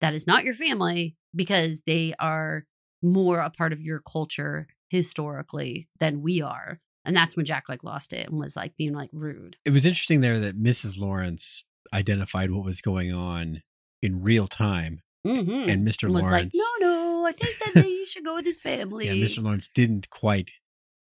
that 0.00 0.12
is 0.14 0.26
not 0.26 0.44
your 0.44 0.54
family 0.54 1.16
because 1.34 1.82
they 1.86 2.12
are 2.18 2.64
more 3.02 3.38
a 3.40 3.50
part 3.50 3.72
of 3.72 3.80
your 3.80 4.00
culture 4.00 4.66
historically 4.90 5.88
than 6.00 6.22
we 6.22 6.42
are. 6.42 6.80
And 7.04 7.14
that's 7.16 7.36
when 7.36 7.46
Jack 7.46 7.68
like 7.68 7.84
lost 7.84 8.12
it 8.12 8.28
and 8.28 8.38
was 8.38 8.56
like 8.56 8.76
being 8.76 8.92
like 8.92 9.10
rude. 9.12 9.56
it 9.64 9.70
was 9.70 9.86
interesting 9.86 10.20
there 10.20 10.38
that 10.40 10.58
Mrs. 10.58 10.98
Lawrence 10.98 11.64
identified 11.92 12.50
what 12.50 12.64
was 12.64 12.80
going 12.80 13.12
on 13.12 13.62
in 14.02 14.22
real 14.22 14.46
time, 14.46 15.00
Mm-hmm. 15.26 15.68
and 15.68 15.84
Mr. 15.86 16.04
was 16.04 16.22
Lawrence, 16.22 16.30
like, 16.30 16.50
no, 16.80 16.86
no, 16.86 17.26
I 17.26 17.32
think 17.32 17.56
that 17.74 17.84
he 17.84 18.04
should 18.04 18.24
go 18.24 18.36
with 18.36 18.44
his 18.44 18.60
family. 18.70 19.06
yeah, 19.06 19.12
Mr. 19.14 19.42
Lawrence 19.42 19.68
didn't 19.74 20.08
quite 20.10 20.52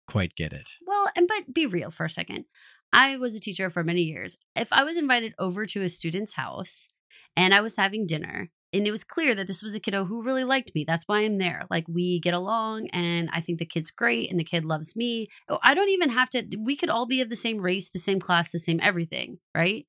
quite 0.08 0.34
get 0.36 0.54
it. 0.54 0.72
Well, 0.88 1.08
and 1.16 1.28
but 1.28 1.54
be 1.54 1.66
real 1.68 1.92
for 1.92 2.06
a 2.06 2.10
second. 2.10 2.46
I 2.94 3.18
was 3.18 3.36
a 3.36 3.40
teacher 3.40 3.70
for 3.70 3.84
many 3.84 4.02
years. 4.02 4.38
If 4.56 4.72
I 4.72 4.84
was 4.84 4.98
invited 4.98 5.34
over 5.38 5.66
to 5.66 5.84
a 5.84 5.90
student's 5.90 6.34
house 6.34 6.88
and 7.36 7.54
I 7.54 7.62
was 7.62 7.78
having 7.78 8.08
dinner, 8.08 8.50
and 8.74 8.86
it 8.86 8.92
was 8.92 9.04
clear 9.04 9.34
that 9.36 9.48
this 9.48 9.64
was 9.64 9.76
a 9.76 9.80
kiddo 9.80 10.06
who 10.06 10.24
really 10.24 10.44
liked 10.44 10.72
me, 10.76 10.84
that's 10.84 11.06
why 11.08 11.20
I'm 11.22 11.38
there. 11.38 11.64
Like 11.70 11.86
we 11.88 12.20
get 12.20 12.34
along, 12.34 12.88
and 12.88 13.30
I 13.32 13.40
think 13.40 13.60
the 13.60 13.66
kid's 13.66 13.92
great, 13.92 14.30
and 14.30 14.40
the 14.40 14.44
kid 14.44 14.66
loves 14.66 14.96
me. 14.96 15.28
Oh, 15.48 15.60
I 15.64 15.74
don't 15.74 15.90
even 15.90 16.10
have 16.10 16.30
to. 16.32 16.46
We 16.60 16.76
could 16.76 16.90
all 16.90 17.06
be 17.06 17.22
of 17.22 17.30
the 17.30 17.36
same 17.36 17.60
race, 17.60 17.90
the 17.90 18.00
same 18.00 18.20
class, 18.20 18.52
the 18.52 18.60
same 18.60 18.80
everything, 18.84 19.40
right? 19.56 19.86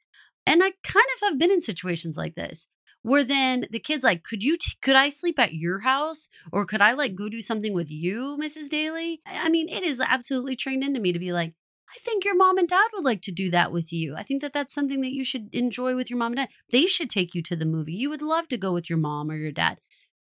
And 0.46 0.62
I 0.62 0.72
kind 0.82 1.06
of 1.16 1.28
have 1.28 1.38
been 1.38 1.50
in 1.50 1.60
situations 1.60 2.16
like 2.16 2.34
this 2.34 2.68
where 3.02 3.24
then 3.24 3.66
the 3.70 3.78
kid's 3.78 4.04
like, 4.04 4.22
"Could 4.22 4.42
you? 4.42 4.56
T- 4.56 4.72
could 4.82 4.96
I 4.96 5.08
sleep 5.08 5.38
at 5.38 5.54
your 5.54 5.80
house, 5.80 6.28
or 6.52 6.64
could 6.64 6.80
I 6.80 6.92
like 6.92 7.14
go 7.14 7.28
do 7.28 7.40
something 7.40 7.74
with 7.74 7.90
you, 7.90 8.36
Mrs. 8.40 8.68
Daly?" 8.68 9.20
I 9.26 9.46
I 9.46 9.48
mean, 9.50 9.68
it 9.68 9.82
is 9.82 10.00
absolutely 10.00 10.56
trained 10.56 10.84
into 10.84 11.00
me 11.00 11.12
to 11.12 11.18
be 11.18 11.32
like, 11.32 11.54
"I 11.90 11.98
think 12.00 12.24
your 12.24 12.36
mom 12.36 12.58
and 12.58 12.68
dad 12.68 12.88
would 12.94 13.04
like 13.04 13.22
to 13.22 13.32
do 13.32 13.50
that 13.50 13.72
with 13.72 13.92
you. 13.92 14.14
I 14.16 14.22
think 14.22 14.42
that 14.42 14.52
that's 14.52 14.74
something 14.74 15.00
that 15.00 15.14
you 15.14 15.24
should 15.24 15.48
enjoy 15.52 15.94
with 15.94 16.10
your 16.10 16.18
mom 16.18 16.32
and 16.32 16.36
dad. 16.36 16.48
They 16.70 16.86
should 16.86 17.10
take 17.10 17.34
you 17.34 17.42
to 17.42 17.56
the 17.56 17.64
movie. 17.64 17.94
You 17.94 18.10
would 18.10 18.22
love 18.22 18.48
to 18.48 18.58
go 18.58 18.72
with 18.72 18.90
your 18.90 18.98
mom 18.98 19.30
or 19.30 19.36
your 19.36 19.52
dad. 19.52 19.78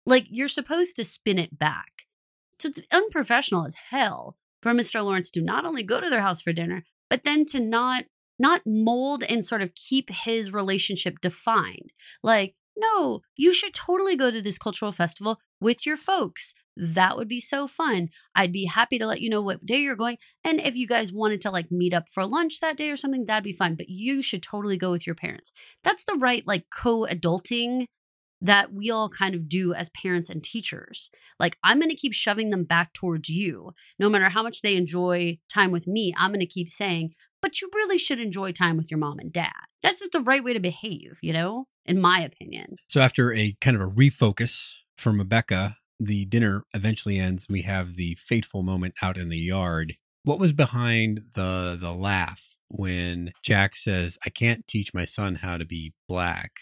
Like 0.06 0.26
you're 0.30 0.48
supposed 0.48 0.96
to 0.98 1.04
spin 1.04 1.40
it 1.40 1.58
back. 1.58 2.06
So 2.60 2.70
it's 2.70 2.82
unprofessional 2.92 3.66
as 3.66 3.76
hell 3.90 4.38
for 4.62 4.72
Mr. 4.72 5.04
Lawrence 5.04 5.32
to 5.32 5.42
not 5.42 5.66
only 5.66 5.84
go 5.84 6.00
to 6.00 6.10
their 6.10 6.22
house 6.22 6.42
for 6.42 6.54
dinner, 6.54 6.84
but 7.10 7.24
then 7.24 7.46
to 7.48 7.60
not 7.60 8.06
not 8.40 8.62
mold 8.66 9.24
and 9.30 9.46
sort 9.46 9.62
of 9.62 9.76
keep 9.76 10.10
his 10.10 10.52
relationship 10.52 11.20
defined. 11.22 11.94
Like, 12.24 12.56
no, 12.76 13.22
you 13.36 13.54
should 13.54 13.74
totally 13.74 14.16
go 14.16 14.32
to 14.32 14.42
this 14.42 14.58
cultural 14.58 14.92
festival 14.92 15.40
with 15.62 15.86
your 15.86 15.98
folks. 15.98 16.54
That 16.76 17.18
would 17.18 17.28
be 17.28 17.40
so 17.40 17.68
fun. 17.68 18.10
I'd 18.36 18.52
be 18.52 18.66
happy 18.66 18.98
to 18.98 19.06
let 19.06 19.22
you 19.22 19.30
know 19.30 19.42
what 19.42 19.66
day 19.66 19.80
you're 19.80 19.96
going. 19.96 20.18
And 20.44 20.60
if 20.60 20.76
you 20.76 20.88
guys 20.88 21.14
wanted 21.14 21.42
to 21.42 21.52
like 21.52 21.72
meet 21.72 21.94
up 21.94 22.10
for 22.10 22.26
lunch 22.26 22.60
that 22.60 22.78
day 22.78 22.90
or 22.90 22.98
something, 22.98 23.26
that'd 23.26 23.44
be 23.44 23.54
fine. 23.54 23.76
But 23.76 23.90
you 23.90 24.22
should 24.22 24.44
totally 24.44 24.78
go 24.78 24.92
with 24.92 25.06
your 25.06 25.16
parents. 25.16 25.52
That's 25.84 26.04
the 26.04 26.16
right 26.16 26.46
like 26.48 26.66
co-adulting 26.70 27.86
that 28.42 28.74
we 28.74 28.92
all 28.92 29.08
kind 29.08 29.36
of 29.36 29.48
do 29.48 29.74
as 29.74 29.90
parents 29.90 30.30
and 30.30 30.44
teachers. 30.44 31.10
Like, 31.40 31.58
I'm 31.64 31.80
going 31.80 31.90
to 31.90 31.96
keep 31.96 32.14
shoving 32.14 32.50
them 32.50 32.66
back 32.66 32.92
towards 32.92 33.30
you. 33.30 33.72
No 33.98 34.10
matter 34.10 34.30
how 34.30 34.44
much 34.44 34.62
they 34.62 34.76
enjoy 34.76 35.38
time 35.52 35.72
with 35.72 35.88
me, 35.88 36.14
I'm 36.18 36.32
going 36.32 36.42
to 36.42 36.46
keep 36.46 36.68
saying, 36.68 37.14
but 37.42 37.62
you 37.62 37.70
really 37.74 37.98
should 37.98 38.20
enjoy 38.20 38.52
time 38.52 38.76
with 38.76 38.92
your 38.92 38.98
mom 38.98 39.20
and 39.20 39.32
dad. 39.32 39.54
That's 39.82 40.02
just 40.02 40.12
the 40.12 40.20
right 40.20 40.44
way 40.44 40.52
to 40.52 40.60
behave, 40.60 41.20
you 41.22 41.32
know, 41.32 41.68
in 41.86 42.02
my 42.02 42.20
opinion. 42.20 42.76
So 42.90 43.00
after 43.00 43.34
a 43.34 43.56
kind 43.62 43.78
of 43.78 43.82
a 43.82 43.92
refocus 43.92 44.80
from 44.98 45.20
Rebecca, 45.20 45.78
the 46.00 46.26
dinner 46.26 46.64
eventually 46.74 47.20
ends. 47.20 47.48
We 47.50 47.64
have 47.64 47.94
the 47.94 48.16
fateful 48.16 48.64
moment 48.64 48.96
out 49.02 49.18
in 49.18 49.30
the 49.30 49.38
yard. 49.38 49.94
What 50.24 50.40
was 50.40 50.54
behind 50.54 51.22
the 51.36 51.78
the 51.80 51.92
laugh 51.92 52.56
when 52.70 53.32
Jack 53.44 53.76
says, 53.76 54.18
"I 54.26 54.30
can't 54.30 54.66
teach 54.68 54.94
my 54.94 55.06
son 55.06 55.36
how 55.36 55.58
to 55.58 55.66
be 55.66 55.94
black"? 56.08 56.54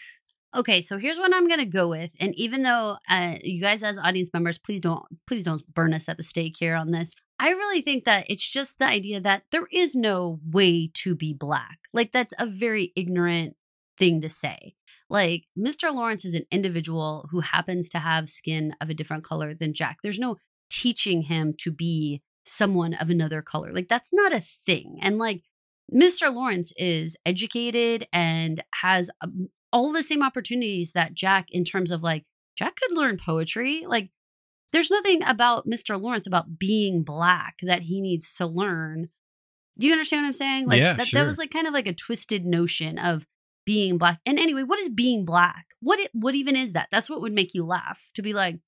Okay, 0.54 0.82
so 0.82 0.98
here's 0.98 1.18
what 1.18 1.34
I'm 1.34 1.48
gonna 1.48 1.64
go 1.64 1.88
with, 1.88 2.12
and 2.20 2.34
even 2.36 2.62
though 2.62 2.98
uh, 3.08 3.36
you 3.42 3.62
guys 3.62 3.82
as 3.82 3.98
audience 3.98 4.30
members, 4.34 4.58
please 4.58 4.80
don't 4.80 5.04
please 5.26 5.44
don't 5.44 5.62
burn 5.72 5.94
us 5.94 6.08
at 6.08 6.16
the 6.16 6.22
stake 6.22 6.56
here 6.58 6.74
on 6.74 6.90
this. 6.90 7.14
I 7.38 7.50
really 7.50 7.80
think 7.80 8.04
that 8.04 8.26
it's 8.28 8.48
just 8.48 8.78
the 8.78 8.86
idea 8.86 9.20
that 9.20 9.44
there 9.50 9.66
is 9.72 9.96
no 9.96 10.38
way 10.44 10.90
to 10.94 11.16
be 11.16 11.34
black. 11.34 11.78
Like 11.92 12.12
that's 12.12 12.34
a 12.38 12.46
very 12.46 12.92
ignorant 12.94 13.56
thing 13.98 14.20
to 14.20 14.28
say. 14.28 14.74
Like 15.12 15.44
Mr. 15.56 15.94
Lawrence 15.94 16.24
is 16.24 16.34
an 16.34 16.46
individual 16.50 17.28
who 17.30 17.40
happens 17.40 17.90
to 17.90 17.98
have 17.98 18.30
skin 18.30 18.74
of 18.80 18.88
a 18.88 18.94
different 18.94 19.24
color 19.24 19.52
than 19.52 19.74
Jack. 19.74 19.98
There's 20.02 20.18
no 20.18 20.38
teaching 20.70 21.22
him 21.22 21.54
to 21.58 21.70
be 21.70 22.22
someone 22.46 22.94
of 22.94 23.10
another 23.10 23.42
color. 23.42 23.72
Like 23.74 23.88
that's 23.88 24.14
not 24.14 24.32
a 24.32 24.40
thing. 24.40 24.98
And 25.02 25.18
like 25.18 25.42
Mr. 25.92 26.34
Lawrence 26.34 26.72
is 26.78 27.18
educated 27.26 28.08
and 28.10 28.64
has 28.80 29.10
um, 29.20 29.50
all 29.70 29.92
the 29.92 30.02
same 30.02 30.22
opportunities 30.22 30.92
that 30.92 31.12
Jack 31.12 31.48
in 31.50 31.64
terms 31.64 31.90
of 31.90 32.02
like 32.02 32.24
Jack 32.56 32.76
could 32.76 32.96
learn 32.96 33.18
poetry. 33.18 33.84
Like 33.86 34.10
there's 34.72 34.90
nothing 34.90 35.22
about 35.24 35.66
Mr. 35.66 36.00
Lawrence 36.00 36.26
about 36.26 36.58
being 36.58 37.02
black 37.02 37.56
that 37.60 37.82
he 37.82 38.00
needs 38.00 38.34
to 38.36 38.46
learn. 38.46 39.10
Do 39.78 39.86
you 39.86 39.92
understand 39.92 40.22
what 40.22 40.28
I'm 40.28 40.32
saying? 40.32 40.68
Like 40.68 40.78
Yeah, 40.80 40.94
that, 40.94 41.08
sure. 41.08 41.20
that 41.20 41.26
was 41.26 41.36
like 41.38 41.50
kind 41.50 41.66
of 41.66 41.74
like 41.74 41.86
a 41.86 41.92
twisted 41.92 42.46
notion 42.46 42.98
of 42.98 43.26
being 43.64 43.98
black. 43.98 44.20
And 44.26 44.38
anyway, 44.38 44.62
what 44.62 44.78
is 44.78 44.90
being 44.90 45.24
black? 45.24 45.66
What 45.80 45.98
it, 45.98 46.10
what 46.12 46.34
even 46.34 46.56
is 46.56 46.72
that? 46.72 46.88
That's 46.90 47.10
what 47.10 47.20
would 47.20 47.32
make 47.32 47.54
you 47.54 47.64
laugh 47.64 48.10
to 48.14 48.22
be 48.22 48.32
like, 48.32 48.58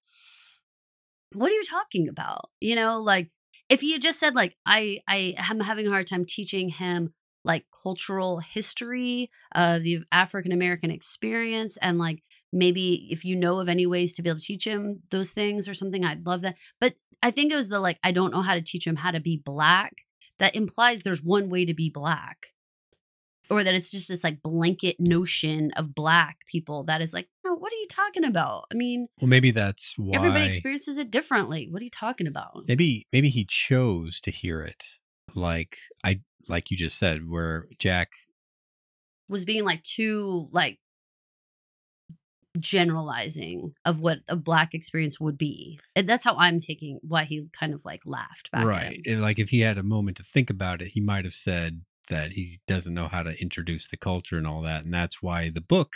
what 1.33 1.51
are 1.51 1.55
you 1.55 1.65
talking 1.65 2.09
about? 2.09 2.51
You 2.61 2.77
know, 2.77 3.01
like 3.01 3.31
if 3.69 3.81
had 3.81 4.03
just 4.03 4.21
said 4.21 4.35
like 4.35 4.57
I 4.67 5.01
I 5.09 5.35
am 5.37 5.61
having 5.61 5.87
a 5.87 5.91
hard 5.91 6.07
time 6.07 6.25
teaching 6.25 6.71
him 6.71 7.13
like 7.45 7.67
cultural 7.83 8.39
history 8.39 9.31
of 9.55 9.83
the 9.83 10.03
African 10.11 10.53
American 10.53 10.91
experience 10.91 11.77
and 11.79 11.99
like 11.99 12.23
maybe 12.53 13.09
if 13.11 13.25
you 13.25 13.37
know 13.37 13.59
of 13.59 13.69
any 13.69 13.87
ways 13.87 14.15
to 14.15 14.23
be 14.23 14.31
able 14.31 14.39
to 14.39 14.45
teach 14.45 14.67
him 14.67 15.03
those 15.11 15.33
things 15.33 15.69
or 15.69 15.75
something 15.75 16.05
I'd 16.05 16.27
love 16.27 16.41
that. 16.43 16.57
But 16.81 16.95
I 17.23 17.31
think 17.31 17.53
it 17.53 17.57
was 17.57 17.69
the 17.69 17.81
like 17.81 17.99
I 18.03 18.13
don't 18.13 18.33
know 18.33 18.43
how 18.43 18.55
to 18.55 18.63
teach 18.63 18.87
him 18.87 18.97
how 18.97 19.11
to 19.11 19.21
be 19.21 19.37
black 19.37 20.03
that 20.39 20.57
implies 20.57 21.03
there's 21.03 21.23
one 21.23 21.49
way 21.49 21.65
to 21.65 21.75
be 21.75 21.91
black. 21.91 22.54
Or 23.51 23.63
that 23.63 23.75
it's 23.75 23.91
just 23.91 24.09
this 24.09 24.25
like 24.25 24.43
blanket 24.43 24.97
notion 24.99 25.71
of 25.77 25.95
black 25.95 26.47
people 26.47 26.85
that 26.85 27.03
is 27.03 27.13
like, 27.13 27.29
no, 27.45 27.55
what 27.55 27.73
are 27.73 27.77
you 27.77 27.87
talking 27.89 28.25
about? 28.25 28.65
I 28.73 28.75
mean, 28.75 29.07
Well, 29.21 29.29
maybe 29.29 29.51
that's 29.51 29.95
why. 29.99 30.15
everybody 30.17 30.47
experiences 30.47 30.97
it 30.97 31.11
differently. 31.11 31.69
What 31.71 31.83
are 31.83 31.85
you 31.85 31.91
talking 31.91 32.27
about? 32.27 32.65
maybe 32.67 33.07
maybe 33.13 33.29
he 33.29 33.45
chose 33.45 34.21
to 34.23 34.31
hear 34.31 34.63
it, 34.63 34.85
like 35.35 35.77
I 36.03 36.21
like 36.49 36.71
you 36.71 36.77
just 36.77 36.99
said, 36.99 37.29
where 37.29 37.67
Jack. 37.79 38.13
was 39.29 39.45
being 39.45 39.65
like 39.65 39.83
too 39.83 40.49
like 40.51 40.79
generalizing 42.59 43.75
of 43.85 44.01
what 44.01 44.19
a 44.29 44.37
black 44.37 44.75
experience 44.75 45.19
would 45.21 45.37
be. 45.37 45.79
And 45.97 46.09
that's 46.09 46.25
how 46.25 46.37
I'm 46.37 46.61
taking 46.61 46.99
why 47.03 47.25
he 47.25 47.49
kind 47.53 47.75
of 47.75 47.85
like 47.85 48.03
laughed 48.07 48.51
back. 48.53 48.63
at 48.63 48.67
right, 48.67 49.01
and 49.07 49.21
like 49.21 49.39
if 49.39 49.51
he 49.51 49.61
had 49.61 49.77
a 49.79 49.83
moment 49.83 50.17
to 50.19 50.23
think 50.23 50.51
about 50.51 50.81
it, 50.81 50.89
he 50.89 51.01
might 51.01 51.25
have 51.25 51.35
said 51.35 51.83
that 52.09 52.33
he 52.33 52.59
doesn't 52.67 52.95
know 52.95 53.09
how 53.09 53.23
to 53.23 53.41
introduce 53.41 53.89
the 53.89 53.97
culture 53.97 54.37
and 54.39 54.47
all 54.47 54.61
that, 54.63 54.85
and 54.85 54.93
that's 54.93 55.23
why 55.23 55.49
the 55.51 55.61
book 55.61 55.93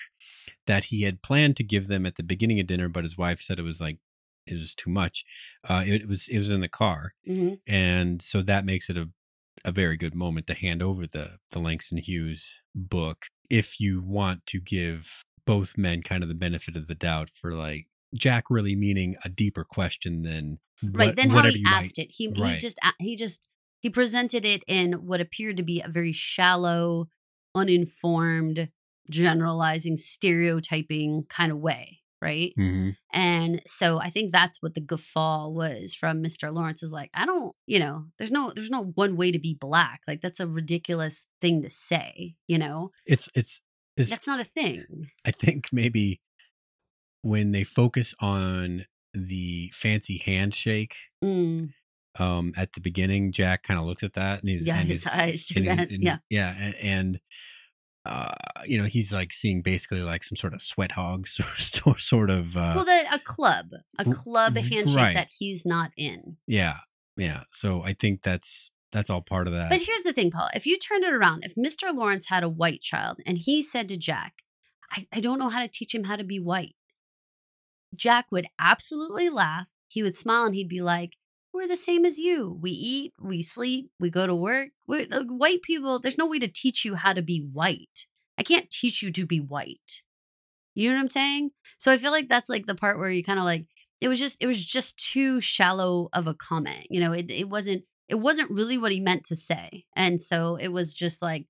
that 0.67 0.85
he 0.85 1.03
had 1.03 1.23
planned 1.23 1.57
to 1.57 1.65
give 1.65 1.87
them 1.89 2.07
at 2.07 2.17
the 2.17 2.23
beginning 2.23 2.59
of 2.61 2.67
dinner, 2.67 2.89
but 2.89 3.05
his 3.05 3.19
wife 3.19 3.41
said 3.41 3.59
it 3.59 3.63
was 3.63 3.81
like 3.81 3.99
it 4.47 4.55
was 4.55 4.75
too 4.75 4.91
much. 4.91 5.25
Uh, 5.69 5.85
it 5.87 6.09
was 6.09 6.29
it 6.29 6.39
was 6.39 6.51
in 6.51 6.61
the 6.61 6.69
car, 6.69 7.13
Mhm. 7.29 7.61
and 7.67 8.23
so 8.23 8.43
that 8.43 8.65
makes 8.65 8.89
it 8.91 8.97
a 8.97 9.11
a 9.65 9.73
very 9.73 9.97
good 9.97 10.15
moment 10.15 10.47
to 10.47 10.55
hand 10.55 10.83
over 10.83 11.07
the 11.07 11.39
the 11.51 11.59
Langston 11.59 11.99
Hughes 11.99 12.61
book 12.75 13.27
if 13.51 13.81
you 13.81 14.01
want 14.03 14.47
to 14.47 14.61
give 14.61 15.25
both 15.45 15.77
men 15.77 16.01
kind 16.03 16.23
of 16.23 16.29
the 16.29 16.35
benefit 16.35 16.77
of 16.77 16.87
the 16.87 16.95
doubt 16.95 17.29
for 17.29 17.53
like 17.55 17.89
Jack 18.15 18.45
really 18.51 18.77
meaning 18.77 19.17
a 19.25 19.29
deeper 19.29 19.65
question 19.65 20.23
than 20.23 20.61
Right. 20.83 21.09
what- 21.09 21.17
then 21.17 21.31
how 21.31 21.43
he 21.51 21.59
you 21.59 21.65
might- 21.65 21.73
asked 21.85 21.99
it. 21.99 22.13
He 22.13 22.31
he 22.31 22.57
just 22.59 22.79
he 23.01 23.17
just 23.17 23.49
he 23.81 23.91
presented 23.91 24.45
it 24.45 24.63
in 24.67 24.93
what 25.07 25.21
appeared 25.21 25.57
to 25.59 25.63
be 25.63 25.81
a 25.81 25.89
very 25.89 26.13
shallow, 26.13 27.09
uninformed, 27.55 28.71
generalizing, 29.11 29.97
stereotyping 29.97 31.25
kind 31.29 31.53
of 31.53 31.59
way. 31.59 32.01
Right. 32.21 32.53
Mhm. 32.59 32.97
And 33.13 33.63
so 33.65 34.01
I 34.01 34.11
think 34.11 34.33
that's 34.33 34.61
what 34.61 34.75
the 34.75 34.81
guffaw 34.81 35.49
was 35.51 35.95
from 35.95 36.21
Mr. 36.21 36.53
Lawrence 36.53 36.83
is 36.83 36.91
like, 36.93 37.11
I 37.15 37.25
don't, 37.25 37.55
you 37.67 37.79
know, 37.79 38.07
there's 38.19 38.33
no 38.33 38.51
there's 38.53 38.71
no 38.71 38.87
one 38.97 39.17
way 39.17 39.31
to 39.31 39.39
be 39.39 39.55
black. 39.55 40.01
Like 40.09 40.21
that's 40.21 40.41
a 40.41 40.49
ridiculous 40.49 41.29
thing 41.41 41.63
to 41.63 41.71
say, 41.71 42.35
you 42.49 42.59
know? 42.59 42.91
It's 43.07 43.29
it's 43.37 43.61
it's 43.97 44.11
That's 44.11 44.27
not 44.27 44.41
a 44.41 44.45
thing. 44.45 45.11
I 45.25 45.31
think 45.31 45.69
maybe 45.73 46.21
when 47.23 47.53
they 47.53 47.63
focus 47.65 48.15
on 48.21 48.85
the 49.15 49.71
fancy 49.75 50.19
handshake 50.19 50.97
Mm. 51.23 51.73
Um, 52.21 52.53
at 52.57 52.73
the 52.73 52.81
beginning, 52.81 53.33
Jack 53.33 53.63
kind 53.63 53.79
of 53.81 53.87
looks 53.87 54.03
at 54.03 54.15
that 54.15 54.41
and 54.41 54.49
he's 54.49 54.67
Yeah, 54.67 54.79
and 54.79 54.89
his 54.89 55.05
his- 55.05 55.13
eyes 55.13 55.53
and 55.55 55.65
he- 55.65 55.69
that. 55.71 55.91
and 55.91 56.03
Yeah. 56.03 56.11
he's- 56.11 56.19
yeah, 56.31 56.55
and, 56.59 56.75
and 56.83 57.21
uh, 58.05 58.33
you 58.67 58.79
know 58.79 58.85
he's 58.85 59.13
like 59.13 59.33
seeing 59.33 59.61
basically 59.61 60.01
like 60.01 60.25
some 60.25 60.37
sort 60.37 60.55
of 60.55 60.63
sweat 60.63 60.93
hog 60.93 61.27
sort 61.59 62.01
sort 62.01 62.31
of 62.31 62.57
uh, 62.57 62.73
Well, 62.77 62.85
that 62.87 63.15
a 63.15 63.19
club, 63.19 63.71
a 63.99 64.05
club 64.05 64.57
handshake 64.57 64.97
right. 64.97 65.15
that 65.15 65.29
he's 65.39 65.67
not 65.67 65.91
in. 65.97 66.37
yeah, 66.47 66.79
yeah. 67.17 67.43
So 67.51 67.83
I 67.83 67.93
think 67.93 68.23
that's 68.23 68.71
that's 68.93 69.11
all 69.11 69.21
part 69.21 69.47
of 69.47 69.53
that. 69.53 69.69
But 69.69 69.83
here's 69.83 70.05
the 70.05 70.15
thing, 70.15 70.31
Paul. 70.31 70.49
If 70.55 70.65
you 70.65 70.79
turned 70.79 71.05
it 71.05 71.13
around, 71.13 71.45
if 71.45 71.55
Mr. 71.57 71.95
Lawrence 71.95 72.29
had 72.29 72.43
a 72.43 72.49
white 72.49 72.81
child 72.81 73.19
and 73.27 73.37
he 73.37 73.63
said 73.63 73.87
to 73.91 73.99
Jack, 73.99 74.37
I, 74.91 75.07
I 75.13 75.21
don't 75.21 75.39
know 75.39 75.51
how 75.51 75.61
to 75.61 75.69
teach 75.69 75.95
him 75.95 76.05
how 76.05 76.17
to 76.17 76.25
be 76.25 76.41
white, 76.41 76.75
Jack 77.95 78.27
would 78.31 78.47
absolutely 78.59 79.29
laugh. 79.29 79.69
He 79.89 80.03
would 80.03 80.17
smile 80.17 80.45
and 80.47 80.55
he'd 80.55 80.69
be 80.69 80.81
like, 80.81 81.13
We're 81.53 81.69
the 81.69 81.77
same 81.77 82.05
as 82.05 82.19
you. 82.19 82.57
We 82.61 82.71
eat, 82.71 83.15
we 83.21 83.43
sleep, 83.43 83.91
we 83.99 84.11
go 84.11 84.27
to 84.27 84.35
work. 84.35 84.69
We're, 84.87 85.07
like, 85.09 85.27
white 85.27 85.63
people, 85.63 85.99
there's 85.99 86.19
no 86.19 86.27
way 86.27 86.39
to 86.39 86.49
teach 86.49 86.85
you 86.85 86.95
how 86.95 87.13
to 87.13 87.23
be 87.23 87.39
white. 87.41 88.07
I 88.37 88.43
can't 88.43 88.71
teach 88.71 89.03
you 89.03 89.11
to 89.13 89.27
be 89.27 89.41
white. 89.41 90.03
You 90.75 90.91
know 90.91 90.97
what 90.97 91.01
I'm 91.01 91.09
saying? 91.09 91.51
So 91.79 91.91
I 91.91 91.99
feel 91.99 92.13
like 92.13 92.29
that's 92.29 92.49
like 92.49 92.67
the 92.67 92.75
part 92.75 92.99
where 92.99 93.11
you 93.11 93.25
kind 93.25 93.39
of 93.39 93.45
like, 93.45 93.67
it 94.01 94.09
was 94.09 94.21
just, 94.21 94.41
it 94.41 94.47
was 94.47 94.65
just 94.65 94.97
too 94.99 95.41
shallow 95.41 96.09
of 96.13 96.27
a 96.29 96.35
comment. 96.35 96.87
You 96.91 97.01
know, 97.01 97.13
it, 97.13 97.31
it 97.31 97.49
wasn't, 97.49 97.85
it 98.09 98.17
wasn't 98.17 98.51
really 98.51 98.79
what 98.79 98.93
he 98.93 99.01
meant 99.01 99.25
to 99.25 99.37
say. 99.37 99.87
And 99.97 100.21
so 100.21 100.57
it 100.57 100.69
was 100.69 100.97
just 100.97 101.21
like, 101.21 101.47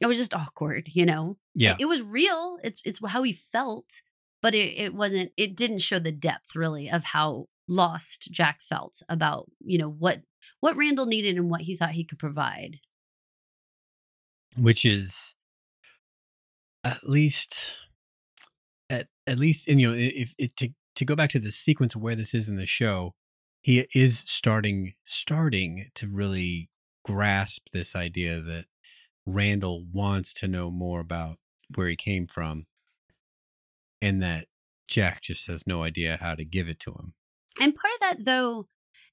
it 0.00 0.06
was 0.06 0.18
just 0.18 0.34
awkward, 0.34 0.88
you 0.92 1.06
know? 1.06 1.36
yeah, 1.54 1.74
It, 1.74 1.82
it 1.82 1.86
was 1.86 2.02
real. 2.02 2.58
It's, 2.64 2.80
it's 2.84 2.98
how 3.06 3.22
he 3.22 3.32
felt, 3.32 4.02
but 4.42 4.54
it, 4.54 4.78
it 4.78 4.94
wasn't, 4.94 5.30
it 5.36 5.54
didn't 5.54 5.80
show 5.80 5.98
the 6.00 6.10
depth 6.10 6.56
really 6.56 6.90
of 6.90 7.04
how 7.04 7.46
lost 7.70 8.28
Jack 8.30 8.60
felt 8.60 9.02
about, 9.08 9.50
you 9.60 9.78
know, 9.78 9.88
what, 9.88 10.20
what 10.60 10.76
Randall 10.76 11.06
needed 11.06 11.36
and 11.36 11.48
what 11.48 11.62
he 11.62 11.76
thought 11.76 11.90
he 11.92 12.04
could 12.04 12.18
provide. 12.18 12.80
which 14.56 14.84
is 14.84 15.34
at 16.84 17.04
least 17.04 17.78
at 18.88 19.06
at 19.26 19.38
least 19.38 19.68
and 19.68 19.80
you 19.80 19.88
know 19.88 19.94
if 19.96 20.34
it 20.38 20.56
to 20.56 20.70
to 20.96 21.04
go 21.04 21.14
back 21.14 21.30
to 21.30 21.38
the 21.38 21.52
sequence 21.52 21.94
where 21.94 22.14
this 22.16 22.34
is 22.34 22.48
in 22.48 22.56
the 22.56 22.66
show 22.66 23.14
he 23.62 23.86
is 23.94 24.18
starting 24.26 24.94
starting 25.04 25.86
to 25.94 26.06
really 26.08 26.68
grasp 27.04 27.68
this 27.72 27.94
idea 27.94 28.40
that 28.40 28.64
Randall 29.26 29.84
wants 29.92 30.32
to 30.34 30.48
know 30.48 30.70
more 30.70 31.00
about 31.00 31.36
where 31.74 31.88
he 31.88 31.96
came 31.96 32.26
from 32.26 32.66
and 34.02 34.22
that 34.22 34.46
Jack 34.88 35.22
just 35.22 35.46
has 35.46 35.66
no 35.66 35.82
idea 35.84 36.18
how 36.20 36.34
to 36.34 36.44
give 36.44 36.68
it 36.68 36.80
to 36.80 36.90
him. 36.90 37.12
And 37.60 37.74
part 37.74 37.94
of 37.94 38.00
that 38.00 38.24
though 38.24 38.66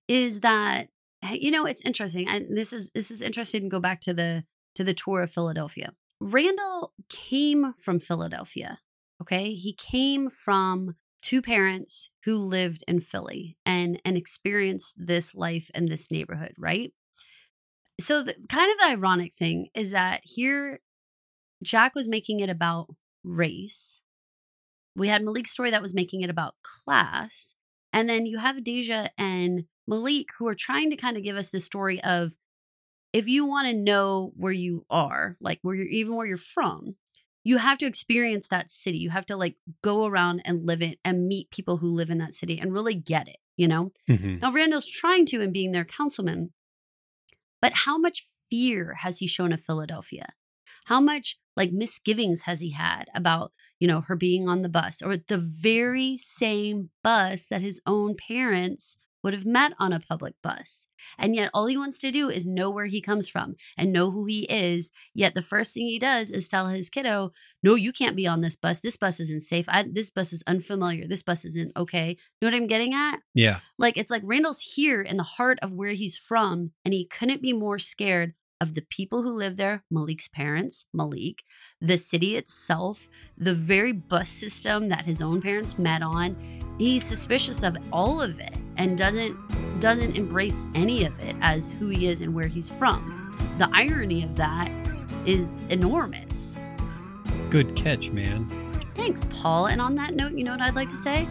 is 0.08 0.40
that 0.40 0.88
eh, 1.24 1.38
you 1.40 1.52
know 1.52 1.66
it's 1.66 1.86
interesting. 1.86 2.28
And 2.28 2.58
this 2.58 2.74
is 2.74 2.90
this 2.92 3.12
is 3.12 3.22
interesting 3.22 3.64
to 3.64 3.70
go 3.70 3.80
back 3.80 4.02
to 4.02 4.14
the 4.14 4.46
to 4.76 4.84
the 4.84 4.94
tour 4.94 5.22
of 5.22 5.32
Philadelphia. 5.32 5.94
Randall 6.20 6.94
came 7.10 7.74
from 7.78 8.00
Philadelphia. 8.00 8.80
Okay? 9.22 9.54
He 9.54 9.74
came 9.74 10.30
from 10.30 10.96
two 11.22 11.42
parents 11.42 12.10
who 12.26 12.38
lived 12.38 12.84
in 12.88 13.00
Philly 13.00 13.58
and 13.66 14.00
and 14.06 14.16
experienced 14.16 14.96
this 14.98 15.36
life 15.36 15.70
in 15.76 15.88
this 15.88 16.10
neighborhood, 16.10 16.54
right? 16.58 16.94
So 18.00 18.24
the 18.24 18.36
kind 18.48 18.72
of 18.72 18.78
the 18.78 18.90
ironic 18.92 19.34
thing 19.34 19.70
is 19.74 19.92
that 19.92 20.22
here 20.24 20.80
Jack 21.64 21.96
was 21.96 22.08
making 22.08 22.40
it 22.40 22.50
about 22.50 22.88
race. 23.24 24.02
We 24.96 25.08
had 25.08 25.24
Malik's 25.24 25.52
story 25.52 25.72
that 25.72 25.82
was 25.82 25.94
making 25.94 26.22
it 26.22 26.30
about 26.30 26.56
class. 26.64 27.56
And 27.98 28.08
then 28.08 28.28
you 28.28 28.38
have 28.38 28.64
Deja 28.64 29.10
and 29.18 29.66
Malik 29.88 30.28
who 30.38 30.46
are 30.46 30.54
trying 30.54 30.92
to 30.92 30.96
kind 30.96 31.18
of 31.18 31.24
give 31.24 31.36
us 31.36 31.50
the 31.50 31.60
story 31.60 32.00
of 32.04 32.38
if 33.12 33.28
you 33.28 33.44
want 33.44 33.68
to 33.68 33.74
know 33.74 34.34
where 34.36 34.52
you 34.52 34.86
are, 34.88 35.36
like 35.42 35.58
where 35.64 35.74
you're 35.74 35.88
even 35.88 36.16
where 36.16 36.28
you're 36.28 36.38
from, 36.38 36.96
you 37.44 37.58
have 37.58 37.80
to 37.80 37.88
experience 37.88 38.50
that 38.50 38.70
city. 38.70 39.00
You 39.00 39.10
have 39.10 39.26
to 39.26 39.36
like 39.36 39.56
go 39.82 40.06
around 40.06 40.44
and 40.46 40.64
live 40.64 40.84
it 40.84 41.00
and 41.04 41.28
meet 41.28 41.50
people 41.50 41.78
who 41.78 41.88
live 41.88 42.12
in 42.12 42.20
that 42.20 42.36
city 42.36 42.60
and 42.60 42.72
really 42.72 42.94
get 42.94 43.28
it, 43.28 43.38
you 43.56 43.68
know? 43.68 43.90
Mm-hmm. 44.08 44.38
Now 44.42 44.52
Randall's 44.52 44.88
trying 44.88 45.26
to 45.28 45.42
and 45.42 45.52
being 45.52 45.72
their 45.72 45.84
councilman, 45.84 46.52
but 47.64 47.74
how 47.74 47.98
much 47.98 48.28
fear 48.48 48.94
has 49.02 49.18
he 49.18 49.26
shown 49.26 49.52
of 49.52 49.60
Philadelphia? 49.60 50.34
How 50.88 51.02
much 51.02 51.38
like 51.58 51.74
misgivings 51.74 52.44
has 52.44 52.62
he 52.62 52.72
had 52.72 53.06
about, 53.14 53.52
you 53.78 53.88
know, 53.88 54.00
her 54.02 54.16
being 54.16 54.48
on 54.48 54.62
the 54.62 54.70
bus 54.70 55.02
or 55.02 55.18
the 55.18 55.38
very 55.38 56.16
same 56.16 56.92
bus 57.04 57.48
that 57.50 57.62
his 57.62 57.82
own 57.86 58.16
parents 58.16 58.96
would 59.22 59.34
have 59.34 59.46
met 59.46 59.74
on 59.78 59.92
a 59.92 60.00
public 60.00 60.36
bus. 60.42 60.88
And 61.18 61.36
yet 61.36 61.50
all 61.54 61.66
he 61.66 61.78
wants 61.78 62.00
to 62.00 62.12
do 62.12 62.30
is 62.30 62.48
know 62.48 62.70
where 62.70 62.86
he 62.86 63.02
comes 63.02 63.28
from 63.28 63.56
and 63.78 63.92
know 63.92 64.12
who 64.12 64.26
he 64.26 64.44
is. 64.44 64.92
Yet 65.14 65.34
the 65.34 65.42
first 65.42 65.74
thing 65.74 65.88
he 65.88 66.00
does 66.00 66.32
is 66.32 66.48
tell 66.48 66.68
his 66.68 66.90
kiddo, 66.90 67.32
"No, 67.62 67.76
you 67.76 67.92
can't 67.92 68.16
be 68.16 68.26
on 68.26 68.40
this 68.40 68.56
bus. 68.56 68.80
This 68.80 68.96
bus 68.96 69.20
isn't 69.20 69.44
safe. 69.44 69.66
I, 69.68 69.84
this 69.92 70.10
bus 70.10 70.32
is 70.32 70.44
unfamiliar. 70.48 71.06
This 71.06 71.24
bus 71.24 71.44
isn't 71.44 71.76
okay." 71.76 72.12
You 72.40 72.48
know 72.48 72.56
what 72.56 72.62
I'm 72.62 72.68
getting 72.68 72.94
at? 72.94 73.18
Yeah. 73.34 73.60
Like 73.78 73.98
it's 73.98 74.12
like 74.12 74.24
Randall's 74.24 74.62
here 74.62 75.02
in 75.02 75.18
the 75.18 75.24
heart 75.24 75.60
of 75.62 75.74
where 75.74 75.92
he's 75.92 76.18
from, 76.18 76.72
and 76.86 76.94
he 76.94 77.06
couldn't 77.06 77.42
be 77.42 77.52
more 77.52 77.80
scared 77.80 78.34
of 78.60 78.74
the 78.74 78.86
people 78.90 79.24
who 79.24 79.32
live 79.32 79.58
there, 79.58 79.84
Malik's 79.92 80.28
parents, 80.28 80.86
Malik, 80.94 81.44
the 81.80 81.98
city 81.98 82.36
itself, 82.36 83.10
the 83.38 83.54
very 83.54 83.94
bus 83.94 84.30
system 84.30 84.90
that 84.90 85.06
his 85.06 85.22
own 85.22 85.42
parents 85.42 85.78
met 85.78 86.02
on. 86.02 86.36
He's 86.78 87.04
suspicious 87.04 87.64
of 87.64 87.78
all 87.92 88.22
of 88.22 88.40
it 88.40 88.56
and 88.78 88.98
doesn't 88.98 89.38
doesn't 89.80 90.18
embrace 90.18 90.66
any 90.74 91.06
of 91.06 91.20
it 91.20 91.36
as 91.42 91.72
who 91.74 91.90
he 91.90 92.08
is 92.08 92.22
and 92.22 92.34
where 92.34 92.48
he's 92.48 92.68
from. 92.68 93.36
The 93.60 93.70
irony 93.74 94.24
of 94.24 94.36
that 94.38 94.72
is 95.26 95.60
enormous. 95.70 96.60
Good 97.50 97.76
catch, 97.76 98.10
man. 98.10 98.46
Thanks, 98.96 99.24
Paul. 99.30 99.68
And 99.68 99.80
on 99.80 99.94
that 99.96 100.16
note, 100.16 100.34
you 100.34 100.44
know 100.44 100.52
what 100.52 100.62
I'd 100.62 100.76
like 100.76 100.90
to 100.90 100.96
say? 100.96 101.26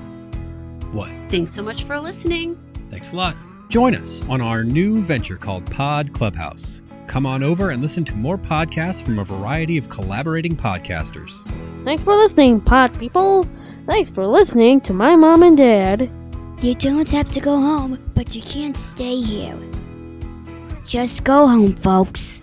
What? 0.92 1.10
Thanks 1.28 1.52
so 1.52 1.62
much 1.62 1.82
for 1.82 1.98
listening. 1.98 2.56
Thanks 2.90 3.12
a 3.12 3.16
lot. 3.16 3.36
Join 3.68 3.96
us 3.96 4.22
on 4.28 4.40
our 4.40 4.62
new 4.62 5.02
venture 5.02 5.36
called 5.36 5.68
Pod 5.70 6.12
Clubhouse. 6.12 6.82
Come 7.07 7.26
on 7.26 7.42
over 7.42 7.70
and 7.70 7.80
listen 7.80 8.04
to 8.04 8.14
more 8.14 8.36
podcasts 8.36 9.02
from 9.02 9.18
a 9.18 9.24
variety 9.24 9.78
of 9.78 9.88
collaborating 9.88 10.57
podcasters. 10.57 11.46
Thanks 11.84 12.04
for 12.04 12.14
listening, 12.14 12.61
pod 12.61 12.98
people. 12.98 13.46
Thanks 13.86 14.11
for 14.11 14.26
listening 14.26 14.80
to 14.82 14.92
my 14.92 15.14
mom 15.14 15.42
and 15.42 15.57
dad. 15.57 16.11
You 16.61 16.74
don't 16.74 17.11
have 17.11 17.30
to 17.30 17.40
go 17.40 17.54
home, 17.54 18.11
but 18.14 18.34
you 18.34 18.42
can't 18.42 18.76
stay 18.76 19.20
here. 19.20 19.57
Just 20.84 21.24
go 21.24 21.46
home, 21.46 21.74
folks. 21.76 22.40